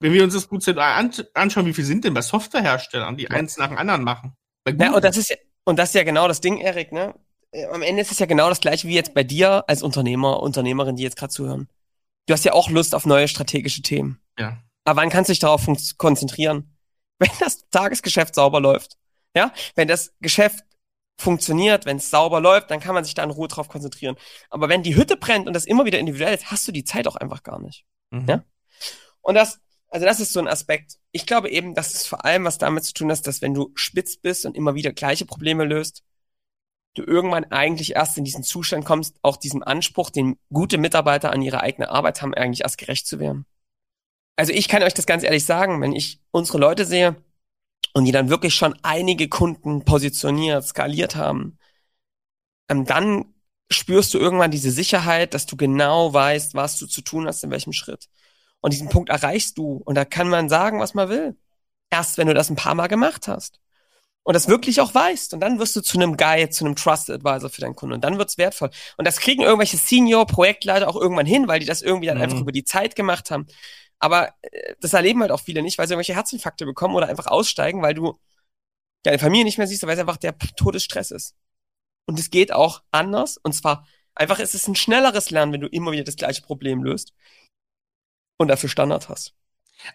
Wenn 0.00 0.12
wir 0.12 0.22
uns 0.24 0.34
das 0.34 0.46
prozentual 0.46 0.92
an 0.92 1.10
anschauen, 1.34 1.66
wie 1.66 1.72
viel 1.74 1.84
sind 1.84 2.04
denn 2.04 2.14
bei 2.14 2.20
Softwareherstellern, 2.22 3.16
die 3.16 3.24
Ja. 3.24 3.30
eins 3.30 3.56
nach 3.56 3.68
dem 3.68 3.78
anderen 3.78 4.04
machen? 4.04 4.36
Ja, 4.78 4.92
und 4.94 5.04
das 5.04 5.16
ist 5.16 5.30
ja, 5.30 5.36
und 5.64 5.78
das 5.78 5.90
ist 5.90 5.94
ja 5.94 6.02
genau 6.04 6.28
das 6.28 6.40
Ding, 6.40 6.58
Erik, 6.58 6.92
ne? 6.92 7.14
Äh, 7.52 7.66
Am 7.66 7.82
Ende 7.82 8.02
ist 8.02 8.12
es 8.12 8.18
ja 8.18 8.26
genau 8.26 8.48
das 8.48 8.60
gleiche 8.60 8.86
wie 8.88 8.94
jetzt 8.94 9.14
bei 9.14 9.22
dir 9.24 9.64
als 9.68 9.82
Unternehmer, 9.82 10.42
Unternehmerin, 10.42 10.96
die 10.96 11.02
jetzt 11.02 11.16
gerade 11.16 11.32
zuhören. 11.32 11.68
Du 12.26 12.34
hast 12.34 12.44
ja 12.44 12.52
auch 12.52 12.68
Lust 12.70 12.94
auf 12.94 13.06
neue 13.06 13.28
strategische 13.28 13.82
Themen. 13.82 14.20
ja. 14.38 14.58
Aber 14.84 15.00
wann 15.02 15.10
kannst 15.10 15.28
du 15.28 15.32
dich 15.32 15.40
darauf 15.40 15.66
konzentrieren? 15.98 16.76
Wenn 17.18 17.30
das 17.40 17.68
Tagesgeschäft 17.70 18.36
sauber 18.36 18.60
läuft. 18.60 18.96
Ja? 19.34 19.52
Wenn 19.74 19.88
das 19.88 20.14
Geschäft 20.20 20.62
funktioniert, 21.18 21.86
wenn 21.86 21.96
es 21.96 22.10
sauber 22.10 22.40
läuft, 22.40 22.70
dann 22.70 22.78
kann 22.78 22.94
man 22.94 23.02
sich 23.02 23.14
da 23.14 23.24
in 23.24 23.30
Ruhe 23.30 23.48
drauf 23.48 23.68
konzentrieren. 23.68 24.16
Aber 24.50 24.68
wenn 24.68 24.82
die 24.82 24.94
Hütte 24.94 25.16
brennt 25.16 25.46
und 25.48 25.54
das 25.54 25.64
immer 25.64 25.86
wieder 25.86 25.98
individuell 25.98 26.34
ist, 26.34 26.50
hast 26.52 26.68
du 26.68 26.72
die 26.72 26.84
Zeit 26.84 27.08
auch 27.08 27.16
einfach 27.16 27.42
gar 27.42 27.58
nicht. 27.60 27.84
Mhm. 28.10 28.26
Ja? 28.28 28.44
Und 29.22 29.34
das, 29.34 29.58
also 29.96 30.04
das 30.04 30.20
ist 30.20 30.34
so 30.34 30.40
ein 30.40 30.46
Aspekt. 30.46 30.98
Ich 31.10 31.24
glaube 31.24 31.48
eben, 31.48 31.72
dass 31.72 31.94
es 31.94 32.06
vor 32.06 32.26
allem 32.26 32.44
was 32.44 32.58
damit 32.58 32.84
zu 32.84 32.92
tun 32.92 33.10
hat, 33.10 33.26
dass 33.26 33.40
wenn 33.40 33.54
du 33.54 33.72
spitz 33.76 34.18
bist 34.18 34.44
und 34.44 34.54
immer 34.54 34.74
wieder 34.74 34.92
gleiche 34.92 35.24
Probleme 35.24 35.64
löst, 35.64 36.04
du 36.92 37.02
irgendwann 37.02 37.44
eigentlich 37.44 37.94
erst 37.94 38.18
in 38.18 38.24
diesen 38.24 38.42
Zustand 38.44 38.84
kommst, 38.84 39.16
auch 39.22 39.38
diesem 39.38 39.62
Anspruch, 39.62 40.10
den 40.10 40.38
gute 40.52 40.76
Mitarbeiter 40.76 41.32
an 41.32 41.40
ihre 41.40 41.62
eigene 41.62 41.88
Arbeit 41.88 42.20
haben, 42.20 42.34
eigentlich 42.34 42.60
erst 42.60 42.76
gerecht 42.76 43.06
zu 43.06 43.20
werden. 43.20 43.46
Also 44.36 44.52
ich 44.52 44.68
kann 44.68 44.82
euch 44.82 44.92
das 44.92 45.06
ganz 45.06 45.22
ehrlich 45.22 45.46
sagen, 45.46 45.80
wenn 45.80 45.94
ich 45.94 46.20
unsere 46.30 46.58
Leute 46.58 46.84
sehe 46.84 47.16
und 47.94 48.04
die 48.04 48.12
dann 48.12 48.28
wirklich 48.28 48.54
schon 48.54 48.78
einige 48.82 49.30
Kunden 49.30 49.82
positioniert, 49.86 50.62
skaliert 50.66 51.16
haben, 51.16 51.56
ähm, 52.68 52.84
dann 52.84 53.32
spürst 53.70 54.12
du 54.12 54.18
irgendwann 54.18 54.50
diese 54.50 54.70
Sicherheit, 54.70 55.32
dass 55.32 55.46
du 55.46 55.56
genau 55.56 56.12
weißt, 56.12 56.52
was 56.52 56.78
du 56.78 56.86
zu 56.86 57.00
tun 57.00 57.26
hast, 57.26 57.42
in 57.44 57.50
welchem 57.50 57.72
Schritt. 57.72 58.10
Und 58.66 58.72
diesen 58.72 58.88
Punkt 58.88 59.10
erreichst 59.10 59.58
du. 59.58 59.80
Und 59.84 59.94
da 59.94 60.04
kann 60.04 60.28
man 60.28 60.48
sagen, 60.48 60.80
was 60.80 60.92
man 60.92 61.08
will. 61.08 61.36
Erst 61.88 62.18
wenn 62.18 62.26
du 62.26 62.34
das 62.34 62.50
ein 62.50 62.56
paar 62.56 62.74
Mal 62.74 62.88
gemacht 62.88 63.28
hast. 63.28 63.60
Und 64.24 64.34
das 64.34 64.48
wirklich 64.48 64.80
auch 64.80 64.92
weißt. 64.92 65.34
Und 65.34 65.38
dann 65.38 65.60
wirst 65.60 65.76
du 65.76 65.82
zu 65.82 65.96
einem 65.96 66.16
Guide, 66.16 66.50
zu 66.50 66.64
einem 66.64 66.74
Trusted 66.74 67.24
Advisor 67.24 67.48
für 67.48 67.60
deinen 67.60 67.76
Kunden. 67.76 67.94
Und 67.94 68.02
dann 68.02 68.18
wird's 68.18 68.38
wertvoll. 68.38 68.70
Und 68.96 69.06
das 69.06 69.20
kriegen 69.20 69.42
irgendwelche 69.42 69.76
Senior-Projektleiter 69.76 70.88
auch 70.88 70.96
irgendwann 70.96 71.26
hin, 71.26 71.46
weil 71.46 71.60
die 71.60 71.66
das 71.66 71.80
irgendwie 71.80 72.08
dann 72.08 72.16
Mhm. 72.16 72.24
einfach 72.24 72.40
über 72.40 72.50
die 72.50 72.64
Zeit 72.64 72.96
gemacht 72.96 73.30
haben. 73.30 73.46
Aber 74.00 74.34
äh, 74.42 74.74
das 74.80 74.94
erleben 74.94 75.20
halt 75.20 75.30
auch 75.30 75.42
viele 75.42 75.62
nicht, 75.62 75.78
weil 75.78 75.86
sie 75.86 75.94
irgendwelche 75.94 76.16
Herzinfarkte 76.16 76.66
bekommen 76.66 76.96
oder 76.96 77.06
einfach 77.06 77.28
aussteigen, 77.28 77.82
weil 77.82 77.94
du 77.94 78.18
deine 79.04 79.20
Familie 79.20 79.44
nicht 79.44 79.58
mehr 79.58 79.68
siehst, 79.68 79.84
weil 79.84 79.94
es 79.94 80.00
einfach 80.00 80.16
der 80.16 80.36
Todesstress 80.56 81.12
ist. 81.12 81.36
Und 82.04 82.18
es 82.18 82.30
geht 82.30 82.50
auch 82.50 82.82
anders. 82.90 83.36
Und 83.36 83.52
zwar 83.52 83.86
einfach 84.16 84.40
ist 84.40 84.56
es 84.56 84.66
ein 84.66 84.74
schnelleres 84.74 85.30
Lernen, 85.30 85.52
wenn 85.52 85.60
du 85.60 85.68
immer 85.68 85.92
wieder 85.92 86.02
das 86.02 86.16
gleiche 86.16 86.42
Problem 86.42 86.82
löst 86.82 87.12
und 88.36 88.48
dafür 88.48 88.68
Standard 88.68 89.08
hast. 89.08 89.34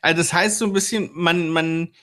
Also 0.02 0.18
das 0.18 0.34
heißt 0.34 0.58
so 0.58 0.66
ein 0.66 0.74
bisschen, 0.74 1.10
man, 1.14 1.50
man 1.50 1.94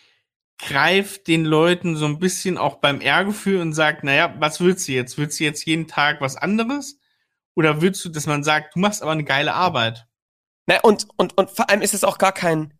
greift 0.59 1.29
den 1.29 1.45
Leuten 1.45 1.97
so 1.97 2.05
ein 2.05 2.19
bisschen 2.19 2.59
auch 2.59 2.77
beim 2.77 3.01
Ehrgefühl 3.01 3.61
und 3.61 3.73
sagt, 3.73 4.05
naja, 4.05 4.35
was 4.39 4.61
willst 4.61 4.89
du 4.89 4.93
jetzt? 4.93 5.17
Willst 5.17 5.39
du 5.39 5.45
jetzt 5.45 5.65
jeden 5.65 5.87
Tag 5.87 6.21
was 6.21 6.37
anderes? 6.37 6.99
Oder 7.55 7.81
willst 7.81 8.05
du, 8.05 8.09
dass 8.09 8.27
man 8.27 8.45
sagt, 8.45 8.75
du 8.75 8.81
machst 8.81 9.03
aber 9.03 9.13
eine 9.13 9.25
geile 9.25 9.55
Arbeit? 9.55 10.07
Na, 10.67 10.81
und, 10.81 11.09
und, 11.17 11.37
und 11.39 11.51
vor 11.51 11.71
allem 11.71 11.81
ist 11.81 11.95
es 11.95 12.05
auch 12.05 12.19
gar 12.19 12.33
kein, 12.33 12.75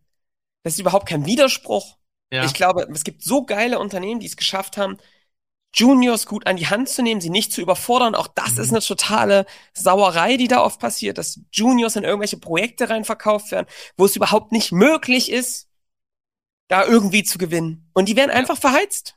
das 0.63 0.75
ist 0.75 0.81
überhaupt 0.81 1.09
kein 1.09 1.25
Widerspruch. 1.25 1.97
Ja. 2.31 2.45
Ich 2.45 2.53
glaube, 2.53 2.87
es 2.93 3.05
gibt 3.05 3.23
so 3.23 3.45
geile 3.45 3.79
Unternehmen, 3.79 4.21
die 4.21 4.27
es 4.27 4.37
geschafft 4.37 4.77
haben, 4.77 4.99
Juniors 5.75 6.27
gut 6.27 6.47
an 6.47 6.57
die 6.57 6.67
Hand 6.67 6.89
zu 6.89 7.03
nehmen, 7.03 7.21
sie 7.21 7.31
nicht 7.31 7.53
zu 7.53 7.61
überfordern. 7.61 8.15
Auch 8.15 8.27
das 8.29 8.55
Mhm. 8.55 8.63
ist 8.63 8.71
eine 8.71 8.81
totale 8.81 9.47
Sauerei, 9.75 10.37
die 10.37 10.49
da 10.49 10.63
oft 10.63 10.81
passiert, 10.81 11.19
dass 11.19 11.41
Juniors 11.53 11.97
in 11.97 12.05
irgendwelche 12.05 12.39
Projekte 12.39 12.89
rein 12.91 13.05
verkauft 13.05 13.51
werden, 13.53 13.67
wo 13.97 14.07
es 14.07 14.17
überhaupt 14.17 14.53
nicht 14.53 14.73
möglich 14.73 15.31
ist, 15.31 15.69
da 16.69 16.85
irgendwie 16.85 17.23
zu 17.23 17.39
gewinnen. 17.39 17.91
Und 17.95 18.09
die 18.09 18.17
werden 18.17 18.31
einfach 18.31 18.59
verheizt. 18.59 19.15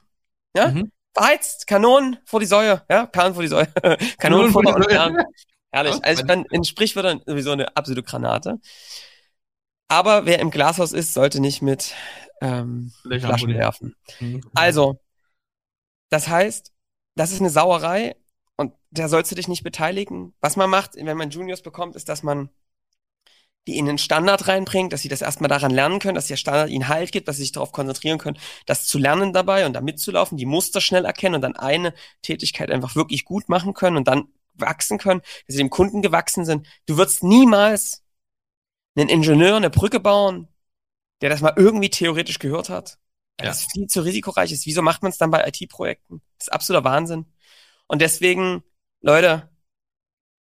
Ja? 0.55 0.69
Mhm. 0.69 0.91
Verheizt, 1.13 1.67
Kanonen 1.67 2.19
vor 2.25 2.39
die 2.39 2.45
Säue, 2.45 2.83
ja, 2.89 3.05
Perlen 3.05 3.33
vor 3.33 3.43
die 3.43 3.49
Säue, 3.49 3.67
Kanonen 4.17 4.51
vor 4.51 4.63
die 4.63 4.71
Säue. 4.71 5.25
Herrlich. 5.73 6.03
Also 6.03 6.23
bin 6.25 6.45
in 6.51 6.63
Sprichwörtern 6.63 7.21
sowieso 7.25 7.51
eine 7.51 7.75
absolute 7.77 8.03
Granate. 8.03 8.59
Aber 9.89 10.25
wer 10.25 10.39
im 10.39 10.51
Glashaus 10.51 10.93
ist, 10.93 11.13
sollte 11.13 11.41
nicht 11.41 11.61
mit 11.61 11.93
ähm, 12.41 12.93
Flaschen 13.03 13.53
werfen. 13.53 13.95
Mhm. 14.21 14.41
Also, 14.53 15.00
das 16.11 16.27
heißt, 16.27 16.71
das 17.15 17.31
ist 17.31 17.39
eine 17.39 17.49
Sauerei 17.49 18.15
und 18.57 18.73
da 18.91 19.07
sollst 19.07 19.31
du 19.31 19.35
dich 19.35 19.47
nicht 19.47 19.63
beteiligen. 19.63 20.35
Was 20.41 20.55
man 20.55 20.69
macht, 20.69 20.95
wenn 20.95 21.17
man 21.17 21.31
Juniors 21.31 21.63
bekommt, 21.63 21.95
ist, 21.95 22.09
dass 22.09 22.21
man 22.21 22.49
die 23.67 23.77
in 23.77 23.85
den 23.85 23.97
Standard 23.97 24.47
reinbringt, 24.47 24.91
dass 24.91 25.01
sie 25.03 25.09
das 25.09 25.21
erstmal 25.21 25.49
daran 25.49 25.71
lernen 25.71 25.99
können, 25.99 26.15
dass 26.15 26.27
der 26.27 26.35
Standard 26.35 26.69
ihnen 26.69 26.87
Halt 26.87 27.11
gibt, 27.11 27.27
dass 27.27 27.37
sie 27.37 27.43
sich 27.43 27.51
darauf 27.51 27.71
konzentrieren 27.71 28.17
können, 28.17 28.39
das 28.65 28.87
zu 28.87 28.97
lernen 28.97 29.33
dabei 29.33 29.65
und 29.65 29.73
da 29.73 29.81
mitzulaufen, 29.81 30.37
die 30.37 30.45
Muster 30.47 30.81
schnell 30.81 31.05
erkennen 31.05 31.35
und 31.35 31.41
dann 31.41 31.55
eine 31.55 31.93
Tätigkeit 32.23 32.71
einfach 32.71 32.95
wirklich 32.95 33.23
gut 33.23 33.49
machen 33.49 33.73
können 33.73 33.97
und 33.97 34.07
dann 34.07 34.27
wachsen 34.55 34.97
können, 34.97 35.21
dass 35.21 35.55
sie 35.55 35.57
dem 35.57 35.69
Kunden 35.69 36.01
gewachsen 36.01 36.43
sind. 36.43 36.67
Du 36.87 36.97
wirst 36.97 37.23
niemals 37.23 38.03
einen 38.95 39.09
Ingenieur 39.09 39.55
eine 39.55 39.69
Brücke 39.69 39.99
bauen, 39.99 40.47
der 41.21 41.29
das 41.29 41.41
mal 41.41 41.53
irgendwie 41.55 41.89
theoretisch 41.89 42.39
gehört 42.39 42.69
hat. 42.69 42.97
Ja. 43.43 43.49
Das 43.49 43.61
ist 43.61 43.71
viel 43.71 43.87
zu 43.87 44.01
risikoreich 44.01 44.51
ist. 44.51 44.65
Wieso 44.65 44.81
macht 44.81 45.01
man 45.03 45.11
es 45.11 45.17
dann 45.17 45.31
bei 45.31 45.45
IT-Projekten? 45.47 46.21
Das 46.37 46.47
ist 46.47 46.53
absoluter 46.53 46.83
Wahnsinn. 46.83 47.25
Und 47.87 48.01
deswegen, 48.01 48.63
Leute, 49.01 49.49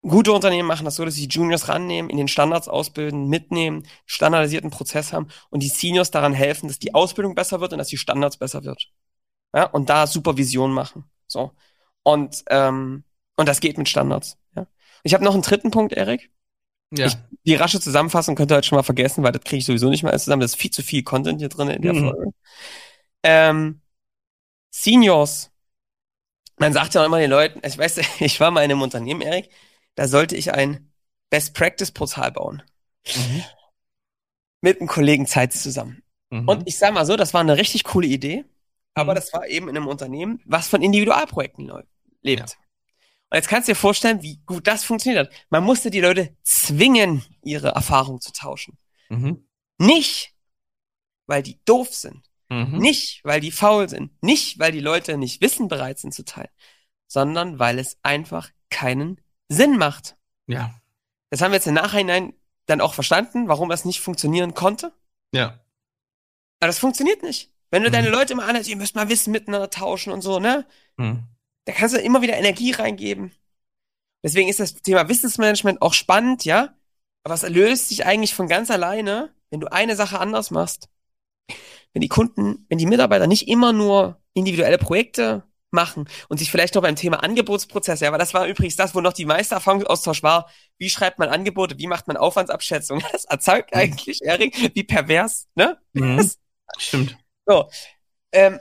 gute 0.01 0.31
Unternehmen 0.31 0.67
machen 0.67 0.85
das 0.85 0.95
so, 0.95 1.05
dass 1.05 1.15
sie 1.15 1.27
die 1.27 1.35
Juniors 1.35 1.67
rannehmen, 1.67 2.09
in 2.09 2.17
den 2.17 2.27
Standards 2.27 2.67
ausbilden, 2.67 3.27
mitnehmen, 3.27 3.83
standardisierten 4.05 4.69
Prozess 4.69 5.11
haben 5.13 5.27
und 5.49 5.61
die 5.63 5.69
Seniors 5.69 6.11
daran 6.11 6.33
helfen, 6.33 6.67
dass 6.67 6.79
die 6.79 6.93
Ausbildung 6.93 7.35
besser 7.35 7.59
wird 7.61 7.73
und 7.73 7.79
dass 7.79 7.87
die 7.87 7.97
Standards 7.97 8.37
besser 8.37 8.63
wird. 8.63 8.89
Ja, 9.53 9.63
und 9.65 9.89
da 9.89 10.07
Supervision 10.07 10.71
machen. 10.71 11.05
So. 11.25 11.51
Und, 12.03 12.43
ähm, 12.49 13.03
und 13.35 13.47
das 13.47 13.59
geht 13.59 13.77
mit 13.77 13.89
Standards. 13.89 14.37
Ja. 14.55 14.67
Ich 15.03 15.13
habe 15.13 15.23
noch 15.23 15.33
einen 15.33 15.41
dritten 15.43 15.71
Punkt, 15.71 15.93
Erik. 15.93 16.31
Ja. 16.91 17.07
Ich- 17.07 17.17
Die 17.45 17.55
rasche 17.55 17.79
Zusammenfassung 17.81 18.35
könnt 18.35 18.51
ihr 18.51 18.55
halt 18.55 18.65
schon 18.65 18.77
mal 18.77 18.83
vergessen, 18.83 19.23
weil 19.23 19.31
das 19.31 19.43
kriege 19.43 19.57
ich 19.59 19.65
sowieso 19.65 19.89
nicht 19.89 20.03
mehr 20.03 20.11
alles 20.11 20.25
zusammen. 20.25 20.41
Das 20.41 20.51
ist 20.51 20.59
viel 20.61 20.71
zu 20.71 20.83
viel 20.83 21.03
Content 21.03 21.39
hier 21.39 21.49
drin 21.49 21.69
in 21.69 21.81
der 21.81 21.93
Mhm. 21.93 22.09
Folge. 22.09 22.31
Ähm, 23.23 23.81
Seniors. 24.71 25.51
Man 26.57 26.73
sagt 26.73 26.93
ja 26.93 27.01
auch 27.01 27.05
immer 27.05 27.19
den 27.19 27.29
Leuten, 27.29 27.61
ich 27.65 27.77
weiß, 27.77 27.97
ich 28.19 28.39
war 28.39 28.51
mal 28.51 28.63
in 28.63 28.71
einem 28.71 28.81
Unternehmen, 28.81 29.21
Erik, 29.21 29.49
da 29.95 30.07
sollte 30.07 30.35
ich 30.35 30.53
ein 30.53 30.91
Best 31.29 31.53
Practice 31.53 31.91
Portal 31.91 32.31
bauen. 32.31 32.63
Mhm. 33.15 33.43
Mit 34.61 34.79
einem 34.79 34.87
Kollegen 34.87 35.27
Zeit 35.27 35.53
zusammen. 35.53 36.01
Mhm. 36.29 36.47
Und 36.47 36.67
ich 36.67 36.77
sag 36.77 36.93
mal 36.93 37.05
so, 37.05 37.15
das 37.15 37.33
war 37.33 37.41
eine 37.41 37.57
richtig 37.57 37.83
coole 37.83 38.07
Idee, 38.07 38.45
aber 38.93 39.13
Mhm. 39.13 39.15
das 39.15 39.33
war 39.33 39.47
eben 39.47 39.69
in 39.69 39.77
einem 39.77 39.87
Unternehmen, 39.87 40.41
was 40.45 40.67
von 40.67 40.81
Individualprojekten 40.81 41.71
lebt. 42.21 42.57
Und 43.29 43.35
jetzt 43.35 43.49
kannst 43.49 43.67
du 43.67 43.73
dir 43.73 43.75
vorstellen, 43.75 44.21
wie 44.23 44.37
gut 44.45 44.67
das 44.67 44.83
funktioniert 44.83 45.27
hat. 45.27 45.35
Man 45.49 45.63
musste 45.63 45.91
die 45.91 45.99
Leute 45.99 46.35
zwingen, 46.43 47.23
ihre 47.43 47.69
Erfahrung 47.69 48.21
zu 48.21 48.31
tauschen. 48.31 48.77
Mhm. 49.09 49.47
Nicht, 49.77 50.33
weil 51.27 51.43
die 51.43 51.59
doof 51.65 51.93
sind. 51.93 52.23
Mhm. 52.49 52.77
Nicht, 52.77 53.21
weil 53.23 53.41
die 53.41 53.51
faul 53.51 53.89
sind. 53.89 54.11
Nicht, 54.23 54.59
weil 54.59 54.71
die 54.71 54.79
Leute 54.79 55.17
nicht 55.17 55.41
Wissen 55.41 55.67
bereit 55.67 55.99
sind 55.99 56.13
zu 56.13 56.23
teilen. 56.23 56.49
Sondern 57.07 57.59
weil 57.59 57.79
es 57.79 57.97
einfach 58.03 58.49
keinen 58.69 59.21
Sinn 59.49 59.77
macht. 59.77 60.15
Ja. 60.47 60.73
Das 61.29 61.41
haben 61.41 61.51
wir 61.51 61.55
jetzt 61.57 61.67
im 61.67 61.73
Nachhinein 61.73 62.33
dann 62.65 62.81
auch 62.81 62.93
verstanden, 62.93 63.47
warum 63.47 63.69
das 63.69 63.85
nicht 63.85 64.01
funktionieren 64.01 64.53
konnte. 64.53 64.93
Ja. 65.33 65.59
Aber 66.59 66.67
das 66.67 66.79
funktioniert 66.79 67.23
nicht. 67.23 67.51
Wenn 67.69 67.83
du 67.83 67.89
Mhm. 67.89 67.93
deine 67.93 68.09
Leute 68.09 68.33
immer 68.33 68.45
anhältst, 68.45 68.69
ihr 68.69 68.77
müsst 68.77 68.95
mal 68.95 69.09
Wissen 69.09 69.31
miteinander 69.31 69.69
tauschen 69.69 70.11
und 70.13 70.21
so, 70.21 70.39
ne? 70.39 70.65
Mhm. 70.97 71.23
Da 71.65 71.73
kannst 71.73 71.95
du 71.95 71.99
immer 72.01 72.21
wieder 72.21 72.37
Energie 72.37 72.71
reingeben. 72.71 73.33
Deswegen 74.23 74.47
ist 74.49 74.59
das 74.59 74.73
Thema 74.75 75.09
Wissensmanagement 75.09 75.81
auch 75.81 75.93
spannend, 75.93 76.45
ja? 76.45 76.73
Aber 77.23 77.35
es 77.35 77.47
löst 77.47 77.89
sich 77.89 78.05
eigentlich 78.05 78.33
von 78.33 78.47
ganz 78.47 78.71
alleine, 78.71 79.33
wenn 79.49 79.59
du 79.59 79.67
eine 79.71 79.95
Sache 79.97 80.19
anders 80.19 80.49
machst. 80.49 80.87
Wenn 81.97 82.01
die 82.01 82.09
Kunden, 82.09 82.63
wenn 82.69 82.77
die 82.77 82.85
Mitarbeiter 82.85 83.25
nicht 83.25 83.47
immer 83.47 83.73
nur 83.73 84.21
individuelle 84.35 84.77
Projekte 84.77 85.41
machen 85.71 86.07
und 86.29 86.37
sich 86.37 86.51
vielleicht 86.51 86.75
noch 86.75 86.83
beim 86.83 86.95
Thema 86.95 87.23
Angebotsprozess, 87.23 88.01
ja, 88.01 88.09
aber 88.09 88.19
das 88.19 88.35
war 88.35 88.45
übrigens 88.45 88.75
das, 88.75 88.93
wo 88.93 89.01
noch 89.01 89.13
die 89.13 89.25
meiste 89.25 89.55
Erfahrungsaustausch 89.55 90.21
war. 90.21 90.47
Wie 90.77 90.91
schreibt 90.91 91.17
man 91.17 91.29
Angebote? 91.29 91.79
Wie 91.79 91.87
macht 91.87 92.07
man 92.07 92.15
Aufwandsabschätzung? 92.15 93.01
Das 93.11 93.25
erzeugt 93.25 93.73
eigentlich, 93.73 94.21
Erik, 94.21 94.75
wie 94.75 94.83
pervers, 94.83 95.47
ne? 95.55 95.79
Mhm. 95.93 96.29
Stimmt. 96.77 97.17
So, 97.47 97.67
ähm, 98.31 98.59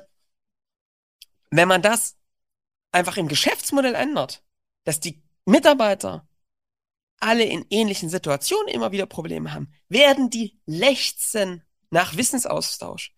wenn 1.51 1.68
man 1.68 1.83
das 1.83 2.16
einfach 2.90 3.18
im 3.18 3.29
Geschäftsmodell 3.29 3.94
ändert, 3.94 4.42
dass 4.85 4.99
die 4.99 5.22
Mitarbeiter 5.44 6.26
alle 7.20 7.45
in 7.45 7.66
ähnlichen 7.68 8.09
Situationen 8.09 8.68
immer 8.68 8.93
wieder 8.93 9.05
Probleme 9.05 9.53
haben, 9.53 9.70
werden 9.91 10.30
die 10.30 10.59
lechzen 10.64 11.65
nach 11.91 12.16
Wissensaustausch, 12.16 13.12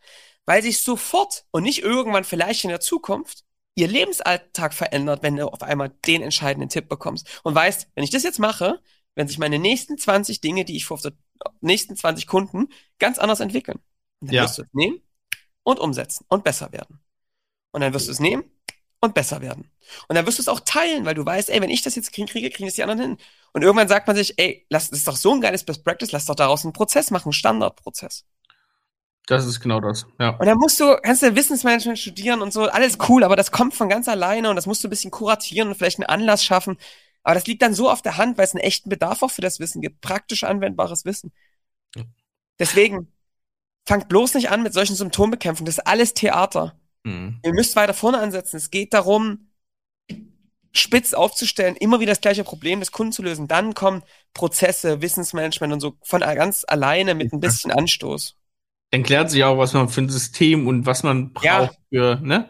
weil 0.46 0.62
sich 0.62 0.80
sofort 0.80 1.44
und 1.50 1.62
nicht 1.62 1.82
irgendwann 1.82 2.24
vielleicht 2.24 2.64
in 2.64 2.70
der 2.70 2.80
Zukunft 2.80 3.44
ihr 3.74 3.88
Lebensalltag 3.88 4.74
verändert, 4.74 5.22
wenn 5.22 5.36
du 5.36 5.46
auf 5.48 5.62
einmal 5.62 5.90
den 6.06 6.22
entscheidenden 6.22 6.68
Tipp 6.68 6.88
bekommst 6.88 7.40
und 7.44 7.54
weißt, 7.54 7.88
wenn 7.94 8.04
ich 8.04 8.10
das 8.10 8.24
jetzt 8.24 8.38
mache, 8.40 8.80
werden 9.14 9.28
sich 9.28 9.38
meine 9.38 9.58
nächsten 9.58 9.98
20 9.98 10.40
Dinge, 10.40 10.64
die 10.64 10.76
ich 10.76 10.84
vor 10.84 10.98
der 10.98 11.12
nächsten 11.60 11.96
20 11.96 12.26
Kunden 12.26 12.68
ganz 12.98 13.18
anders 13.18 13.40
entwickeln. 13.40 13.78
Und 14.20 14.28
dann 14.28 14.36
Ja. 14.36 14.42
wirst 14.44 14.58
du 14.58 14.62
es 14.62 14.68
nehmen 14.72 15.00
und 15.62 15.78
umsetzen 15.80 16.24
und 16.28 16.44
besser 16.44 16.72
werden. 16.72 17.00
Und 17.72 17.80
dann 17.80 17.92
wirst 17.92 18.08
du 18.08 18.12
es 18.12 18.20
nehmen 18.20 18.44
und 19.00 19.14
besser 19.14 19.40
werden. 19.40 19.70
Und 20.08 20.16
dann 20.16 20.26
wirst 20.26 20.38
du 20.38 20.42
es 20.42 20.48
auch 20.48 20.60
teilen, 20.60 21.04
weil 21.04 21.14
du 21.14 21.24
weißt, 21.24 21.50
ey, 21.50 21.60
wenn 21.60 21.70
ich 21.70 21.82
das 21.82 21.94
jetzt 21.94 22.12
kriege, 22.12 22.30
kriege, 22.30 22.50
kriegen 22.50 22.66
das 22.68 22.74
die 22.74 22.82
anderen 22.82 23.00
hin. 23.00 23.18
Und 23.52 23.62
irgendwann 23.62 23.88
sagt 23.88 24.06
man 24.06 24.16
sich, 24.16 24.38
ey, 24.38 24.66
lass, 24.70 24.90
das 24.90 25.00
ist 25.00 25.08
doch 25.08 25.16
so 25.16 25.32
ein 25.34 25.40
geiles 25.40 25.64
Best 25.64 25.84
Practice, 25.84 26.12
lass 26.12 26.26
doch 26.26 26.34
daraus 26.34 26.64
einen 26.64 26.72
Prozess 26.72 27.10
machen, 27.10 27.26
einen 27.28 27.32
Standardprozess. 27.32 28.24
Das 29.28 29.44
ist 29.44 29.60
genau 29.60 29.80
das, 29.80 30.06
ja. 30.18 30.30
Und 30.30 30.46
dann 30.46 30.56
musst 30.56 30.80
du, 30.80 30.96
kannst 31.02 31.22
du 31.22 31.36
Wissensmanagement 31.36 31.98
studieren 31.98 32.40
und 32.40 32.52
so, 32.52 32.62
alles 32.62 32.96
cool, 33.08 33.22
aber 33.22 33.36
das 33.36 33.52
kommt 33.52 33.74
von 33.74 33.90
ganz 33.90 34.08
alleine 34.08 34.48
und 34.48 34.56
das 34.56 34.66
musst 34.66 34.82
du 34.82 34.88
ein 34.88 34.90
bisschen 34.90 35.10
kuratieren 35.10 35.68
und 35.68 35.74
vielleicht 35.74 35.98
einen 35.98 36.08
Anlass 36.08 36.42
schaffen. 36.42 36.78
Aber 37.22 37.34
das 37.34 37.46
liegt 37.46 37.60
dann 37.60 37.74
so 37.74 37.90
auf 37.90 38.00
der 38.00 38.16
Hand, 38.16 38.38
weil 38.38 38.46
es 38.46 38.54
einen 38.54 38.64
echten 38.64 38.88
Bedarf 38.88 39.22
auch 39.22 39.30
für 39.30 39.42
das 39.42 39.60
Wissen 39.60 39.82
gibt, 39.82 40.00
praktisch 40.00 40.44
anwendbares 40.44 41.04
Wissen. 41.04 41.30
Deswegen, 42.58 43.12
fangt 43.88 44.08
bloß 44.08 44.34
nicht 44.34 44.50
an 44.50 44.62
mit 44.62 44.74
solchen 44.74 44.94
Symptombekämpfungen. 44.94 45.66
Das 45.66 45.78
ist 45.78 45.86
alles 45.86 46.14
Theater. 46.14 46.78
Mhm. 47.04 47.40
Ihr 47.42 47.54
müsst 47.54 47.74
weiter 47.74 47.94
vorne 47.94 48.18
ansetzen. 48.18 48.56
Es 48.56 48.70
geht 48.70 48.92
darum, 48.92 49.48
spitz 50.72 51.14
aufzustellen, 51.14 51.74
immer 51.76 51.98
wieder 51.98 52.12
das 52.12 52.20
gleiche 52.20 52.44
Problem 52.44 52.80
des 52.80 52.92
Kunden 52.92 53.12
zu 53.12 53.22
lösen. 53.22 53.48
Dann 53.48 53.74
kommen 53.74 54.02
Prozesse, 54.34 55.00
Wissensmanagement 55.00 55.72
und 55.72 55.80
so 55.80 55.96
von 56.02 56.20
ganz 56.20 56.64
alleine 56.68 57.14
mit 57.14 57.32
ein 57.32 57.40
bisschen 57.40 57.72
Anstoß. 57.72 58.37
Dann 58.90 59.02
klärt 59.02 59.30
sich 59.30 59.44
auch, 59.44 59.58
was 59.58 59.72
man 59.74 59.88
für 59.88 60.00
ein 60.02 60.08
System 60.08 60.66
und 60.66 60.86
was 60.86 61.02
man 61.02 61.32
braucht 61.32 61.44
Ja. 61.44 61.70
für, 61.90 62.20
ne? 62.22 62.48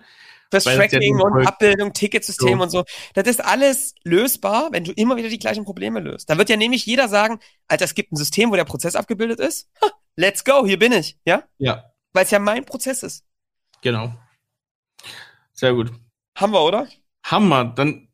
Fürs 0.51 0.65
Weil 0.65 0.79
Tracking 0.79 1.01
den 1.01 1.15
und 1.17 1.21
Erfolg- 1.33 1.47
Abbildung, 1.47 1.93
Ticketsystem 1.93 2.57
So. 2.59 2.63
und 2.63 2.71
so. 2.71 2.85
Das 3.15 3.27
ist 3.29 3.45
alles 3.45 3.95
lösbar, 4.05 4.69
wenn 4.73 4.83
du 4.85 4.93
immer 4.93 5.17
wieder 5.17 5.29
die 5.29 5.39
gleichen 5.39 5.65
Probleme 5.65 6.01
löst. 6.01 6.31
Da 6.31 6.39
wird 6.39 6.49
ja 6.49 6.57
nämlich 6.57 6.87
jeder 6.87 7.09
sagen, 7.09 7.39
Alter, 7.67 7.85
es 7.85 7.95
gibt 7.95 8.13
ein 8.13 8.17
System, 8.17 8.51
wo 8.51 8.57
der 8.57 8.65
Prozess 8.65 8.97
abgebildet 8.97 9.41
ist. 9.41 9.69
Ha, 9.83 9.91
let's 10.17 10.45
go, 10.45 10.65
hier 10.65 10.79
bin 10.79 10.93
ich, 10.93 11.19
ja? 11.27 11.43
Ja, 11.59 11.93
Weil 12.15 12.25
es 12.25 12.31
ja 12.31 12.39
mein 12.39 12.65
Prozess 12.65 13.03
ist. 13.03 13.25
genau. 13.83 14.15
Sehr 15.53 15.75
gut. 15.75 15.93
Haben 16.37 16.53
wir, 16.53 16.63
oder? 16.63 16.87
Hammer. 17.25 17.65
Dann 17.65 18.09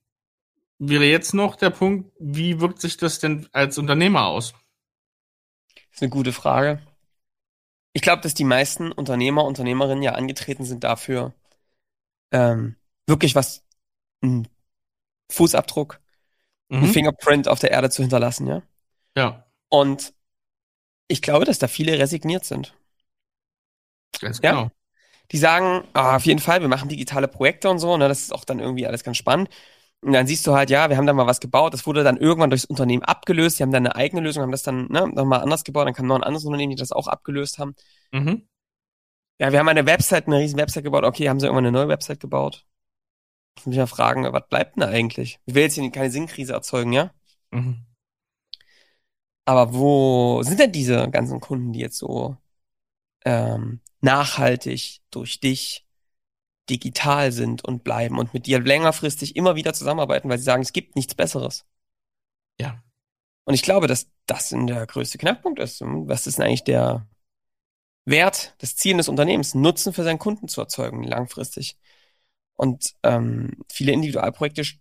wäre 0.79 1.05
jetzt 1.05 1.35
noch 1.35 1.55
der 1.57 1.70
Punkt, 1.70 2.11
wie 2.18 2.59
wirkt 2.61 2.81
sich 2.81 2.97
das 2.97 3.18
denn 3.20 3.49
als 3.53 3.79
Unternehmer 3.79 4.27
aus? 4.27 4.55
Das 5.75 5.85
ist 5.97 6.03
eine 6.03 6.11
gute 6.11 6.33
Frage. 6.33 6.83
Ich 7.95 8.03
glaube, 8.03 8.23
dass 8.23 8.35
die 8.35 8.45
meisten 8.45 8.93
Unternehmer, 8.93 9.45
Unternehmerinnen 9.47 10.03
ja 10.03 10.13
angetreten 10.15 10.65
sind 10.67 10.85
dafür, 10.85 11.33
ähm, 12.33 12.77
wirklich 13.07 13.35
was, 13.35 13.65
einen 14.23 14.49
Fußabdruck, 15.33 16.01
einen 16.81 16.89
Mhm. 16.89 16.91
Fingerprint 16.91 17.49
auf 17.49 17.61
der 17.61 17.73
Erde 17.73 17.91
zu 17.91 18.03
hinterlassen, 18.03 18.47
ja? 18.49 18.63
Ja, 19.17 19.47
Und 19.69 20.15
ich 21.09 21.23
glaube, 21.23 21.45
dass 21.47 21.59
da 21.61 21.69
viele 21.69 21.99
resigniert 21.99 22.45
sind. 22.47 22.75
ganz 24.21 24.41
Ja? 24.43 24.55
genau. 24.55 24.71
Die 25.33 25.39
sagen, 25.39 25.89
ah, 25.95 26.17
auf 26.17 26.27
jeden 26.27 26.41
Fall, 26.41 26.61
wir 26.63 26.69
machen 26.69 26.89
digitale 26.89 27.29
Projekte 27.29 27.71
und 27.71 27.79
so, 27.81 27.97
ne, 27.99 28.09
das 28.09 28.23
ist 28.23 28.33
auch 28.35 28.45
dann 28.45 28.61
irgendwie 28.61 28.87
alles 28.87 29.05
ganz 29.05 29.17
spannend. 29.19 29.51
Und 30.05 30.13
dann 30.13 30.27
siehst 30.27 30.47
du 30.47 30.53
halt, 30.53 30.69
ja, 30.69 30.91
wir 30.91 30.99
haben 30.99 31.07
da 31.07 31.15
mal 31.15 31.27
was 31.27 31.41
gebaut, 31.41 31.73
das 31.73 31.87
wurde 31.87 32.05
dann 32.05 32.19
irgendwann 32.19 32.51
durchs 32.51 32.67
Unternehmen 32.67 33.03
abgelöst, 33.03 33.59
die 33.59 33.63
haben 33.63 33.71
dann 33.71 33.87
eine 33.87 33.97
eigene 33.97 34.21
Lösung, 34.21 34.43
haben 34.43 34.53
das 34.53 34.63
dann 34.63 34.87
ne, 34.89 35.09
nochmal 35.09 35.41
anders 35.41 35.65
gebaut, 35.65 35.87
dann 35.87 35.95
kam 35.95 36.07
noch 36.07 36.17
ein 36.17 36.23
anderes 36.23 36.45
Unternehmen, 36.45 36.73
die 36.73 36.77
das 36.77 36.93
auch 36.93 37.09
abgelöst 37.09 37.59
haben. 37.59 37.75
Mhm. 38.13 38.47
Ja, 39.39 39.51
wir 39.51 39.59
haben 39.59 39.69
eine 39.69 39.87
Website, 39.87 40.27
eine 40.27 40.41
riesen 40.41 40.59
Website 40.59 40.85
gebaut, 40.85 41.05
okay, 41.05 41.31
haben 41.31 41.41
sie 41.41 41.47
irgendwann 41.47 41.65
eine 41.65 41.73
neue 41.73 41.89
Website 41.89 42.21
gebaut? 42.21 42.67
Ich 43.57 43.63
muss 43.65 43.71
mich 43.71 43.79
ja 43.79 43.87
fragen, 43.87 44.31
was 44.31 44.47
bleibt 44.47 44.77
denn 44.77 44.83
da 44.83 44.89
eigentlich? 44.89 45.41
Ich 45.47 45.55
will 45.55 45.63
jetzt 45.63 45.75
hier 45.75 45.91
keine 45.91 46.11
Sinnkrise 46.11 46.53
erzeugen, 46.53 46.93
ja? 46.93 47.11
Mhm. 47.51 47.87
Aber 49.47 49.73
wo 49.73 50.43
sind 50.43 50.61
denn 50.61 50.73
diese 50.73 51.09
ganzen 51.11 51.41
Kunden, 51.41 51.73
die 51.73 51.81
jetzt 51.81 51.97
so 51.97 52.37
ähm, 53.25 53.81
nachhaltig 54.03 55.01
durch 55.11 55.41
dich 55.41 55.87
digital 56.71 57.31
sind 57.33 57.65
und 57.65 57.85
bleiben 57.85 58.19
und 58.19 58.33
mit 58.33 58.47
dir 58.47 58.61
längerfristig 58.61 59.37
immer 59.37 59.55
wieder 59.57 59.75
zusammenarbeiten, 59.75 60.29
weil 60.29 60.39
sie 60.39 60.45
sagen, 60.45 60.62
es 60.62 60.73
gibt 60.73 60.97
nichts 60.97 61.15
Besseres? 61.15 61.67
Ja. 62.59 62.83
Und 63.45 63.55
ich 63.55 63.62
glaube, 63.62 63.87
dass 63.87 64.11
das 64.27 64.53
in 64.53 64.67
der 64.67 64.87
größte 64.87 65.19
Knackpunkt 65.19 65.59
ist. 65.59 65.83
Was 65.83 66.27
ist 66.27 66.39
denn 66.39 66.47
eigentlich 66.47 66.65
der 66.65 67.07
Wert, 68.07 68.55
das 68.59 68.77
Ziel 68.77 68.97
des 68.97 69.09
Unternehmens, 69.09 69.55
Nutzen 69.55 69.93
für 69.93 70.05
seinen 70.05 70.19
Kunden 70.19 70.49
zu 70.49 70.61
erzeugen, 70.61 71.03
langfristig? 71.03 71.77
Und 72.55 72.95
ähm, 73.03 73.65
viele 73.71 73.93
Individualprojekte 73.93 74.62
st- 74.62 74.79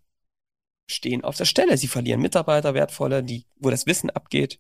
stehen 0.90 1.24
auf 1.24 1.36
der 1.36 1.46
Stelle. 1.46 1.78
Sie 1.78 1.88
verlieren 1.88 2.22
Mitarbeiter, 2.22 2.74
wertvolle, 2.74 3.24
die, 3.24 3.46
wo 3.56 3.70
das 3.70 3.86
Wissen 3.86 4.10
abgeht. 4.10 4.60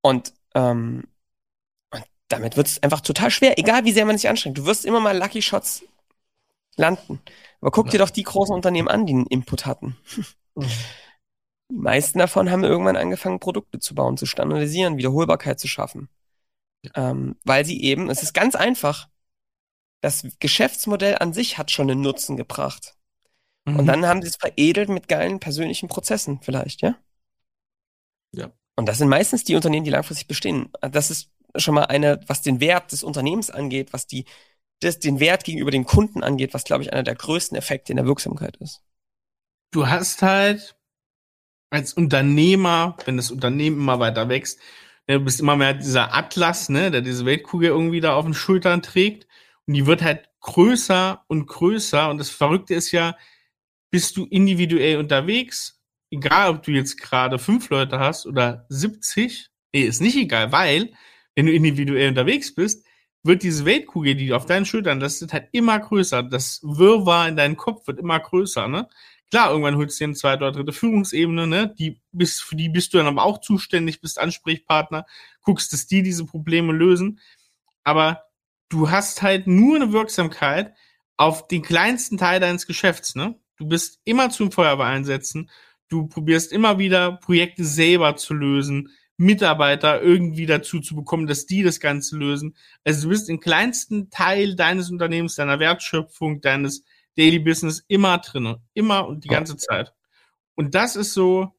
Und, 0.00 0.32
ähm, 0.54 1.04
und 1.90 2.04
damit 2.28 2.56
wird 2.56 2.66
es 2.66 2.82
einfach 2.82 3.02
total 3.02 3.30
schwer, 3.30 3.58
egal 3.58 3.84
wie 3.84 3.92
sehr 3.92 4.06
man 4.06 4.16
sich 4.16 4.28
anstrengt. 4.28 4.58
Du 4.58 4.66
wirst 4.66 4.84
immer 4.84 5.00
mal 5.00 5.16
Lucky 5.16 5.42
Shots 5.42 5.84
landen. 6.80 7.20
Aber 7.60 7.70
guck 7.70 7.86
Ja. 7.86 7.92
dir 7.92 7.98
doch 7.98 8.10
die 8.10 8.22
großen 8.22 8.54
Unternehmen 8.54 8.88
an, 8.88 9.06
die 9.06 9.12
einen 9.12 9.26
Input 9.26 9.66
hatten. 9.66 9.96
Die 10.56 11.76
meisten 11.76 12.18
davon 12.18 12.50
haben 12.50 12.64
irgendwann 12.64 12.96
angefangen, 12.96 13.38
Produkte 13.38 13.78
zu 13.78 13.94
bauen, 13.94 14.16
zu 14.16 14.26
standardisieren, 14.26 14.96
Wiederholbarkeit 14.96 15.60
zu 15.60 15.68
schaffen. 15.68 16.08
Ähm, 16.94 17.36
weil 17.44 17.64
sie 17.64 17.82
eben, 17.82 18.10
es 18.10 18.22
ist 18.22 18.32
ganz 18.32 18.54
einfach, 18.54 19.08
das 20.00 20.26
Geschäftsmodell 20.40 21.18
an 21.18 21.32
sich 21.32 21.58
hat 21.58 21.70
schon 21.70 21.90
einen 21.90 22.00
Nutzen 22.00 22.36
gebracht. 22.36 22.96
Mhm. 23.66 23.76
Und 23.76 23.86
dann 23.86 24.06
haben 24.06 24.22
sie 24.22 24.28
es 24.28 24.36
veredelt 24.36 24.88
mit 24.88 25.06
geilen 25.08 25.38
persönlichen 25.38 25.88
Prozessen 25.88 26.40
vielleicht, 26.42 26.80
ja? 26.80 26.96
Ja. 28.32 28.50
Und 28.76 28.86
das 28.86 28.98
sind 28.98 29.08
meistens 29.08 29.44
die 29.44 29.56
Unternehmen, 29.56 29.84
die 29.84 29.90
langfristig 29.90 30.26
bestehen. 30.26 30.70
Das 30.80 31.10
ist 31.10 31.30
schon 31.56 31.74
mal 31.74 31.84
eine, 31.84 32.20
was 32.26 32.42
den 32.42 32.60
Wert 32.60 32.92
des 32.92 33.02
Unternehmens 33.02 33.50
angeht, 33.50 33.92
was 33.92 34.06
die, 34.06 34.24
das, 34.80 34.98
den 34.98 35.20
Wert 35.20 35.44
gegenüber 35.44 35.70
dem 35.70 35.84
Kunden 35.84 36.22
angeht, 36.22 36.54
was, 36.54 36.64
glaube 36.64 36.82
ich, 36.82 36.92
einer 36.92 37.02
der 37.02 37.14
größten 37.14 37.56
Effekte 37.56 37.92
in 37.92 37.96
der 37.96 38.06
Wirksamkeit 38.06 38.56
ist. 38.58 38.82
du 39.72 39.86
hast 39.88 40.22
halt 40.22 40.76
als 41.70 41.94
Unternehmer, 41.94 42.96
wenn 43.04 43.16
das 43.16 43.30
Unternehmen 43.30 43.78
immer 43.78 44.00
weiter 44.00 44.28
wächst, 44.28 44.58
ne, 45.06 45.18
du 45.18 45.24
bist 45.24 45.40
immer 45.40 45.56
mehr 45.56 45.74
dieser 45.74 46.14
Atlas, 46.14 46.68
ne, 46.68 46.90
der 46.90 47.00
diese 47.02 47.24
Weltkugel 47.26 47.70
irgendwie 47.70 48.00
da 48.00 48.14
auf 48.14 48.24
den 48.24 48.34
Schultern 48.34 48.82
trägt 48.82 49.26
und 49.66 49.74
die 49.74 49.86
wird 49.86 50.02
halt 50.02 50.28
größer 50.40 51.24
und 51.28 51.46
größer 51.46 52.10
und 52.10 52.18
das 52.18 52.30
Verrückte 52.30 52.74
ist 52.74 52.92
ja, 52.92 53.16
bist 53.90 54.16
du 54.16 54.26
individuell 54.26 54.98
unterwegs, 54.98 55.80
egal 56.10 56.50
ob 56.50 56.62
du 56.62 56.72
jetzt 56.72 56.98
gerade 57.00 57.38
fünf 57.38 57.70
Leute 57.70 57.98
hast 58.00 58.26
oder 58.26 58.66
70, 58.68 59.50
nee, 59.72 59.82
ist 59.82 60.00
nicht 60.00 60.16
egal, 60.16 60.52
weil 60.52 60.92
wenn 61.36 61.46
du 61.46 61.52
individuell 61.52 62.08
unterwegs 62.08 62.54
bist, 62.54 62.84
wird 63.22 63.42
diese 63.42 63.64
Weltkugel, 63.64 64.14
die 64.14 64.32
auf 64.32 64.46
deinen 64.46 64.64
Schultern 64.64 65.00
lastet, 65.00 65.32
halt 65.32 65.48
immer 65.52 65.78
größer. 65.78 66.22
Das 66.22 66.60
Wirrwarr 66.62 67.28
in 67.28 67.36
deinem 67.36 67.56
Kopf 67.56 67.86
wird 67.86 67.98
immer 67.98 68.18
größer, 68.18 68.68
ne? 68.68 68.88
Klar, 69.30 69.50
irgendwann 69.50 69.76
holst 69.76 70.00
du 70.00 70.04
dir 70.04 70.08
eine 70.08 70.16
zweite 70.16 70.44
oder 70.44 70.52
dritte 70.52 70.72
Führungsebene, 70.72 71.46
ne? 71.46 71.74
Die 71.78 72.00
bist, 72.12 72.42
für 72.42 72.56
die 72.56 72.68
bist 72.68 72.92
du 72.92 72.98
dann 72.98 73.06
aber 73.06 73.22
auch 73.24 73.40
zuständig, 73.40 74.00
bist 74.00 74.18
Ansprechpartner, 74.18 75.06
guckst, 75.42 75.72
dass 75.72 75.86
die 75.86 76.02
diese 76.02 76.24
Probleme 76.24 76.72
lösen. 76.72 77.20
Aber 77.84 78.24
du 78.68 78.90
hast 78.90 79.22
halt 79.22 79.46
nur 79.46 79.76
eine 79.76 79.92
Wirksamkeit 79.92 80.74
auf 81.16 81.46
den 81.46 81.62
kleinsten 81.62 82.18
Teil 82.18 82.40
deines 82.40 82.66
Geschäfts, 82.66 83.14
ne? 83.14 83.38
Du 83.56 83.66
bist 83.66 84.00
immer 84.04 84.30
zum 84.30 84.50
Feuerwehr 84.50 84.86
einsetzen. 84.86 85.50
Du 85.88 86.06
probierst 86.06 86.50
immer 86.50 86.78
wieder 86.78 87.12
Projekte 87.12 87.64
selber 87.64 88.16
zu 88.16 88.32
lösen, 88.32 88.88
Mitarbeiter 89.20 90.00
irgendwie 90.00 90.46
dazu 90.46 90.80
zu 90.80 90.96
bekommen, 90.96 91.26
dass 91.26 91.44
die 91.44 91.62
das 91.62 91.78
Ganze 91.78 92.16
lösen. 92.16 92.56
Also 92.84 93.02
du 93.02 93.08
bist 93.10 93.28
im 93.28 93.38
kleinsten 93.38 94.08
Teil 94.08 94.56
deines 94.56 94.90
Unternehmens, 94.90 95.34
deiner 95.34 95.60
Wertschöpfung, 95.60 96.40
deines 96.40 96.84
Daily 97.18 97.38
Business 97.38 97.84
immer 97.86 98.16
drinne, 98.16 98.62
immer 98.72 99.06
und 99.06 99.24
die 99.24 99.28
ganze 99.28 99.58
Zeit. 99.58 99.92
Und 100.54 100.74
das 100.74 100.96
ist 100.96 101.12
so, 101.12 101.52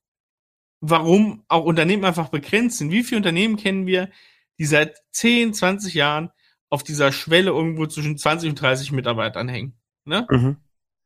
warum 0.80 1.43
auch 1.49 1.64
Unternehmen 1.64 2.03
einfach 2.03 2.30
begrenzt 2.30 2.80
sind. 2.80 2.89
Wie 2.89 3.03
viele 3.03 3.18
Unternehmen 3.18 3.57
kennen 3.57 3.86
wir, 3.86 4.09
die 4.57 4.66
seit 4.66 4.97
10, 5.12 5.53
20 5.53 5.93
Jahren 5.93 6.32
auf 6.72 6.82
dieser 6.82 7.12
Schwelle 7.12 7.51
irgendwo 7.51 7.86
zwischen 7.86 8.18
20 8.18 8.49
und 8.49 8.59
30 8.59 8.91
Mitarbeitern 8.91 9.47
hängen? 9.47 9.74
Ne? 10.05 10.26
Mhm. 10.32 10.57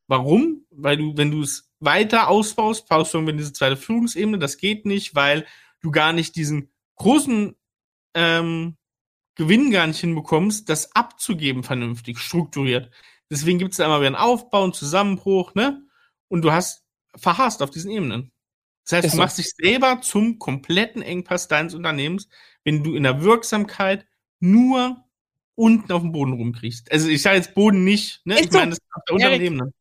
Warum? 0.07 0.65
Weil 0.71 0.95
du, 0.95 1.17
wenn 1.17 1.31
du 1.31 1.41
es 1.41 1.69
weiter 1.81 2.29
ausbaust, 2.29 2.87
baust 2.87 3.13
du 3.13 3.17
irgendwann 3.17 3.37
diese 3.37 3.51
zweite 3.51 3.75
Führungsebene. 3.75 4.39
Das 4.39 4.57
geht 4.57 4.85
nicht, 4.85 5.15
weil 5.15 5.45
du 5.85 5.91
gar 5.91 6.13
nicht 6.13 6.35
diesen 6.35 6.71
großen 6.95 7.55
ähm, 8.15 8.77
Gewinn 9.35 9.71
gar 9.71 9.85
nicht 9.85 9.99
hinbekommst, 9.99 10.69
das 10.69 10.95
abzugeben 10.95 11.63
vernünftig, 11.63 12.19
strukturiert. 12.19 12.89
Deswegen 13.29 13.59
gibt 13.59 13.71
es 13.71 13.77
da 13.77 13.85
immer 13.85 13.99
wieder 13.99 14.07
einen 14.07 14.15
Aufbau, 14.15 14.63
einen 14.63 14.73
Zusammenbruch, 14.73 15.53
ne? 15.55 15.81
Und 16.27 16.41
du 16.41 16.51
hast 16.51 16.85
verhasst 17.15 17.61
auf 17.61 17.69
diesen 17.69 17.91
Ebenen. 17.91 18.31
Das 18.83 19.03
heißt, 19.03 19.13
du 19.13 19.17
machst 19.17 19.37
dich 19.37 19.51
selber 19.55 20.01
zum 20.01 20.39
kompletten 20.39 21.01
Engpass 21.01 21.47
deines 21.47 21.73
Unternehmens, 21.73 22.29
wenn 22.63 22.83
du 22.83 22.95
in 22.95 23.03
der 23.03 23.21
Wirksamkeit 23.21 24.05
nur 24.39 25.03
unten 25.55 25.91
auf 25.91 26.01
dem 26.01 26.11
Boden 26.11 26.33
rumkriegst. 26.33 26.91
Also 26.91 27.07
ich 27.09 27.21
sage 27.21 27.37
jetzt 27.37 27.55
Boden 27.55 27.83
nicht, 27.83 28.25
ne? 28.25 28.35
Ist 28.35 28.45
Ich 28.45 28.51
meine, 28.51 28.71
das 28.71 28.79
ist 28.79 28.85
auf 28.93 29.03
der 29.07 29.15
unteren 29.15 29.41
Ebene. 29.41 29.73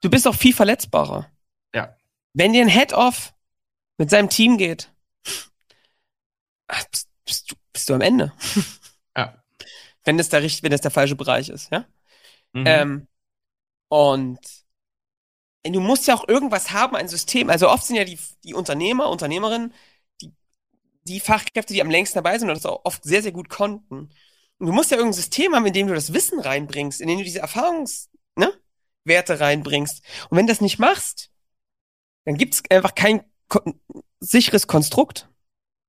Du 0.00 0.10
bist 0.10 0.26
auch 0.26 0.34
viel 0.34 0.54
verletzbarer. 0.54 1.30
Ja. 1.74 1.96
Wenn 2.32 2.52
dir 2.52 2.62
ein 2.62 2.68
Head-Off 2.68 3.34
mit 3.98 4.10
seinem 4.10 4.28
Team 4.28 4.56
geht, 4.56 4.92
ach, 6.70 6.84
bist, 7.24 7.50
du, 7.50 7.54
bist 7.72 7.88
du 7.88 7.94
am 7.94 8.00
Ende. 8.00 8.32
Ja. 9.16 9.42
Wenn 10.04 10.18
das 10.18 10.28
der, 10.28 10.40
wenn 10.40 10.70
das 10.70 10.82
der 10.82 10.92
falsche 10.92 11.16
Bereich 11.16 11.48
ist, 11.48 11.70
ja? 11.72 11.84
Mhm. 12.52 12.64
Ähm, 12.64 13.08
und 13.88 14.38
du 15.64 15.80
musst 15.80 16.06
ja 16.06 16.14
auch 16.14 16.28
irgendwas 16.28 16.70
haben, 16.70 16.96
ein 16.96 17.08
System. 17.08 17.50
Also 17.50 17.68
oft 17.68 17.84
sind 17.84 17.96
ja 17.96 18.04
die, 18.04 18.18
die 18.44 18.54
Unternehmer, 18.54 19.10
Unternehmerinnen, 19.10 19.74
die, 20.20 20.32
die 21.04 21.20
Fachkräfte, 21.20 21.74
die 21.74 21.82
am 21.82 21.90
längsten 21.90 22.18
dabei 22.18 22.38
sind 22.38 22.48
und 22.48 22.56
das 22.56 22.66
auch 22.66 22.84
oft 22.84 23.04
sehr, 23.04 23.22
sehr 23.22 23.32
gut 23.32 23.48
konnten. 23.48 24.10
Du 24.58 24.72
musst 24.72 24.90
ja 24.90 24.96
irgendein 24.96 25.20
System 25.20 25.54
haben, 25.54 25.66
in 25.66 25.72
dem 25.72 25.86
du 25.86 25.94
das 25.94 26.12
Wissen 26.12 26.38
reinbringst, 26.38 27.00
in 27.00 27.08
dem 27.08 27.18
du 27.18 27.24
diese 27.24 27.40
Erfahrungswerte 27.40 28.10
ne, 28.36 28.52
Werte 29.04 29.40
reinbringst. 29.40 30.02
Und 30.28 30.36
wenn 30.36 30.46
du 30.46 30.52
das 30.52 30.60
nicht 30.60 30.78
machst, 30.78 31.30
dann 32.24 32.36
gibt's 32.36 32.62
einfach 32.70 32.94
kein 32.94 33.24
ko 33.48 33.60
sicheres 34.20 34.66
Konstrukt. 34.66 35.28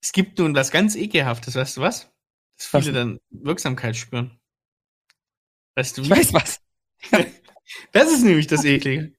Es 0.01 0.11
gibt 0.11 0.39
nun 0.39 0.55
was 0.55 0.71
ganz 0.71 0.95
Ekelhaftes, 0.95 1.55
weißt 1.55 1.77
du 1.77 1.81
was? 1.81 2.11
Dass 2.57 2.67
viele 2.67 2.87
Was? 2.87 2.93
dann 2.93 3.19
Wirksamkeit 3.29 3.95
spüren. 3.95 4.39
Weißt 5.75 5.97
du 5.97 6.01
Ich 6.01 6.07
wie? 6.09 6.11
weiß 6.11 6.33
was. 6.33 6.59
Das 7.93 8.11
ist 8.11 8.23
nämlich 8.23 8.47
das 8.47 8.65
Eklige. 8.65 9.13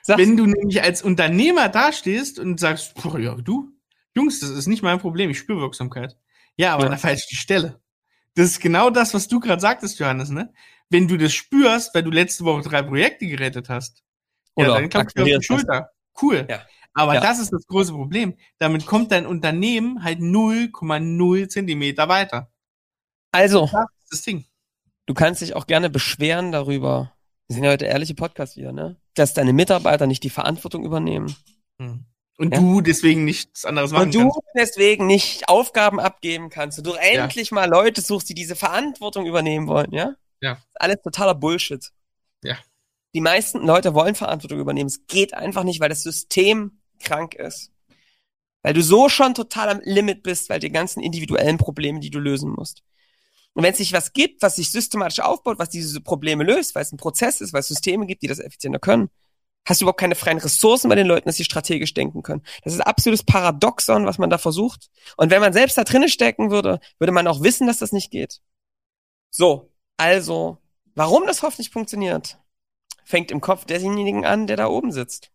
Sag's. 0.00 0.18
Wenn 0.22 0.38
du 0.38 0.46
nämlich 0.46 0.82
als 0.82 1.02
Unternehmer 1.02 1.68
dastehst 1.68 2.38
und 2.38 2.58
sagst, 2.58 2.94
ja, 3.18 3.34
du, 3.34 3.70
Jungs, 4.16 4.40
das 4.40 4.48
ist 4.48 4.66
nicht 4.66 4.82
mein 4.82 4.98
Problem, 4.98 5.28
ich 5.28 5.38
spüre 5.38 5.60
Wirksamkeit. 5.60 6.16
Ja, 6.56 6.72
aber 6.72 6.84
Ja. 6.84 6.86
an 6.86 6.92
der 6.92 6.98
falschen 7.00 7.36
Stelle. 7.36 7.82
Das 8.34 8.46
ist 8.46 8.60
genau 8.60 8.88
das, 8.88 9.12
was 9.12 9.28
du 9.28 9.40
gerade 9.40 9.60
sagtest, 9.60 9.98
Johannes, 9.98 10.30
ne? 10.30 10.54
Wenn 10.88 11.06
du 11.06 11.18
das 11.18 11.34
spürst, 11.34 11.94
weil 11.94 12.02
du 12.02 12.10
letzte 12.10 12.44
Woche 12.44 12.62
drei 12.62 12.82
Projekte 12.82 13.26
gerettet 13.26 13.68
hast, 13.68 14.02
ja, 14.56 14.64
Oder 14.64 14.80
dann 14.80 14.88
klappt 14.88 15.14
dir 15.18 15.22
auf 15.24 15.28
die. 15.40 15.44
Schulter. 15.44 15.90
Cool. 16.22 16.46
Ja. 16.48 16.64
Aber 16.94 17.14
Ja. 17.14 17.20
das 17.20 17.38
ist 17.38 17.52
das 17.52 17.66
große 17.66 17.92
Problem. 17.92 18.34
Damit 18.58 18.86
kommt 18.86 19.12
dein 19.12 19.26
Unternehmen 19.26 20.02
halt 20.02 20.20
0,0 20.20 21.48
Zentimeter 21.48 22.08
weiter. 22.08 22.50
Also, 23.32 23.68
Das 23.70 23.84
ist 24.04 24.12
das 24.12 24.22
Ding. 24.22 24.44
du 25.06 25.14
kannst 25.14 25.40
dich 25.42 25.54
auch 25.54 25.66
gerne 25.66 25.90
beschweren 25.90 26.50
darüber. 26.52 27.12
Wir 27.46 27.54
sind 27.54 27.64
ja 27.64 27.70
heute 27.70 27.86
ehrliche 27.86 28.14
Podcast 28.14 28.56
wieder, 28.56 28.72
ne? 28.72 28.96
Dass 29.14 29.34
deine 29.34 29.52
Mitarbeiter 29.52 30.06
nicht 30.06 30.22
die 30.22 30.30
Verantwortung 30.30 30.84
übernehmen. 30.84 31.34
Hm. 31.80 32.04
Und 32.36 32.54
Ja. 32.54 32.60
du 32.60 32.80
deswegen 32.80 33.24
nichts 33.24 33.64
anderes 33.64 33.90
machen 33.90 34.04
Und 34.04 34.14
du 34.14 34.20
kannst. 34.30 34.40
deswegen 34.54 35.06
nicht 35.06 35.48
Aufgaben 35.48 35.98
abgeben 35.98 36.50
kannst 36.50 36.78
und 36.78 36.86
du 36.86 36.92
endlich 36.94 37.50
mal 37.50 37.68
Leute 37.68 38.00
suchst, 38.00 38.28
die 38.28 38.34
diese 38.34 38.54
Verantwortung 38.54 39.26
übernehmen 39.26 39.66
wollen, 39.66 39.92
ja? 39.92 40.14
Ja. 40.40 40.58
Alles 40.76 41.02
totaler 41.02 41.34
Bullshit. 41.34 41.90
Die 43.14 43.20
meisten 43.20 43.66
Leute 43.66 43.94
wollen 43.94 44.14
Verantwortung 44.14 44.60
übernehmen. 44.60 44.88
Es 44.88 45.06
geht 45.06 45.34
einfach 45.34 45.64
nicht, 45.64 45.80
weil 45.80 45.88
das 45.88 46.02
System 46.02 46.80
krank 47.00 47.34
ist. 47.34 47.72
Weil 48.62 48.74
du 48.74 48.82
so 48.82 49.08
schon 49.08 49.34
total 49.34 49.68
am 49.68 49.80
Limit 49.84 50.22
bist, 50.22 50.50
weil 50.50 50.60
die 50.60 50.70
ganzen 50.70 51.00
individuellen 51.00 51.58
Probleme, 51.58 52.00
die 52.00 52.10
du 52.10 52.18
lösen 52.18 52.50
musst. 52.50 52.82
Und 53.54 53.64
wenn 53.64 53.72
es 53.72 53.78
nicht 53.78 53.92
was 53.92 54.12
gibt, 54.12 54.42
was 54.42 54.56
sich 54.56 54.70
systematisch 54.70 55.20
aufbaut, 55.20 55.58
was 55.58 55.70
diese 55.70 56.00
Probleme 56.00 56.44
löst, 56.44 56.74
weil 56.74 56.82
es 56.82 56.92
ein 56.92 56.96
Prozess 56.96 57.40
ist, 57.40 57.52
weil 57.52 57.60
es 57.60 57.68
Systeme 57.68 58.06
gibt, 58.06 58.22
die 58.22 58.28
das 58.28 58.38
effizienter 58.38 58.78
können, 58.78 59.10
hast 59.64 59.80
du 59.80 59.84
überhaupt 59.84 60.00
keine 60.00 60.14
freien 60.14 60.38
Ressourcen 60.38 60.88
bei 60.88 60.94
den 60.94 61.06
Leuten, 61.06 61.26
dass 61.28 61.36
sie 61.36 61.44
strategisch 61.44 61.94
denken 61.94 62.22
können. 62.22 62.42
Das 62.62 62.72
ist 62.72 62.80
absolutes 62.80 63.24
Paradoxon, 63.24 64.06
was 64.06 64.18
man 64.18 64.30
da 64.30 64.38
versucht. 64.38 64.90
Und 65.16 65.30
wenn 65.30 65.40
man 65.40 65.52
selbst 65.52 65.76
da 65.76 65.84
drinnen 65.84 66.08
stecken 66.08 66.50
würde, 66.50 66.80
würde 66.98 67.12
man 67.12 67.26
auch 67.26 67.42
wissen, 67.42 67.66
dass 67.66 67.78
das 67.78 67.92
nicht 67.92 68.10
geht. 68.10 68.40
So, 69.30 69.72
also, 69.96 70.58
warum 70.94 71.26
das 71.26 71.42
hoffentlich 71.42 71.70
funktioniert, 71.70 72.38
fängt 73.08 73.30
im 73.30 73.40
Kopf 73.40 73.64
desjenigen 73.64 74.26
an, 74.26 74.46
der 74.46 74.58
da 74.58 74.66
oben 74.66 74.92
sitzt. 74.92 75.32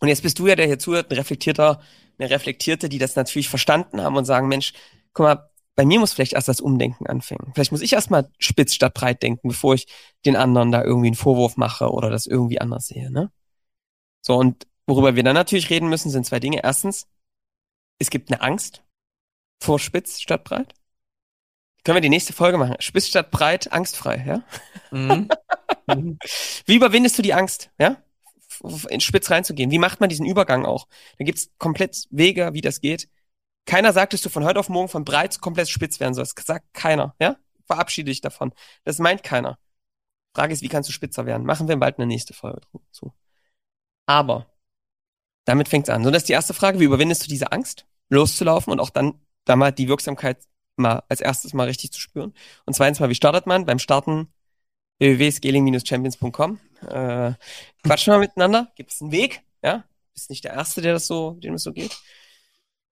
Und 0.00 0.08
jetzt 0.08 0.22
bist 0.22 0.38
du 0.38 0.46
ja, 0.46 0.56
der 0.56 0.66
hier 0.66 0.78
zuhört, 0.78 1.10
ein 1.10 1.16
reflektierter, 1.16 1.82
eine 2.18 2.30
Reflektierte, 2.30 2.88
die 2.88 2.96
das 2.96 3.14
natürlich 3.14 3.50
verstanden 3.50 4.00
haben 4.00 4.16
und 4.16 4.24
sagen, 4.24 4.48
Mensch, 4.48 4.72
guck 5.12 5.26
mal, 5.26 5.50
bei 5.74 5.84
mir 5.84 6.00
muss 6.00 6.14
vielleicht 6.14 6.32
erst 6.32 6.48
das 6.48 6.62
Umdenken 6.62 7.06
anfangen. 7.06 7.52
Vielleicht 7.54 7.72
muss 7.72 7.82
ich 7.82 7.92
erst 7.92 8.10
mal 8.10 8.30
spitz 8.38 8.72
statt 8.72 8.94
breit 8.94 9.22
denken, 9.22 9.48
bevor 9.48 9.74
ich 9.74 9.86
den 10.24 10.34
anderen 10.34 10.72
da 10.72 10.82
irgendwie 10.82 11.08
einen 11.08 11.16
Vorwurf 11.16 11.58
mache 11.58 11.90
oder 11.90 12.08
das 12.08 12.26
irgendwie 12.26 12.60
anders 12.60 12.86
sehe, 12.86 13.10
ne? 13.10 13.30
So, 14.22 14.36
und 14.36 14.66
worüber 14.86 15.14
wir 15.14 15.22
dann 15.22 15.34
natürlich 15.34 15.68
reden 15.68 15.90
müssen, 15.90 16.10
sind 16.10 16.24
zwei 16.24 16.40
Dinge. 16.40 16.62
Erstens, 16.64 17.06
es 17.98 18.08
gibt 18.08 18.32
eine 18.32 18.40
Angst 18.40 18.82
vor 19.60 19.78
spitz 19.78 20.20
statt 20.22 20.44
breit. 20.44 20.74
Können 21.84 21.96
wir 21.96 22.00
die 22.00 22.08
nächste 22.08 22.32
Folge 22.32 22.56
machen? 22.56 22.76
Spitz 22.80 23.08
statt 23.08 23.30
breit, 23.30 23.70
angstfrei, 23.72 24.24
ja? 24.26 24.42
Mhm. 24.90 25.28
Mhm. 25.86 26.18
Wie 26.66 26.76
überwindest 26.76 27.18
du 27.18 27.22
die 27.22 27.34
Angst, 27.34 27.70
ja? 27.78 28.02
In 28.88 29.00
spitz 29.00 29.30
reinzugehen. 29.30 29.70
Wie 29.70 29.78
macht 29.78 30.00
man 30.00 30.08
diesen 30.08 30.24
Übergang 30.24 30.64
auch? 30.64 30.86
Da 31.18 31.24
gibt's 31.24 31.50
komplett 31.58 32.06
Wege, 32.10 32.50
wie 32.54 32.62
das 32.62 32.80
geht. 32.80 33.08
Keiner 33.66 33.92
sagt, 33.92 34.12
dass 34.12 34.22
du 34.22 34.30
von 34.30 34.44
heute 34.44 34.60
auf 34.60 34.68
morgen 34.68 34.88
von 34.88 35.04
breit 35.04 35.32
zu 35.32 35.40
komplett 35.40 35.68
spitz 35.68 36.00
werden 36.00 36.14
sollst. 36.14 36.38
Das 36.38 36.46
sagt 36.46 36.72
keiner, 36.72 37.14
ja? 37.20 37.36
Verabschiede 37.66 38.10
dich 38.10 38.20
davon. 38.20 38.52
Das 38.84 38.98
meint 38.98 39.22
keiner. 39.22 39.58
Frage 40.34 40.52
ist, 40.52 40.62
wie 40.62 40.68
kannst 40.68 40.88
du 40.88 40.92
spitzer 40.92 41.26
werden? 41.26 41.46
Machen 41.46 41.68
wir 41.68 41.76
bald 41.76 41.98
eine 41.98 42.06
nächste 42.06 42.32
Folge 42.32 42.60
zu. 42.92 43.12
Aber 44.06 44.46
damit 45.44 45.68
fängt's 45.68 45.90
an. 45.90 46.04
So, 46.04 46.10
das 46.10 46.22
ist 46.22 46.28
die 46.28 46.34
erste 46.34 46.54
Frage. 46.54 46.80
Wie 46.80 46.84
überwindest 46.84 47.24
du 47.24 47.28
diese 47.28 47.52
Angst, 47.52 47.86
loszulaufen 48.08 48.72
und 48.72 48.80
auch 48.80 48.90
dann 48.90 49.20
da 49.44 49.56
mal 49.56 49.72
die 49.72 49.88
Wirksamkeit 49.88 50.38
mal 50.76 51.02
als 51.08 51.20
erstes 51.20 51.54
mal 51.54 51.66
richtig 51.66 51.92
zu 51.92 52.00
spüren? 52.00 52.34
Und 52.66 52.74
zweitens 52.74 53.00
mal, 53.00 53.08
wie 53.08 53.14
startet 53.14 53.46
man? 53.46 53.66
Beim 53.66 53.78
Starten 53.78 54.28
www.scaling-champions.com. 54.98 56.60
Äh, 56.88 57.32
quatschen 57.82 58.12
wir 58.12 58.18
miteinander. 58.18 58.72
Gibt 58.76 58.92
es 58.92 59.00
einen 59.02 59.12
Weg? 59.12 59.42
Ja, 59.62 59.84
bist 60.14 60.30
nicht 60.30 60.44
der 60.44 60.52
Erste, 60.52 60.82
der 60.82 60.92
das 60.92 61.06
so, 61.06 61.32
dem 61.32 61.54
es 61.54 61.62
so 61.62 61.72
geht. 61.72 61.96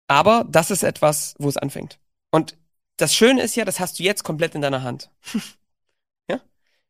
Aber 0.08 0.46
das 0.50 0.72
ist 0.72 0.84
etwas, 0.84 1.36
wo 1.40 1.48
es 1.48 1.58
anfängt. 1.58 2.00
Und 2.32 2.58
das 2.98 3.16
Schöne 3.16 3.42
ist 3.42 3.56
ja, 3.56 3.66
das 3.66 3.80
hast 3.80 4.00
du 4.00 4.04
jetzt 4.04 4.24
komplett 4.24 4.56
in 4.56 4.62
deiner 4.62 4.84
Hand. 4.84 5.10
ja, 6.30 6.42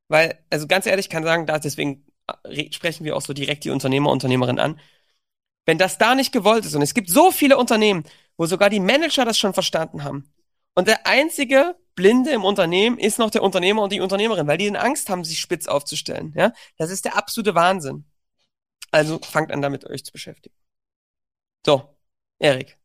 weil 0.07 0.39
also 0.49 0.67
ganz 0.67 0.85
ehrlich, 0.85 1.05
ich 1.07 1.09
kann 1.09 1.23
sagen, 1.23 1.45
da 1.45 1.59
deswegen 1.59 2.05
re- 2.45 2.71
sprechen 2.71 3.05
wir 3.05 3.15
auch 3.15 3.21
so 3.21 3.33
direkt 3.33 3.63
die 3.63 3.69
Unternehmer, 3.69 4.11
Unternehmerin 4.11 4.59
an. 4.59 4.79
Wenn 5.65 5.77
das 5.77 5.97
da 5.97 6.15
nicht 6.15 6.31
gewollt 6.31 6.65
ist 6.65 6.75
und 6.75 6.81
es 6.81 6.93
gibt 6.93 7.09
so 7.09 7.31
viele 7.31 7.57
Unternehmen, 7.57 8.03
wo 8.37 8.45
sogar 8.47 8.69
die 8.69 8.79
Manager 8.79 9.25
das 9.25 9.37
schon 9.37 9.53
verstanden 9.53 10.03
haben. 10.03 10.31
Und 10.73 10.87
der 10.87 11.05
einzige 11.05 11.75
Blinde 11.95 12.31
im 12.31 12.45
Unternehmen 12.45 12.97
ist 12.97 13.19
noch 13.19 13.29
der 13.29 13.43
Unternehmer 13.43 13.83
und 13.83 13.91
die 13.91 13.99
Unternehmerin, 13.99 14.47
weil 14.47 14.57
die 14.57 14.67
dann 14.67 14.75
Angst 14.77 15.09
haben, 15.09 15.23
sich 15.23 15.39
spitz 15.39 15.67
aufzustellen. 15.67 16.33
Ja, 16.35 16.53
das 16.77 16.89
ist 16.89 17.05
der 17.05 17.17
absolute 17.17 17.55
Wahnsinn. 17.55 18.05
Also 18.91 19.19
fangt 19.19 19.51
an, 19.51 19.61
damit 19.61 19.85
euch 19.85 20.03
zu 20.03 20.11
beschäftigen. 20.11 20.55
So, 21.65 21.97
Erik. 22.39 22.77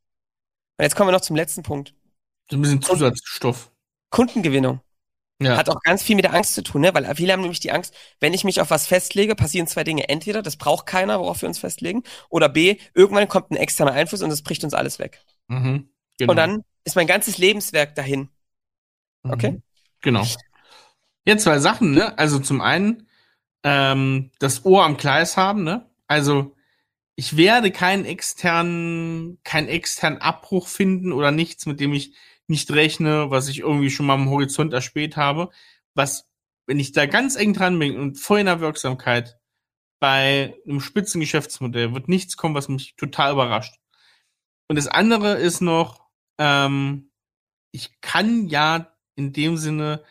Und 0.78 0.82
jetzt 0.82 0.95
kommen 0.95 1.09
wir 1.09 1.12
noch 1.12 1.20
zum 1.20 1.37
letzten 1.37 1.62
Punkt. 1.62 1.95
So 2.51 2.57
ein 2.57 2.62
bisschen 2.62 2.82
Zusatzstoff. 2.82 3.72
Kundengewinnung 4.11 4.80
Ja. 5.41 5.57
hat 5.57 5.68
auch 5.68 5.80
ganz 5.80 6.03
viel 6.03 6.16
mit 6.16 6.24
der 6.24 6.34
Angst 6.34 6.55
zu 6.55 6.62
tun, 6.62 6.82
ne? 6.82 6.95
Weil 6.95 7.12
viele 7.16 7.32
haben 7.32 7.41
nämlich 7.41 7.61
die 7.61 7.72
Angst, 7.72 7.95
wenn 8.20 8.34
ich 8.34 8.45
mich 8.45 8.61
auf 8.61 8.70
was 8.70 8.87
festlege, 8.87 9.34
passieren 9.34 9.66
zwei 9.66 9.84
Dinge. 9.84 10.09
Entweder 10.09 10.43
das 10.43 10.57
braucht 10.57 10.87
keiner, 10.87 11.18
worauf 11.18 11.43
wir 11.43 11.49
uns 11.49 11.59
festlegen, 11.59 12.03
oder 12.28 12.49
B, 12.49 12.76
irgendwann 12.95 13.28
kommt 13.28 13.51
ein 13.51 13.57
externer 13.57 13.93
Einfluss 13.93 14.22
und 14.22 14.30
das 14.30 14.43
bricht 14.43 14.62
uns 14.64 14.74
alles 14.74 14.99
weg. 14.99 15.24
Mhm. 15.49 15.91
Genau. 16.18 16.30
Und 16.30 16.37
dann 16.37 16.64
ist 16.87 16.97
mein 16.97 17.07
ganzes 17.07 17.37
Lebenswerk 17.37 17.95
dahin. 17.95 18.30
okay. 19.22 19.51
Mhm. 19.53 19.62
Genau. 20.01 20.26
Jetzt 21.24 21.43
zwei 21.43 21.59
Sachen, 21.59 21.91
ne? 21.91 22.16
Also 22.16 22.39
zum 22.39 22.61
einen 22.61 23.09
ähm, 23.64 24.30
das 24.39 24.64
Ohr 24.64 24.84
am 24.84 24.97
Gleis 24.97 25.37
haben, 25.37 25.64
ne? 25.64 25.91
Also 26.07 26.55
ich 27.16 27.37
werde 27.37 27.72
keinen 27.72 28.05
externen, 28.05 29.39
keinen 29.43 29.68
externen 29.68 30.20
Abbruch 30.20 30.68
finden 30.68 31.12
oder 31.12 31.32
nichts, 31.32 31.66
mit 31.66 31.80
dem 31.80 31.93
ich 31.93 32.14
nicht 32.47 32.70
rechne, 32.70 33.30
was 33.30 33.49
ich 33.49 33.61
irgendwie 33.61 33.91
schon 33.91 34.07
mal 34.07 34.14
am 34.14 34.30
Horizont 34.30 34.72
erspäht 34.72 35.16
habe. 35.16 35.51
Was, 35.95 36.28
wenn 36.66 36.78
ich 36.78 36.93
da 36.93 37.07
ganz 37.07 37.34
eng 37.34 37.55
dran 37.55 37.78
bin 37.78 37.99
und 37.99 38.16
voll 38.16 38.41
in 38.41 38.47
der 38.47 38.61
Wirksamkeit 38.61 39.39
bei 39.99 40.55
einem 40.64 40.80
spitzen 40.80 41.20
Geschäftsmodell 41.20 41.95
wird 41.95 42.09
nichts 42.09 42.37
kommen, 42.37 42.55
was 42.55 42.68
mich 42.68 42.95
total 42.97 43.32
überrascht. 43.32 43.74
Und 44.68 44.76
das 44.76 44.87
andere 44.87 45.34
ist 45.34 45.61
noch, 45.61 46.05
ähm, 46.39 47.11
ich 47.72 48.01
kann 48.01 48.47
ja 48.49 48.93
in 49.14 49.32
dem 49.32 49.57
Sinne 49.57 50.03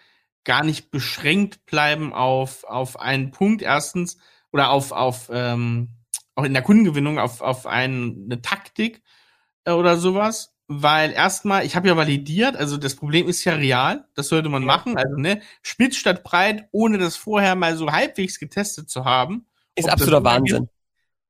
gar 0.43 0.63
nicht 0.63 0.91
beschränkt 0.91 1.65
bleiben 1.65 2.13
auf, 2.13 2.63
auf 2.63 2.99
einen 2.99 3.32
Punkt 3.32 3.61
erstens 3.61 4.17
oder 4.51 4.69
auf, 4.69 4.91
auf 4.91 5.30
ähm, 5.34 5.89
auch 6.36 6.43
in 6.43 6.53
der 6.53 6.61
Kundengewinnung 6.61 7.19
auf, 7.19 7.41
auf 7.41 7.65
ein, 7.65 8.26
eine 8.26 8.41
Taktik 8.41 9.01
äh, 9.65 9.71
oder 9.71 9.97
sowas. 9.97 10.53
Weil 10.67 11.11
erstmal, 11.11 11.63
ich 11.63 11.76
habe 11.76 11.88
ja 11.88 11.95
validiert, 11.95 12.55
also 12.55 12.78
das 12.78 12.95
Problem 12.95 13.28
ist 13.28 13.43
ja 13.43 13.53
real, 13.53 14.07
das 14.15 14.30
sollte 14.30 14.49
man 14.49 14.65
machen. 14.65 14.97
Also 14.97 15.15
ne, 15.15 15.41
spitz 15.61 15.95
statt 15.95 16.23
breit, 16.23 16.67
ohne 16.71 16.97
das 16.97 17.15
vorher 17.15 17.55
mal 17.55 17.78
so 17.78 17.91
halbwegs 17.91 18.39
getestet 18.39 18.89
zu 18.89 19.05
haben. 19.05 19.45
Ist 19.76 19.89
absoluter 19.89 20.23
Wahnsinn. 20.23 20.69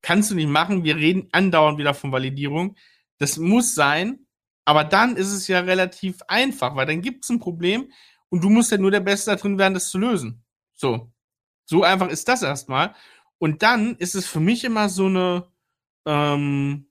kannst 0.01 0.31
du 0.31 0.35
nicht 0.35 0.47
machen. 0.47 0.85
Wir 0.85 0.95
reden 0.95 1.27
andauernd 1.33 1.77
wieder 1.77 1.93
von 1.93 2.13
Validierung. 2.13 2.77
Das 3.17 3.37
muss 3.37 3.75
sein, 3.75 4.24
aber 4.65 4.83
dann 4.83 5.15
ist 5.15 5.31
es 5.31 5.47
ja 5.47 5.59
relativ 5.59 6.21
einfach, 6.27 6.75
weil 6.75 6.87
dann 6.87 7.01
gibt 7.01 7.23
es 7.23 7.29
ein 7.29 7.39
Problem 7.39 7.91
und 8.29 8.43
du 8.43 8.49
musst 8.49 8.71
ja 8.71 8.77
nur 8.77 8.91
der 8.91 8.99
Beste 8.99 9.31
da 9.31 9.37
drin 9.37 9.57
werden, 9.57 9.75
das 9.75 9.89
zu 9.89 9.99
lösen. 9.99 10.43
So. 10.73 11.11
So 11.65 11.83
einfach 11.83 12.09
ist 12.09 12.27
das 12.27 12.43
erstmal. 12.43 12.95
Und 13.37 13.63
dann 13.63 13.95
ist 13.95 14.15
es 14.15 14.27
für 14.27 14.39
mich 14.39 14.63
immer 14.63 14.89
so 14.89 15.05
eine, 15.05 15.47
ähm, 16.05 16.89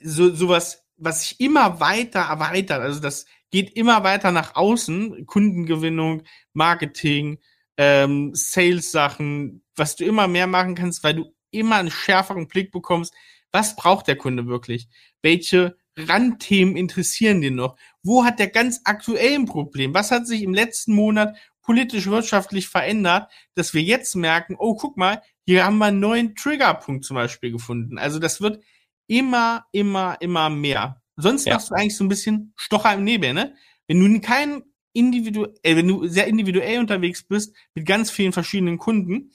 so, 0.00 0.34
sowas, 0.34 0.84
was 0.96 1.22
sich 1.22 1.40
immer 1.40 1.80
weiter 1.80 2.20
erweitert. 2.20 2.82
Also 2.82 3.00
das 3.00 3.26
geht 3.50 3.74
immer 3.76 4.04
weiter 4.04 4.32
nach 4.32 4.56
außen. 4.56 5.26
Kundengewinnung, 5.26 6.22
Marketing, 6.52 7.38
ähm, 7.76 8.32
Sales-Sachen, 8.34 9.62
was 9.76 9.96
du 9.96 10.04
immer 10.04 10.28
mehr 10.28 10.46
machen 10.46 10.74
kannst, 10.74 11.04
weil 11.04 11.14
du 11.14 11.34
immer 11.50 11.76
einen 11.76 11.90
schärferen 11.90 12.48
Blick 12.48 12.72
bekommst, 12.72 13.14
was 13.52 13.76
braucht 13.76 14.08
der 14.08 14.16
Kunde 14.16 14.46
wirklich? 14.46 14.88
Welche 15.22 15.76
Randthemen 15.98 16.76
interessieren 16.76 17.40
den 17.40 17.56
noch? 17.56 17.76
Wo 18.02 18.24
hat 18.24 18.38
der 18.38 18.48
ganz 18.48 18.80
aktuell 18.84 19.34
ein 19.34 19.46
Problem? 19.46 19.94
Was 19.94 20.10
hat 20.10 20.26
sich 20.26 20.42
im 20.42 20.54
letzten 20.54 20.94
Monat 20.94 21.36
politisch, 21.68 22.06
wirtschaftlich 22.06 22.66
verändert, 22.66 23.30
dass 23.54 23.74
wir 23.74 23.82
jetzt 23.82 24.16
merken, 24.16 24.56
oh, 24.58 24.74
guck 24.74 24.96
mal, 24.96 25.20
hier 25.44 25.66
haben 25.66 25.76
wir 25.76 25.84
einen 25.84 26.00
neuen 26.00 26.34
Triggerpunkt 26.34 27.04
zum 27.04 27.16
Beispiel 27.16 27.52
gefunden. 27.52 27.98
Also 27.98 28.18
das 28.18 28.40
wird 28.40 28.64
immer, 29.06 29.66
immer, 29.72 30.16
immer 30.20 30.48
mehr. 30.48 31.02
Sonst 31.16 31.46
ja. 31.46 31.52
machst 31.52 31.70
du 31.70 31.74
eigentlich 31.74 31.94
so 31.94 32.04
ein 32.04 32.08
bisschen 32.08 32.54
Stocher 32.56 32.94
im 32.94 33.04
Nebel, 33.04 33.34
ne? 33.34 33.54
Wenn 33.86 34.00
du 34.00 34.20
kein 34.22 34.62
individuell, 34.94 35.52
äh, 35.62 35.76
wenn 35.76 35.88
du 35.88 36.06
sehr 36.06 36.26
individuell 36.26 36.78
unterwegs 36.78 37.22
bist 37.22 37.54
mit 37.74 37.84
ganz 37.84 38.10
vielen 38.10 38.32
verschiedenen 38.32 38.78
Kunden, 38.78 39.32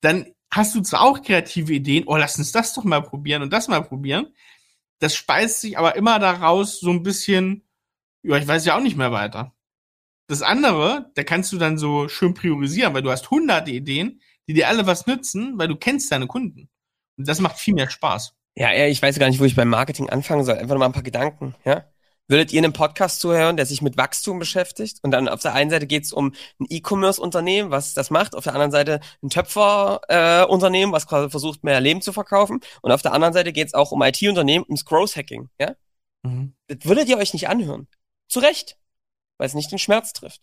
dann 0.00 0.32
hast 0.50 0.74
du 0.74 0.80
zwar 0.80 1.02
auch 1.02 1.20
kreative 1.20 1.74
Ideen, 1.74 2.04
oh, 2.06 2.16
lass 2.16 2.38
uns 2.38 2.52
das 2.52 2.72
doch 2.72 2.84
mal 2.84 3.02
probieren 3.02 3.42
und 3.42 3.52
das 3.52 3.68
mal 3.68 3.82
probieren. 3.82 4.28
Das 5.04 5.14
speist 5.14 5.60
sich 5.60 5.76
aber 5.76 5.96
immer 5.96 6.18
daraus 6.18 6.80
so 6.80 6.88
ein 6.88 7.02
bisschen, 7.02 7.62
ja, 8.22 8.38
ich 8.38 8.48
weiß 8.48 8.64
ja 8.64 8.74
auch 8.74 8.80
nicht 8.80 8.96
mehr 8.96 9.12
weiter. 9.12 9.54
Das 10.28 10.40
andere, 10.40 11.10
da 11.14 11.24
kannst 11.24 11.52
du 11.52 11.58
dann 11.58 11.76
so 11.76 12.08
schön 12.08 12.32
priorisieren, 12.32 12.94
weil 12.94 13.02
du 13.02 13.10
hast 13.10 13.30
hunderte 13.30 13.70
Ideen, 13.70 14.22
die 14.48 14.54
dir 14.54 14.66
alle 14.66 14.86
was 14.86 15.06
nützen, 15.06 15.58
weil 15.58 15.68
du 15.68 15.76
kennst 15.76 16.10
deine 16.10 16.26
Kunden. 16.26 16.70
Und 17.18 17.28
das 17.28 17.38
macht 17.40 17.58
viel 17.58 17.74
mehr 17.74 17.90
Spaß. 17.90 18.34
Ja, 18.56 18.72
ich 18.86 19.02
weiß 19.02 19.18
gar 19.18 19.28
nicht, 19.28 19.40
wo 19.40 19.44
ich 19.44 19.54
beim 19.54 19.68
Marketing 19.68 20.08
anfangen 20.08 20.42
soll. 20.42 20.56
Einfach 20.56 20.78
mal 20.78 20.86
ein 20.86 20.92
paar 20.92 21.02
Gedanken, 21.02 21.54
ja. 21.66 21.84
Würdet 22.26 22.54
ihr 22.54 22.62
einen 22.62 22.72
Podcast 22.72 23.20
zuhören, 23.20 23.58
der 23.58 23.66
sich 23.66 23.82
mit 23.82 23.98
Wachstum 23.98 24.38
beschäftigt? 24.38 24.98
Und 25.02 25.10
dann 25.10 25.28
auf 25.28 25.42
der 25.42 25.52
einen 25.52 25.70
Seite 25.70 25.86
geht 25.86 26.04
es 26.04 26.12
um 26.12 26.32
ein 26.58 26.66
E-Commerce-Unternehmen, 26.70 27.70
was 27.70 27.92
das 27.92 28.10
macht. 28.10 28.34
Auf 28.34 28.44
der 28.44 28.54
anderen 28.54 28.70
Seite 28.70 29.00
ein 29.22 29.28
Töpfer-Unternehmen, 29.28 30.92
äh, 30.92 30.94
was 30.94 31.06
quasi 31.06 31.28
versucht, 31.28 31.64
mehr 31.64 31.80
Leben 31.82 32.00
zu 32.00 32.14
verkaufen. 32.14 32.60
Und 32.80 32.92
auf 32.92 33.02
der 33.02 33.12
anderen 33.12 33.34
Seite 33.34 33.52
geht 33.52 33.68
es 33.68 33.74
auch 33.74 33.92
um 33.92 34.02
IT-Unternehmen, 34.02 34.64
ums 34.64 34.86
Growth-Hacking. 34.86 35.50
Ja? 35.60 35.74
Mhm. 36.22 36.54
Das 36.66 36.78
würdet 36.84 37.08
ihr 37.08 37.18
euch 37.18 37.34
nicht 37.34 37.48
anhören. 37.48 37.88
Zu 38.28 38.40
Recht. 38.40 38.78
Weil 39.36 39.46
es 39.46 39.54
nicht 39.54 39.70
den 39.70 39.78
Schmerz 39.78 40.14
trifft. 40.14 40.40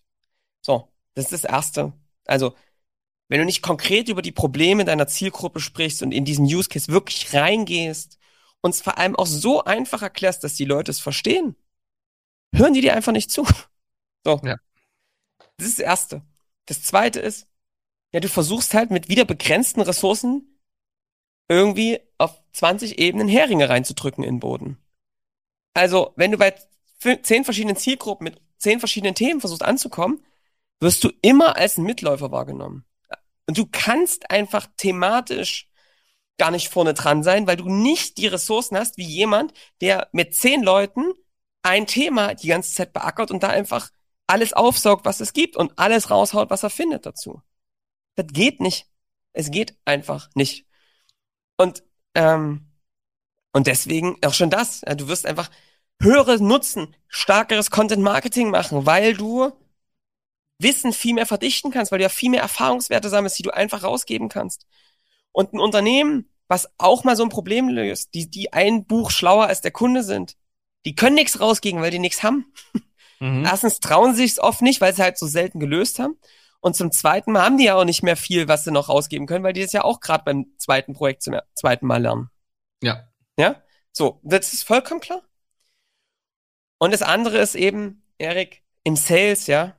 So, 0.61 0.91
das 1.15 1.31
ist 1.31 1.43
das 1.43 1.51
Erste. 1.51 1.93
Also, 2.25 2.53
wenn 3.27 3.39
du 3.39 3.45
nicht 3.45 3.63
konkret 3.63 4.09
über 4.09 4.21
die 4.21 4.33
Probleme 4.33 4.85
deiner 4.85 5.07
Zielgruppe 5.07 5.59
sprichst 5.59 6.03
und 6.03 6.11
in 6.11 6.25
diesen 6.25 6.45
Use 6.45 6.69
Case 6.69 6.91
wirklich 6.91 7.33
reingehst 7.33 8.19
und 8.61 8.75
es 8.75 8.81
vor 8.81 8.99
allem 8.99 9.15
auch 9.15 9.25
so 9.25 9.63
einfach 9.63 10.01
erklärst, 10.01 10.43
dass 10.43 10.53
die 10.53 10.65
Leute 10.65 10.91
es 10.91 10.99
verstehen, 10.99 11.55
hören 12.53 12.73
die 12.73 12.81
dir 12.81 12.95
einfach 12.95 13.13
nicht 13.13 13.31
zu. 13.31 13.45
So. 14.23 14.39
Ja. 14.43 14.57
Das 15.57 15.67
ist 15.67 15.79
das 15.79 15.83
Erste. 15.83 16.21
Das 16.67 16.83
Zweite 16.83 17.19
ist, 17.19 17.47
ja, 18.13 18.19
du 18.19 18.29
versuchst 18.29 18.75
halt 18.75 18.91
mit 18.91 19.09
wieder 19.09 19.25
begrenzten 19.25 19.81
Ressourcen 19.81 20.59
irgendwie 21.47 21.99
auf 22.19 22.39
20 22.53 22.99
Ebenen 22.99 23.27
Heringe 23.27 23.67
reinzudrücken 23.67 24.23
in 24.23 24.35
den 24.35 24.39
Boden. 24.39 24.77
Also, 25.73 26.13
wenn 26.17 26.31
du 26.31 26.37
bei 26.37 26.53
zehn 27.23 27.43
verschiedenen 27.43 27.77
Zielgruppen 27.77 28.25
mit 28.25 28.39
zehn 28.57 28.79
verschiedenen 28.79 29.15
Themen 29.15 29.39
versuchst 29.39 29.63
anzukommen, 29.63 30.23
wirst 30.79 31.03
du 31.03 31.09
immer 31.21 31.55
als 31.55 31.77
ein 31.77 31.83
Mitläufer 31.83 32.31
wahrgenommen. 32.31 32.85
Und 33.47 33.57
du 33.57 33.65
kannst 33.71 34.29
einfach 34.29 34.67
thematisch 34.77 35.69
gar 36.37 36.51
nicht 36.51 36.69
vorne 36.69 36.93
dran 36.93 37.23
sein, 37.23 37.47
weil 37.47 37.57
du 37.57 37.69
nicht 37.69 38.17
die 38.17 38.27
Ressourcen 38.27 38.77
hast 38.77 38.97
wie 38.97 39.05
jemand, 39.05 39.53
der 39.81 40.09
mit 40.11 40.35
zehn 40.35 40.63
Leuten 40.63 41.13
ein 41.63 41.87
Thema 41.87 42.33
die 42.35 42.47
ganze 42.47 42.73
Zeit 42.73 42.93
beackert 42.93 43.31
und 43.31 43.43
da 43.43 43.49
einfach 43.49 43.91
alles 44.27 44.53
aufsaugt, 44.53 45.05
was 45.05 45.19
es 45.19 45.33
gibt 45.33 45.55
und 45.57 45.77
alles 45.77 46.09
raushaut, 46.09 46.49
was 46.49 46.63
er 46.63 46.69
findet 46.69 47.05
dazu. 47.05 47.41
Das 48.15 48.27
geht 48.27 48.59
nicht. 48.59 48.87
Es 49.33 49.51
geht 49.51 49.77
einfach 49.85 50.29
nicht. 50.35 50.65
Und 51.57 51.83
ähm, 52.15 52.71
und 53.53 53.67
deswegen 53.67 54.17
auch 54.25 54.33
schon 54.33 54.49
das. 54.49 54.81
Ja, 54.85 54.95
du 54.95 55.07
wirst 55.07 55.25
einfach 55.25 55.49
höhere 56.01 56.41
Nutzen, 56.41 56.95
starkeres 57.07 57.69
Content 57.71 58.01
Marketing 58.01 58.49
machen, 58.49 58.85
weil 58.85 59.15
du 59.15 59.51
Wissen 60.57 60.93
viel 60.93 61.15
mehr 61.15 61.25
verdichten 61.25 61.71
kannst, 61.71 61.91
weil 61.91 61.99
du 61.99 62.03
ja 62.03 62.09
viel 62.09 62.29
mehr 62.29 62.41
Erfahrungswerte 62.41 63.09
sammelst, 63.09 63.37
die 63.39 63.43
du 63.43 63.51
einfach 63.51 63.83
rausgeben 63.83 64.29
kannst. 64.29 64.65
Und 65.31 65.53
ein 65.53 65.59
Unternehmen, 65.59 66.29
was 66.47 66.69
auch 66.77 67.03
mal 67.03 67.15
so 67.15 67.23
ein 67.23 67.29
Problem 67.29 67.67
löst, 67.69 68.13
die, 68.13 68.29
die 68.29 68.53
ein 68.53 68.85
Buch 68.85 69.11
schlauer 69.11 69.47
als 69.47 69.61
der 69.61 69.71
Kunde 69.71 70.03
sind, 70.03 70.37
die 70.85 70.95
können 70.95 71.15
nichts 71.15 71.39
rausgeben, 71.39 71.81
weil 71.81 71.91
die 71.91 71.99
nichts 71.99 72.23
haben. 72.23 72.51
Mhm. 73.19 73.45
Erstens 73.45 73.79
trauen 73.79 74.15
sie 74.15 74.27
sich 74.27 74.41
oft 74.41 74.61
nicht, 74.61 74.81
weil 74.81 74.93
sie 74.95 75.03
halt 75.03 75.17
so 75.17 75.27
selten 75.27 75.59
gelöst 75.59 75.99
haben. 75.99 76.17
Und 76.59 76.75
zum 76.75 76.91
zweiten 76.91 77.31
Mal 77.31 77.43
haben 77.43 77.57
die 77.57 77.65
ja 77.65 77.75
auch 77.75 77.85
nicht 77.85 78.03
mehr 78.03 78.15
viel, 78.15 78.47
was 78.47 78.63
sie 78.63 78.71
noch 78.71 78.89
rausgeben 78.89 79.27
können, 79.27 79.43
weil 79.43 79.53
die 79.53 79.61
das 79.61 79.73
ja 79.73 79.83
auch 79.83 79.99
gerade 79.99 80.23
beim 80.23 80.47
zweiten 80.57 80.93
Projekt 80.93 81.23
zum 81.23 81.35
zweiten 81.55 81.87
Mal 81.87 82.01
lernen. 82.01 82.29
Ja. 82.81 83.07
Ja? 83.37 83.61
So, 83.91 84.19
das 84.23 84.53
ist 84.53 84.63
vollkommen 84.63 85.01
klar. 85.01 85.21
Und 86.79 86.93
das 86.93 87.01
andere 87.01 87.37
ist 87.37 87.55
eben, 87.55 88.03
Erik, 88.17 88.63
im 88.83 88.95
Sales, 88.95 89.47
ja. 89.47 89.75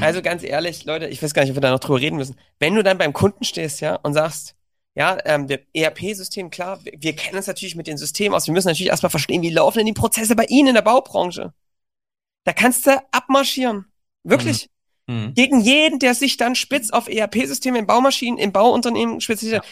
Also 0.00 0.22
ganz 0.22 0.42
ehrlich, 0.42 0.84
Leute, 0.84 1.06
ich 1.08 1.22
weiß 1.22 1.34
gar 1.34 1.42
nicht, 1.42 1.50
ob 1.50 1.56
wir 1.56 1.60
da 1.60 1.70
noch 1.70 1.80
drüber 1.80 2.00
reden 2.00 2.16
müssen. 2.16 2.38
Wenn 2.58 2.74
du 2.74 2.82
dann 2.82 2.98
beim 2.98 3.12
Kunden 3.12 3.44
stehst, 3.44 3.80
ja, 3.80 3.96
und 3.96 4.14
sagst, 4.14 4.56
ja, 4.98 5.16
ähm, 5.26 5.46
der 5.46 5.60
ERP-System, 5.74 6.50
klar, 6.50 6.84
wir, 6.84 6.92
wir, 6.98 7.14
kennen 7.14 7.36
uns 7.36 7.46
natürlich 7.46 7.76
mit 7.76 7.86
den 7.86 7.96
Systemen 7.96 8.34
aus. 8.34 8.48
Wir 8.48 8.52
müssen 8.52 8.66
natürlich 8.66 8.90
erstmal 8.90 9.10
verstehen, 9.10 9.42
wie 9.42 9.50
laufen 9.50 9.78
denn 9.78 9.86
die 9.86 9.92
Prozesse 9.92 10.34
bei 10.34 10.44
Ihnen 10.46 10.70
in 10.70 10.74
der 10.74 10.82
Baubranche. 10.82 11.54
Da 12.42 12.52
kannst 12.52 12.84
du 12.84 13.00
abmarschieren. 13.12 13.84
Wirklich. 14.24 14.68
Mhm. 15.06 15.14
Mhm. 15.14 15.34
Gegen 15.34 15.60
jeden, 15.60 16.00
der 16.00 16.14
sich 16.14 16.36
dann 16.36 16.56
spitz 16.56 16.90
auf 16.90 17.08
ERP-Systeme 17.08 17.78
in 17.78 17.86
Baumaschinen, 17.86 18.40
im 18.40 18.50
Bauunternehmen 18.50 19.20
spezialisiert, 19.20 19.64
ja. 19.64 19.70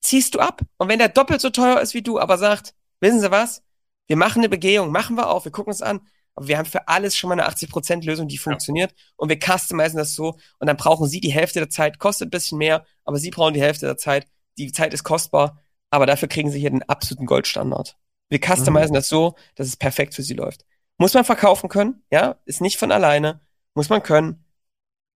ziehst 0.00 0.34
du 0.34 0.38
ab. 0.38 0.62
Und 0.78 0.88
wenn 0.88 0.98
der 0.98 1.10
doppelt 1.10 1.42
so 1.42 1.50
teuer 1.50 1.78
ist 1.82 1.92
wie 1.92 2.02
du, 2.02 2.18
aber 2.18 2.38
sagt, 2.38 2.72
wissen 3.00 3.20
Sie 3.20 3.30
was? 3.30 3.62
Wir 4.06 4.16
machen 4.16 4.38
eine 4.38 4.48
Begehung, 4.48 4.90
machen 4.90 5.18
wir 5.18 5.28
auf, 5.28 5.44
wir 5.44 5.52
gucken 5.52 5.72
uns 5.72 5.82
an. 5.82 6.00
Aber 6.34 6.48
wir 6.48 6.56
haben 6.56 6.64
für 6.64 6.88
alles 6.88 7.14
schon 7.14 7.28
mal 7.28 7.38
eine 7.38 7.46
80% 7.46 8.06
Lösung, 8.06 8.26
die 8.26 8.38
funktioniert. 8.38 8.92
Ja. 8.92 8.96
Und 9.16 9.28
wir 9.28 9.38
customizen 9.38 9.98
das 9.98 10.14
so. 10.14 10.38
Und 10.58 10.66
dann 10.66 10.78
brauchen 10.78 11.08
Sie 11.08 11.20
die 11.20 11.30
Hälfte 11.30 11.58
der 11.58 11.68
Zeit, 11.68 11.98
kostet 11.98 12.28
ein 12.28 12.30
bisschen 12.30 12.56
mehr, 12.56 12.86
aber 13.04 13.18
Sie 13.18 13.30
brauchen 13.30 13.52
die 13.52 13.60
Hälfte 13.60 13.84
der 13.84 13.98
Zeit 13.98 14.26
die 14.58 14.72
Zeit 14.72 14.94
ist 14.94 15.04
kostbar, 15.04 15.60
aber 15.90 16.06
dafür 16.06 16.28
kriegen 16.28 16.50
sie 16.50 16.60
hier 16.60 16.70
den 16.70 16.82
absoluten 16.82 17.26
Goldstandard. 17.26 17.96
Wir 18.28 18.40
customizen 18.40 18.90
mhm. 18.90 18.94
das 18.94 19.08
so, 19.08 19.34
dass 19.54 19.66
es 19.66 19.76
perfekt 19.76 20.14
für 20.14 20.22
sie 20.22 20.34
läuft. 20.34 20.64
Muss 20.98 21.14
man 21.14 21.24
verkaufen 21.24 21.68
können, 21.68 22.02
ja, 22.10 22.36
ist 22.44 22.60
nicht 22.60 22.78
von 22.78 22.92
alleine, 22.92 23.40
muss 23.74 23.88
man 23.88 24.02
können, 24.02 24.44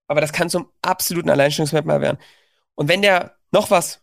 aber 0.09 0.21
das 0.21 0.33
kann 0.33 0.51
zum 0.51 0.71
absoluten 0.83 1.31
Alleinstellungsmerkmal 1.31 2.01
werden. 2.01 2.19
Und 2.75 2.89
wenn 2.89 3.03
der, 3.03 3.37
noch 3.53 3.71
was, 3.71 4.03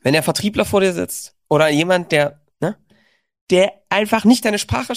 wenn 0.00 0.12
der 0.12 0.22
Vertriebler 0.22 0.64
vor 0.64 0.80
dir 0.80 0.92
sitzt 0.92 1.36
oder 1.48 1.68
jemand, 1.68 2.12
der, 2.12 2.42
ne, 2.60 2.76
der 3.50 3.72
einfach 3.88 4.24
nicht 4.24 4.44
deine 4.44 4.58
Sprache 4.58 4.94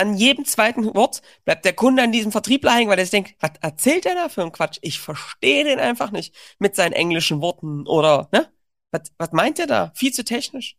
an 0.00 0.16
jedem 0.16 0.44
zweiten 0.44 0.94
Wort 0.94 1.22
bleibt 1.44 1.64
der 1.64 1.72
Kunde 1.72 2.02
an 2.02 2.12
diesem 2.12 2.32
Vertriebler 2.32 2.74
hängen, 2.74 2.90
weil 2.90 2.98
er 2.98 3.04
sich 3.04 3.10
denkt, 3.10 3.34
was 3.40 3.52
erzählt 3.60 4.04
der 4.04 4.14
da 4.14 4.28
für 4.28 4.42
einen 4.42 4.52
Quatsch? 4.52 4.78
Ich 4.82 4.98
verstehe 4.98 5.64
den 5.64 5.78
einfach 5.78 6.10
nicht 6.10 6.34
mit 6.58 6.74
seinen 6.74 6.92
englischen 6.92 7.40
Worten 7.40 7.86
oder, 7.86 8.28
ne? 8.32 8.50
Was, 8.90 9.12
was 9.18 9.32
meint 9.32 9.58
der 9.58 9.66
da? 9.66 9.92
Viel 9.94 10.12
zu 10.12 10.24
technisch. 10.24 10.76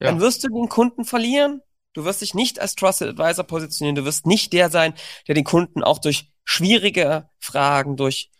Ja. 0.00 0.08
Dann 0.08 0.20
wirst 0.20 0.44
du 0.44 0.48
den 0.48 0.68
Kunden 0.68 1.04
verlieren. 1.04 1.62
Du 1.92 2.04
wirst 2.04 2.20
dich 2.20 2.34
nicht 2.34 2.60
als 2.60 2.74
Trusted 2.74 3.08
Advisor 3.08 3.44
positionieren. 3.44 3.96
Du 3.96 4.04
wirst 4.04 4.26
nicht 4.26 4.52
der 4.52 4.70
sein, 4.70 4.94
der 5.26 5.34
den 5.34 5.44
Kunden 5.44 5.82
auch 5.82 5.98
durch 5.98 6.30
schwierige 6.44 7.28
Fragen, 7.38 7.96
durch 7.96 8.30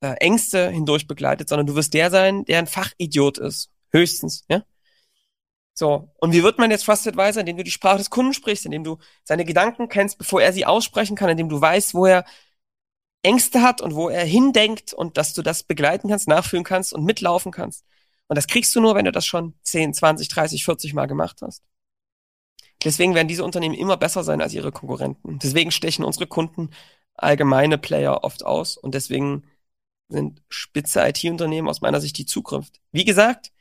äh, 0.00 0.14
Ängste 0.14 0.70
hindurch 0.70 1.06
begleitet, 1.06 1.48
sondern 1.48 1.66
du 1.66 1.74
wirst 1.74 1.94
der 1.94 2.10
sein, 2.10 2.44
der 2.44 2.58
ein 2.58 2.66
Fachidiot 2.66 3.38
ist. 3.38 3.70
Höchstens, 3.90 4.44
ja? 4.48 4.62
So. 5.74 6.10
Und 6.18 6.32
wie 6.32 6.42
wird 6.42 6.58
man 6.58 6.70
jetzt 6.70 6.84
Trusted 6.84 7.18
Advisor? 7.18 7.40
Indem 7.40 7.56
du 7.56 7.64
die 7.64 7.70
Sprache 7.70 7.98
des 7.98 8.10
Kunden 8.10 8.32
sprichst, 8.32 8.64
indem 8.64 8.84
du 8.84 8.98
seine 9.24 9.44
Gedanken 9.44 9.88
kennst, 9.88 10.18
bevor 10.18 10.40
er 10.40 10.52
sie 10.52 10.66
aussprechen 10.66 11.16
kann, 11.16 11.30
indem 11.30 11.48
du 11.48 11.60
weißt, 11.60 11.94
wo 11.94 12.06
er 12.06 12.24
Ängste 13.22 13.62
hat 13.62 13.80
und 13.80 13.94
wo 13.94 14.08
er 14.08 14.24
hindenkt 14.24 14.92
und 14.92 15.16
dass 15.16 15.34
du 15.34 15.42
das 15.42 15.64
begleiten 15.64 16.08
kannst, 16.08 16.28
nachfühlen 16.28 16.64
kannst 16.64 16.92
und 16.92 17.04
mitlaufen 17.04 17.52
kannst. 17.52 17.84
Und 18.28 18.36
das 18.36 18.46
kriegst 18.46 18.74
du 18.74 18.80
nur, 18.80 18.94
wenn 18.94 19.04
du 19.04 19.12
das 19.12 19.26
schon 19.26 19.54
10, 19.62 19.94
20, 19.94 20.28
30, 20.28 20.64
40 20.64 20.94
Mal 20.94 21.06
gemacht 21.06 21.40
hast. 21.42 21.62
Deswegen 22.84 23.14
werden 23.14 23.28
diese 23.28 23.44
Unternehmen 23.44 23.74
immer 23.74 23.96
besser 23.96 24.24
sein 24.24 24.42
als 24.42 24.52
ihre 24.52 24.72
Konkurrenten. 24.72 25.38
Deswegen 25.38 25.70
stechen 25.70 26.04
unsere 26.04 26.26
Kunden 26.26 26.70
allgemeine 27.14 27.78
Player 27.78 28.24
oft 28.24 28.44
aus 28.44 28.76
und 28.76 28.94
deswegen 28.94 29.44
sind 30.08 30.42
spitze 30.48 31.00
IT-Unternehmen 31.08 31.68
aus 31.68 31.80
meiner 31.80 32.00
Sicht 32.00 32.18
die 32.18 32.26
Zukunft. 32.26 32.80
Wie 32.92 33.04
gesagt, 33.04 33.52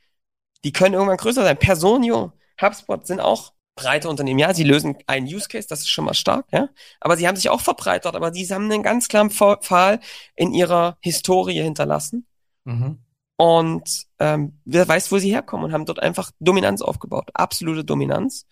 die 0.64 0.72
können 0.72 0.94
irgendwann 0.94 1.18
größer 1.18 1.44
sein. 1.44 1.58
Personio, 1.58 2.34
HubSpot 2.62 3.06
sind 3.06 3.20
auch 3.20 3.54
breite 3.76 4.10
Unternehmen. 4.10 4.40
Ja, 4.40 4.54
sie 4.54 4.64
lösen 4.64 4.98
einen 5.08 5.28
Use 5.28 5.48
Case, 5.48 5.68
das 5.68 5.80
ist 5.80 5.90
schon 5.90 6.06
mal 6.06 6.14
stark, 6.14 6.46
ja. 6.52 6.70
Aber 7.00 7.18
sie 7.18 7.28
haben 7.28 7.36
sich 7.36 7.50
auch 7.50 7.62
verbreitert, 7.62 8.16
aber 8.16 8.32
die 8.32 8.46
haben 8.48 8.72
einen 8.72 8.84
ganz 8.84 9.08
klaren 9.08 9.32
Pfahl 9.32 10.00
in 10.36 10.54
ihrer 10.54 10.98
Historie 11.02 11.62
hinterlassen. 11.62 12.28
Mhm. 12.66 13.04
Und 13.36 14.06
ähm, 14.20 14.60
wer 14.64 14.88
weiß, 14.88 15.12
wo 15.12 15.18
sie 15.18 15.32
herkommen 15.32 15.66
und 15.66 15.74
haben 15.74 15.86
dort 15.86 16.00
einfach 16.00 16.32
Dominanz 16.40 16.82
aufgebaut. 16.82 17.30
Absolute 17.34 17.84
Dominanz. 17.84 18.46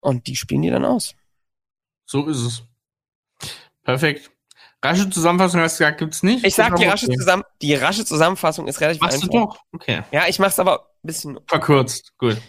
Und 0.00 0.26
die 0.26 0.36
spielen 0.36 0.62
die 0.62 0.70
dann 0.70 0.84
aus. 0.84 1.14
So 2.04 2.26
ist 2.26 2.40
es. 2.40 2.62
Perfekt. 3.82 4.30
Rasche 4.84 5.10
Zusammenfassung 5.10 5.60
hast 5.60 5.80
du 5.80 5.84
gesagt, 5.84 5.98
gibt's 5.98 6.22
nicht? 6.22 6.44
Ich 6.44 6.54
sag, 6.54 6.76
die 6.76 6.84
rasche, 6.84 7.08
Zusamm 7.08 7.42
die 7.62 7.74
rasche 7.74 8.04
Zusammenfassung 8.04 8.68
ist 8.68 8.80
relativ 8.80 9.02
Machst 9.02 9.16
einfach. 9.16 9.28
du 9.28 9.38
doch? 9.38 9.58
Okay. 9.72 10.02
Ja, 10.12 10.28
ich 10.28 10.38
mach's 10.38 10.58
aber 10.58 10.80
ein 10.80 11.06
bisschen 11.06 11.38
verkürzt. 11.46 12.12
Gut. 12.18 12.40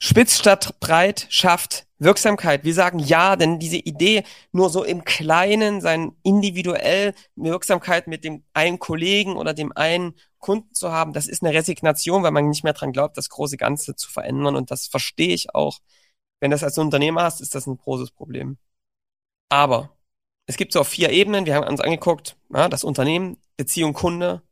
Spitz 0.00 0.38
statt 0.38 0.78
breit 0.78 1.26
schafft 1.28 1.86
Wirksamkeit. 1.98 2.62
Wir 2.62 2.74
sagen 2.74 3.00
ja, 3.00 3.34
denn 3.34 3.58
diese 3.58 3.78
Idee, 3.78 4.22
nur 4.52 4.70
so 4.70 4.84
im 4.84 5.04
Kleinen 5.04 5.80
sein 5.80 6.12
individuell 6.22 7.14
Wirksamkeit 7.34 8.06
mit 8.06 8.22
dem 8.22 8.44
einen 8.52 8.78
Kollegen 8.78 9.36
oder 9.36 9.54
dem 9.54 9.72
einen 9.76 10.14
Kunden 10.38 10.72
zu 10.72 10.92
haben, 10.92 11.12
das 11.12 11.26
ist 11.26 11.42
eine 11.42 11.52
Resignation, 11.52 12.22
weil 12.22 12.30
man 12.30 12.48
nicht 12.48 12.62
mehr 12.62 12.74
dran 12.74 12.92
glaubt, 12.92 13.16
das 13.16 13.28
große 13.28 13.56
Ganze 13.56 13.96
zu 13.96 14.08
verändern. 14.08 14.54
Und 14.54 14.70
das 14.70 14.86
verstehe 14.86 15.34
ich 15.34 15.52
auch. 15.54 15.78
Wenn 16.40 16.52
das 16.52 16.62
als 16.62 16.78
Unternehmer 16.78 17.22
hast, 17.22 17.40
ist 17.40 17.56
das 17.56 17.66
ein 17.66 17.78
großes 17.78 18.12
Problem. 18.12 18.58
Aber 19.48 19.97
es 20.48 20.56
gibt 20.56 20.72
so 20.72 20.80
auf 20.80 20.88
vier 20.88 21.10
Ebenen. 21.10 21.46
Wir 21.46 21.54
haben 21.54 21.68
uns 21.68 21.80
angeguckt, 21.80 22.36
ja, 22.52 22.68
das 22.68 22.82
Unternehmen, 22.82 23.36
Beziehung 23.56 23.92
Kunde 23.92 24.42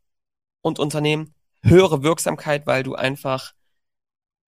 und 0.60 0.78
Unternehmen, 0.78 1.34
höhere 1.62 2.02
Wirksamkeit, 2.02 2.66
weil 2.66 2.82
du 2.82 2.94
einfach 2.94 3.54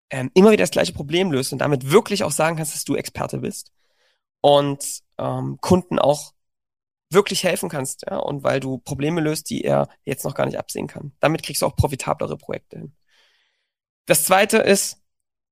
ähm, 0.10 0.32
immer 0.34 0.52
wieder 0.52 0.64
das 0.64 0.72
gleiche 0.72 0.94
Problem 0.94 1.32
löst 1.32 1.54
und 1.54 1.60
damit 1.60 1.92
wirklich 1.92 2.24
auch 2.24 2.32
sagen 2.32 2.58
kannst, 2.58 2.74
dass 2.74 2.84
du 2.84 2.96
Experte 2.96 3.38
bist 3.38 3.72
und 4.42 5.04
ähm, 5.20 5.60
Kunden 5.62 6.00
auch 6.00 6.34
wirklich 7.12 7.44
helfen 7.44 7.70
kannst, 7.70 8.06
ja, 8.10 8.18
und 8.18 8.44
weil 8.44 8.60
du 8.60 8.80
Probleme 8.80 9.22
löst, 9.22 9.50
die 9.52 9.64
er 9.64 9.88
jetzt 10.04 10.26
noch 10.26 10.34
gar 10.34 10.48
nicht 10.48 10.58
absehen 10.58 10.88
kann. 10.88 11.14
Damit 11.20 11.44
kriegst 11.44 11.62
du 11.62 11.68
auch 11.68 11.76
profitablere 11.76 12.38
Projekte 12.38 12.80
hin. 12.80 12.96
Das 14.08 14.26
zweite 14.26 14.58
ist, 14.58 15.00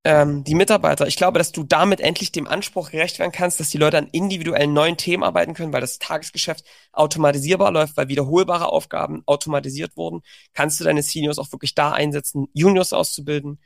ähm, 0.06 0.44
die 0.44 0.56
Mitarbeiter. 0.56 1.08
Ich 1.08 1.16
glaube, 1.16 1.38
dass 1.38 1.52
du 1.52 1.64
damit 1.64 2.02
endlich 2.02 2.32
dem 2.32 2.48
Anspruch 2.48 2.92
gerecht 2.92 3.20
werden 3.20 3.32
kannst, 3.32 3.60
dass 3.60 3.70
die 3.70 3.78
Leute 3.78 3.98
an 3.98 4.08
individuellen 4.08 4.74
neuen 4.74 4.98
Themen 4.98 5.24
arbeiten 5.24 5.54
können, 5.54 5.72
weil 5.72 5.82
das 5.82 6.00
Tagesgeschäft 6.00 6.66
automatisierbar 6.92 7.72
läuft, 7.72 7.96
weil 7.96 8.10
wiederholbare 8.10 8.68
Aufgaben 8.68 9.24
automatisiert 9.26 9.96
wurden. 9.96 10.22
Kannst 10.54 10.80
du 10.80 10.84
deine 10.84 11.04
Seniors 11.04 11.40
auch 11.40 11.52
wirklich 11.54 11.74
da 11.76 11.92
einsetzen, 11.94 12.48
Juniors 12.54 12.92
auszubilden, 12.92 13.60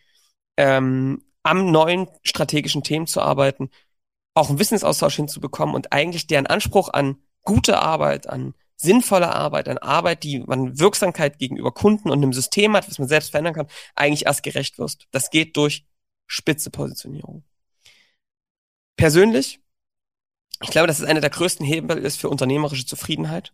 ähm, 0.57 1.23
am 1.43 1.71
neuen 1.71 2.07
strategischen 2.23 2.83
Themen 2.83 3.07
zu 3.07 3.21
arbeiten, 3.21 3.69
auch 4.35 4.49
einen 4.49 4.59
Wissensaustausch 4.59 5.15
hinzubekommen 5.15 5.75
und 5.75 5.93
eigentlich 5.93 6.27
deren 6.27 6.47
Anspruch 6.47 6.89
an 6.89 7.17
gute 7.43 7.79
Arbeit, 7.79 8.29
an 8.29 8.53
sinnvolle 8.75 9.33
Arbeit, 9.33 9.67
an 9.69 9.79
Arbeit, 9.79 10.23
die 10.23 10.39
man 10.39 10.79
Wirksamkeit 10.79 11.39
gegenüber 11.39 11.71
Kunden 11.71 12.09
und 12.11 12.21
einem 12.21 12.33
System 12.33 12.75
hat, 12.75 12.87
was 12.87 12.99
man 12.99 13.07
selbst 13.07 13.31
verändern 13.31 13.55
kann, 13.55 13.67
eigentlich 13.95 14.27
erst 14.27 14.43
gerecht 14.43 14.77
wirst. 14.77 15.07
Das 15.11 15.31
geht 15.31 15.57
durch 15.57 15.85
spitze 16.27 16.69
Positionierung. 16.69 17.43
Persönlich, 18.97 19.59
ich 20.61 20.69
glaube, 20.69 20.87
dass 20.87 20.99
es 20.99 21.05
einer 21.05 21.21
der 21.21 21.29
größten 21.29 21.65
Hebel 21.65 21.97
ist 21.97 22.19
für 22.19 22.29
unternehmerische 22.29 22.85
Zufriedenheit, 22.85 23.53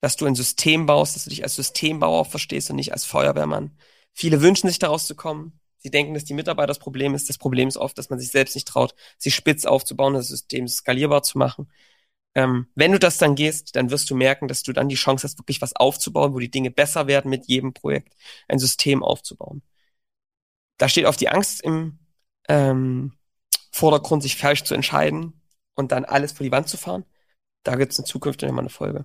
dass 0.00 0.16
du 0.16 0.26
ein 0.26 0.34
System 0.34 0.86
baust, 0.86 1.16
dass 1.16 1.24
du 1.24 1.30
dich 1.30 1.42
als 1.42 1.56
Systembauer 1.56 2.24
verstehst 2.24 2.70
und 2.70 2.76
nicht 2.76 2.92
als 2.92 3.04
Feuerwehrmann. 3.04 3.76
Viele 4.12 4.42
wünschen 4.42 4.68
sich 4.68 4.78
daraus 4.78 5.06
zu 5.06 5.14
kommen. 5.14 5.60
Sie 5.78 5.90
denken, 5.90 6.14
dass 6.14 6.24
die 6.24 6.34
Mitarbeiter 6.34 6.68
das 6.68 6.78
Problem 6.78 7.14
ist. 7.14 7.28
Das 7.28 7.38
Problem 7.38 7.68
ist 7.68 7.78
oft, 7.78 7.96
dass 7.96 8.10
man 8.10 8.18
sich 8.18 8.30
selbst 8.30 8.54
nicht 8.54 8.68
traut, 8.68 8.94
sich 9.18 9.34
spitz 9.34 9.64
aufzubauen, 9.64 10.14
das 10.14 10.28
System 10.28 10.68
skalierbar 10.68 11.22
zu 11.22 11.38
machen. 11.38 11.70
Ähm, 12.34 12.66
wenn 12.74 12.92
du 12.92 12.98
das 12.98 13.18
dann 13.18 13.34
gehst, 13.34 13.76
dann 13.76 13.90
wirst 13.90 14.10
du 14.10 14.14
merken, 14.14 14.46
dass 14.46 14.62
du 14.62 14.72
dann 14.72 14.88
die 14.88 14.94
Chance 14.96 15.24
hast, 15.24 15.38
wirklich 15.38 15.62
was 15.62 15.74
aufzubauen, 15.74 16.34
wo 16.34 16.38
die 16.38 16.50
Dinge 16.50 16.70
besser 16.70 17.06
werden 17.06 17.30
mit 17.30 17.46
jedem 17.48 17.72
Projekt, 17.72 18.14
ein 18.48 18.58
System 18.58 19.02
aufzubauen. 19.02 19.62
Da 20.80 20.88
steht 20.88 21.04
auf 21.04 21.18
die 21.18 21.28
Angst 21.28 21.60
im 21.60 21.98
ähm, 22.48 23.12
Vordergrund, 23.70 24.22
sich 24.22 24.36
falsch 24.36 24.64
zu 24.64 24.74
entscheiden 24.74 25.42
und 25.74 25.92
dann 25.92 26.06
alles 26.06 26.32
vor 26.32 26.42
die 26.42 26.52
Wand 26.52 26.68
zu 26.68 26.78
fahren. 26.78 27.04
Da 27.64 27.76
gibt 27.76 27.92
es 27.92 27.98
in 27.98 28.06
Zukunft 28.06 28.40
mal 28.40 28.58
eine 28.58 28.70
Folge. 28.70 29.04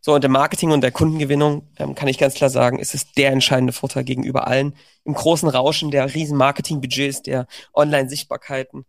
So, 0.00 0.14
und 0.14 0.22
der 0.22 0.30
Marketing 0.30 0.70
und 0.70 0.82
der 0.82 0.92
Kundengewinnung 0.92 1.68
ähm, 1.78 1.96
kann 1.96 2.06
ich 2.06 2.18
ganz 2.18 2.34
klar 2.34 2.48
sagen, 2.48 2.78
ist 2.78 2.94
es 2.94 3.10
der 3.10 3.32
entscheidende 3.32 3.72
Vorteil 3.72 4.04
gegenüber 4.04 4.46
allen. 4.46 4.76
Im 5.02 5.14
großen 5.14 5.48
Rauschen 5.48 5.90
der 5.90 6.14
riesen 6.14 6.36
Marketingbudgets, 6.38 7.22
der 7.22 7.48
Online-Sichtbarkeiten 7.74 8.84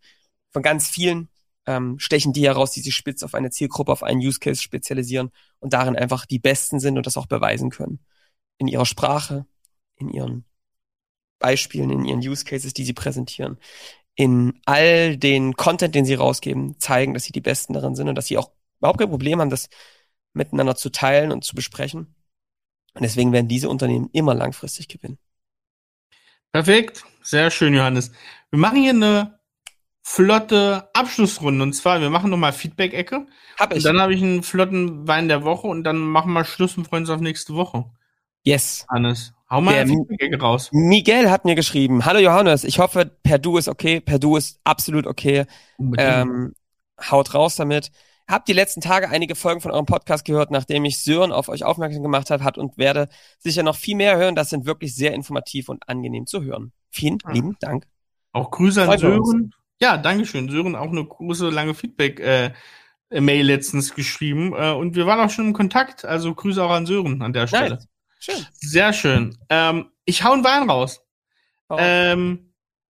von 0.52 0.62
ganz 0.62 0.88
vielen 0.88 1.28
ähm, 1.66 1.98
stechen 1.98 2.32
die 2.32 2.46
heraus, 2.46 2.70
die 2.70 2.82
sich 2.82 2.94
spitz 2.94 3.24
auf 3.24 3.34
eine 3.34 3.50
Zielgruppe, 3.50 3.90
auf 3.90 4.04
einen 4.04 4.20
Use 4.20 4.38
Case 4.38 4.62
spezialisieren 4.62 5.32
und 5.58 5.72
darin 5.72 5.96
einfach 5.96 6.24
die 6.24 6.38
Besten 6.38 6.78
sind 6.78 6.96
und 6.96 7.04
das 7.04 7.16
auch 7.16 7.26
beweisen 7.26 7.70
können. 7.70 7.98
In 8.58 8.68
ihrer 8.68 8.86
Sprache, 8.86 9.44
in 9.96 10.08
ihren 10.08 10.44
Beispielen, 11.38 11.90
in 11.90 12.04
ihren 12.04 12.20
Use 12.20 12.44
Cases, 12.44 12.72
die 12.72 12.84
sie 12.84 12.92
präsentieren, 12.92 13.58
in 14.14 14.60
all 14.64 15.16
den 15.16 15.54
Content, 15.54 15.94
den 15.94 16.04
sie 16.04 16.14
rausgeben, 16.14 16.78
zeigen, 16.80 17.14
dass 17.14 17.24
sie 17.24 17.32
die 17.32 17.40
Besten 17.40 17.72
darin 17.72 17.94
sind 17.94 18.08
und 18.08 18.14
dass 18.14 18.26
sie 18.26 18.38
auch 18.38 18.50
überhaupt 18.78 18.98
kein 18.98 19.10
Problem 19.10 19.40
haben, 19.40 19.50
das 19.50 19.68
miteinander 20.32 20.76
zu 20.76 20.90
teilen 20.90 21.32
und 21.32 21.44
zu 21.44 21.54
besprechen. 21.54 22.14
Und 22.94 23.02
deswegen 23.02 23.32
werden 23.32 23.48
diese 23.48 23.68
Unternehmen 23.68 24.08
immer 24.12 24.34
langfristig 24.34 24.88
gewinnen. 24.88 25.18
Perfekt. 26.52 27.04
Sehr 27.22 27.50
schön, 27.50 27.74
Johannes. 27.74 28.10
Wir 28.50 28.58
machen 28.58 28.82
hier 28.82 28.90
eine 28.90 29.38
flotte 30.02 30.88
Abschlussrunde. 30.94 31.62
Und 31.62 31.74
zwar, 31.74 32.00
wir 32.00 32.10
machen 32.10 32.30
nochmal 32.30 32.52
Feedback-Ecke. 32.52 33.26
Hab 33.58 33.72
ich. 33.72 33.78
Und 33.78 33.84
dann 33.84 34.00
habe 34.00 34.14
ich 34.14 34.22
einen 34.22 34.42
flotten 34.42 35.06
Wein 35.06 35.28
der 35.28 35.44
Woche 35.44 35.66
und 35.66 35.84
dann 35.84 35.98
machen 35.98 36.32
wir 36.32 36.44
Schluss 36.44 36.76
und 36.76 36.86
freuen 36.86 37.02
uns 37.02 37.10
auf 37.10 37.20
nächste 37.20 37.54
Woche. 37.54 37.84
Yes. 38.42 38.86
Hannes, 38.88 39.34
hau 39.50 39.60
mal 39.60 39.86
Feedback 39.86 40.42
raus. 40.42 40.70
Miguel 40.72 41.30
hat 41.30 41.44
mir 41.44 41.54
geschrieben, 41.54 42.04
hallo 42.04 42.18
Johannes, 42.18 42.64
ich 42.64 42.78
hoffe, 42.78 43.06
per 43.22 43.38
Du 43.38 43.56
ist 43.56 43.68
okay. 43.68 44.00
Per 44.00 44.18
Du 44.18 44.36
ist 44.36 44.60
absolut 44.64 45.06
okay. 45.06 45.44
Ähm, 45.96 46.54
haut 47.10 47.34
raus 47.34 47.56
damit. 47.56 47.90
Hab 48.28 48.44
die 48.44 48.52
letzten 48.52 48.82
Tage 48.82 49.08
einige 49.08 49.34
Folgen 49.34 49.62
von 49.62 49.70
eurem 49.70 49.86
Podcast 49.86 50.26
gehört, 50.26 50.50
nachdem 50.50 50.84
ich 50.84 51.02
Sören 51.02 51.32
auf 51.32 51.48
euch 51.48 51.64
aufmerksam 51.64 52.02
gemacht 52.02 52.30
habe, 52.30 52.44
hat 52.44 52.58
und 52.58 52.76
werde 52.76 53.08
sicher 53.38 53.62
noch 53.62 53.76
viel 53.76 53.96
mehr 53.96 54.18
hören. 54.18 54.34
Das 54.34 54.50
sind 54.50 54.66
wirklich 54.66 54.94
sehr 54.94 55.14
informativ 55.14 55.70
und 55.70 55.88
angenehm 55.88 56.26
zu 56.26 56.42
hören. 56.42 56.72
Vielen 56.90 57.18
ja. 57.24 57.32
lieben 57.32 57.56
Dank. 57.60 57.86
Auch 58.32 58.50
Grüße 58.50 58.82
an 58.82 58.98
Sören. 58.98 59.54
Ja, 59.80 59.96
Dankeschön. 59.96 60.50
Sören 60.50 60.76
auch 60.76 60.90
eine 60.90 61.04
große, 61.06 61.48
lange 61.48 61.72
Feedback, 61.72 62.20
äh, 62.20 62.50
Mail 63.10 63.46
letztens 63.46 63.94
geschrieben 63.94 64.52
äh, 64.54 64.72
und 64.72 64.94
wir 64.94 65.06
waren 65.06 65.20
auch 65.20 65.30
schon 65.30 65.46
im 65.46 65.52
Kontakt, 65.54 66.04
also 66.04 66.34
Grüße 66.34 66.62
auch 66.62 66.70
an 66.70 66.84
Sören 66.84 67.22
an 67.22 67.32
der 67.32 67.46
Stelle. 67.46 67.76
Nice. 67.76 67.88
Schön. 68.18 68.46
Sehr 68.52 68.92
schön. 68.92 69.38
Ähm, 69.48 69.90
ich 70.04 70.24
hau 70.24 70.32
einen 70.32 70.44
Wein 70.44 70.68
raus. 70.68 71.00
Oh. 71.68 71.76
Ähm, 71.78 72.52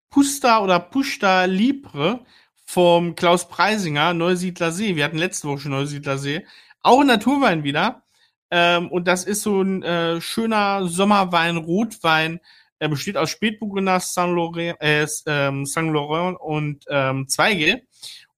Pusta 0.10 0.60
oder 0.60 0.80
Pusta 0.80 1.46
Libre 1.46 2.26
vom 2.66 3.16
Klaus 3.16 3.48
Preisinger, 3.48 4.14
Neusiedler 4.14 4.72
See. 4.72 4.96
Wir 4.96 5.06
hatten 5.06 5.18
letzte 5.18 5.48
Woche 5.48 5.60
schon 5.60 5.72
Neusiedler 5.72 6.18
See. 6.18 6.46
Auch 6.82 7.02
ein 7.02 7.08
Naturwein 7.08 7.64
wieder. 7.64 8.04
Ähm, 8.52 8.90
und 8.92 9.08
das 9.08 9.24
ist 9.24 9.42
so 9.42 9.62
ein 9.62 9.82
äh, 9.84 10.22
schöner 10.22 10.88
Sommerwein, 10.88 11.58
Rotwein. 11.58 12.40
Er 12.80 12.90
besteht 12.90 13.18
aus 13.18 13.30
Spätburgunder, 13.30 14.00
Saint 14.00 14.36
Laurent, 14.36 14.78
äh, 14.82 15.08
ähm, 15.26 15.66
Saint 15.66 15.94
Laurent 15.94 16.38
und 16.40 16.86
ähm, 16.90 17.28
Zweige 17.28 17.82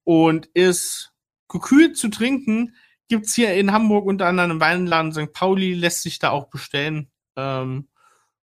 und 0.03 0.45
ist 0.53 1.11
gekühlt 1.49 1.97
zu 1.97 2.09
trinken. 2.09 2.75
Gibt's 3.07 3.35
hier 3.35 3.53
in 3.53 3.71
Hamburg 3.71 4.05
unter 4.05 4.27
anderem 4.27 4.51
im 4.51 4.59
Weinladen 4.59 5.13
St. 5.13 5.31
Pauli, 5.31 5.73
lässt 5.73 6.01
sich 6.01 6.19
da 6.19 6.31
auch 6.31 6.49
bestellen. 6.49 7.11
Ähm, 7.35 7.87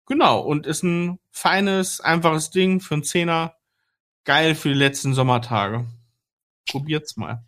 genau, 0.06 0.40
und 0.40 0.66
ist 0.66 0.82
ein 0.82 1.18
feines, 1.30 2.00
einfaches 2.00 2.50
Ding 2.50 2.80
für 2.80 2.94
einen 2.94 3.04
Zehner 3.04 3.54
geil 4.24 4.54
für 4.54 4.68
die 4.68 4.74
letzten 4.74 5.14
Sommertage. 5.14 5.86
Probiert's 6.70 7.16
mal. 7.16 7.44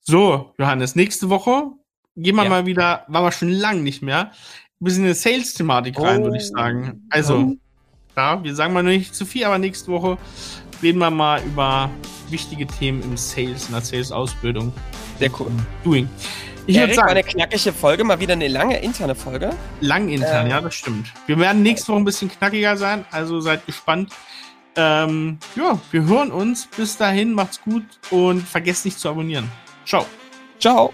So, 0.00 0.54
Johannes, 0.58 0.94
nächste 0.94 1.28
Woche 1.28 1.72
gehen 2.16 2.36
wir 2.36 2.44
ja. 2.44 2.50
mal 2.50 2.66
wieder, 2.66 3.04
war 3.08 3.22
wir 3.22 3.32
schon 3.32 3.50
lang 3.50 3.82
nicht 3.82 4.02
mehr, 4.02 4.32
ein 4.80 4.84
bisschen 4.84 5.00
in 5.00 5.06
eine 5.06 5.14
Sales-Thematik 5.14 5.98
rein, 6.00 6.20
oh. 6.20 6.24
würde 6.24 6.38
ich 6.38 6.48
sagen. 6.48 7.06
Also, 7.10 7.36
oh. 7.36 7.56
ja, 8.16 8.42
wir 8.42 8.54
sagen 8.54 8.72
mal 8.72 8.82
noch 8.82 8.90
nicht 8.90 9.14
zu 9.14 9.26
viel, 9.26 9.44
aber 9.44 9.58
nächste 9.58 9.90
Woche 9.90 10.18
reden 10.82 10.98
wir 10.98 11.10
mal 11.10 11.42
über 11.42 11.90
wichtige 12.30 12.66
Themen 12.66 13.02
im 13.02 13.16
Sales, 13.16 13.66
in 13.66 13.72
der 13.72 13.82
Sales-Ausbildung. 13.82 14.72
Sehr 15.18 15.30
cool. 15.38 15.50
Doing. 15.84 16.08
Ich 16.66 16.78
würde 16.78 16.94
sagen, 16.94 17.08
eine 17.08 17.22
knackige 17.22 17.72
Folge, 17.72 18.04
mal 18.04 18.20
wieder 18.20 18.34
eine 18.34 18.46
lange 18.46 18.78
interne 18.80 19.14
Folge. 19.14 19.50
Lang 19.80 20.10
intern, 20.10 20.46
äh, 20.46 20.50
ja, 20.50 20.60
das 20.60 20.74
stimmt. 20.74 21.06
Wir 21.26 21.38
werden 21.38 21.62
nächste 21.62 21.88
Woche 21.88 22.00
ein 22.00 22.04
bisschen 22.04 22.30
knackiger 22.30 22.76
sein, 22.76 23.06
also 23.10 23.40
seid 23.40 23.64
gespannt. 23.64 24.12
Ähm, 24.76 25.38
ja, 25.56 25.78
wir 25.90 26.04
hören 26.04 26.30
uns. 26.30 26.68
Bis 26.76 26.96
dahin, 26.96 27.32
macht's 27.32 27.60
gut 27.62 27.84
und 28.10 28.42
vergesst 28.42 28.84
nicht 28.84 28.98
zu 28.98 29.08
abonnieren. 29.08 29.50
Ciao. 29.86 30.04
Ciao. 30.60 30.92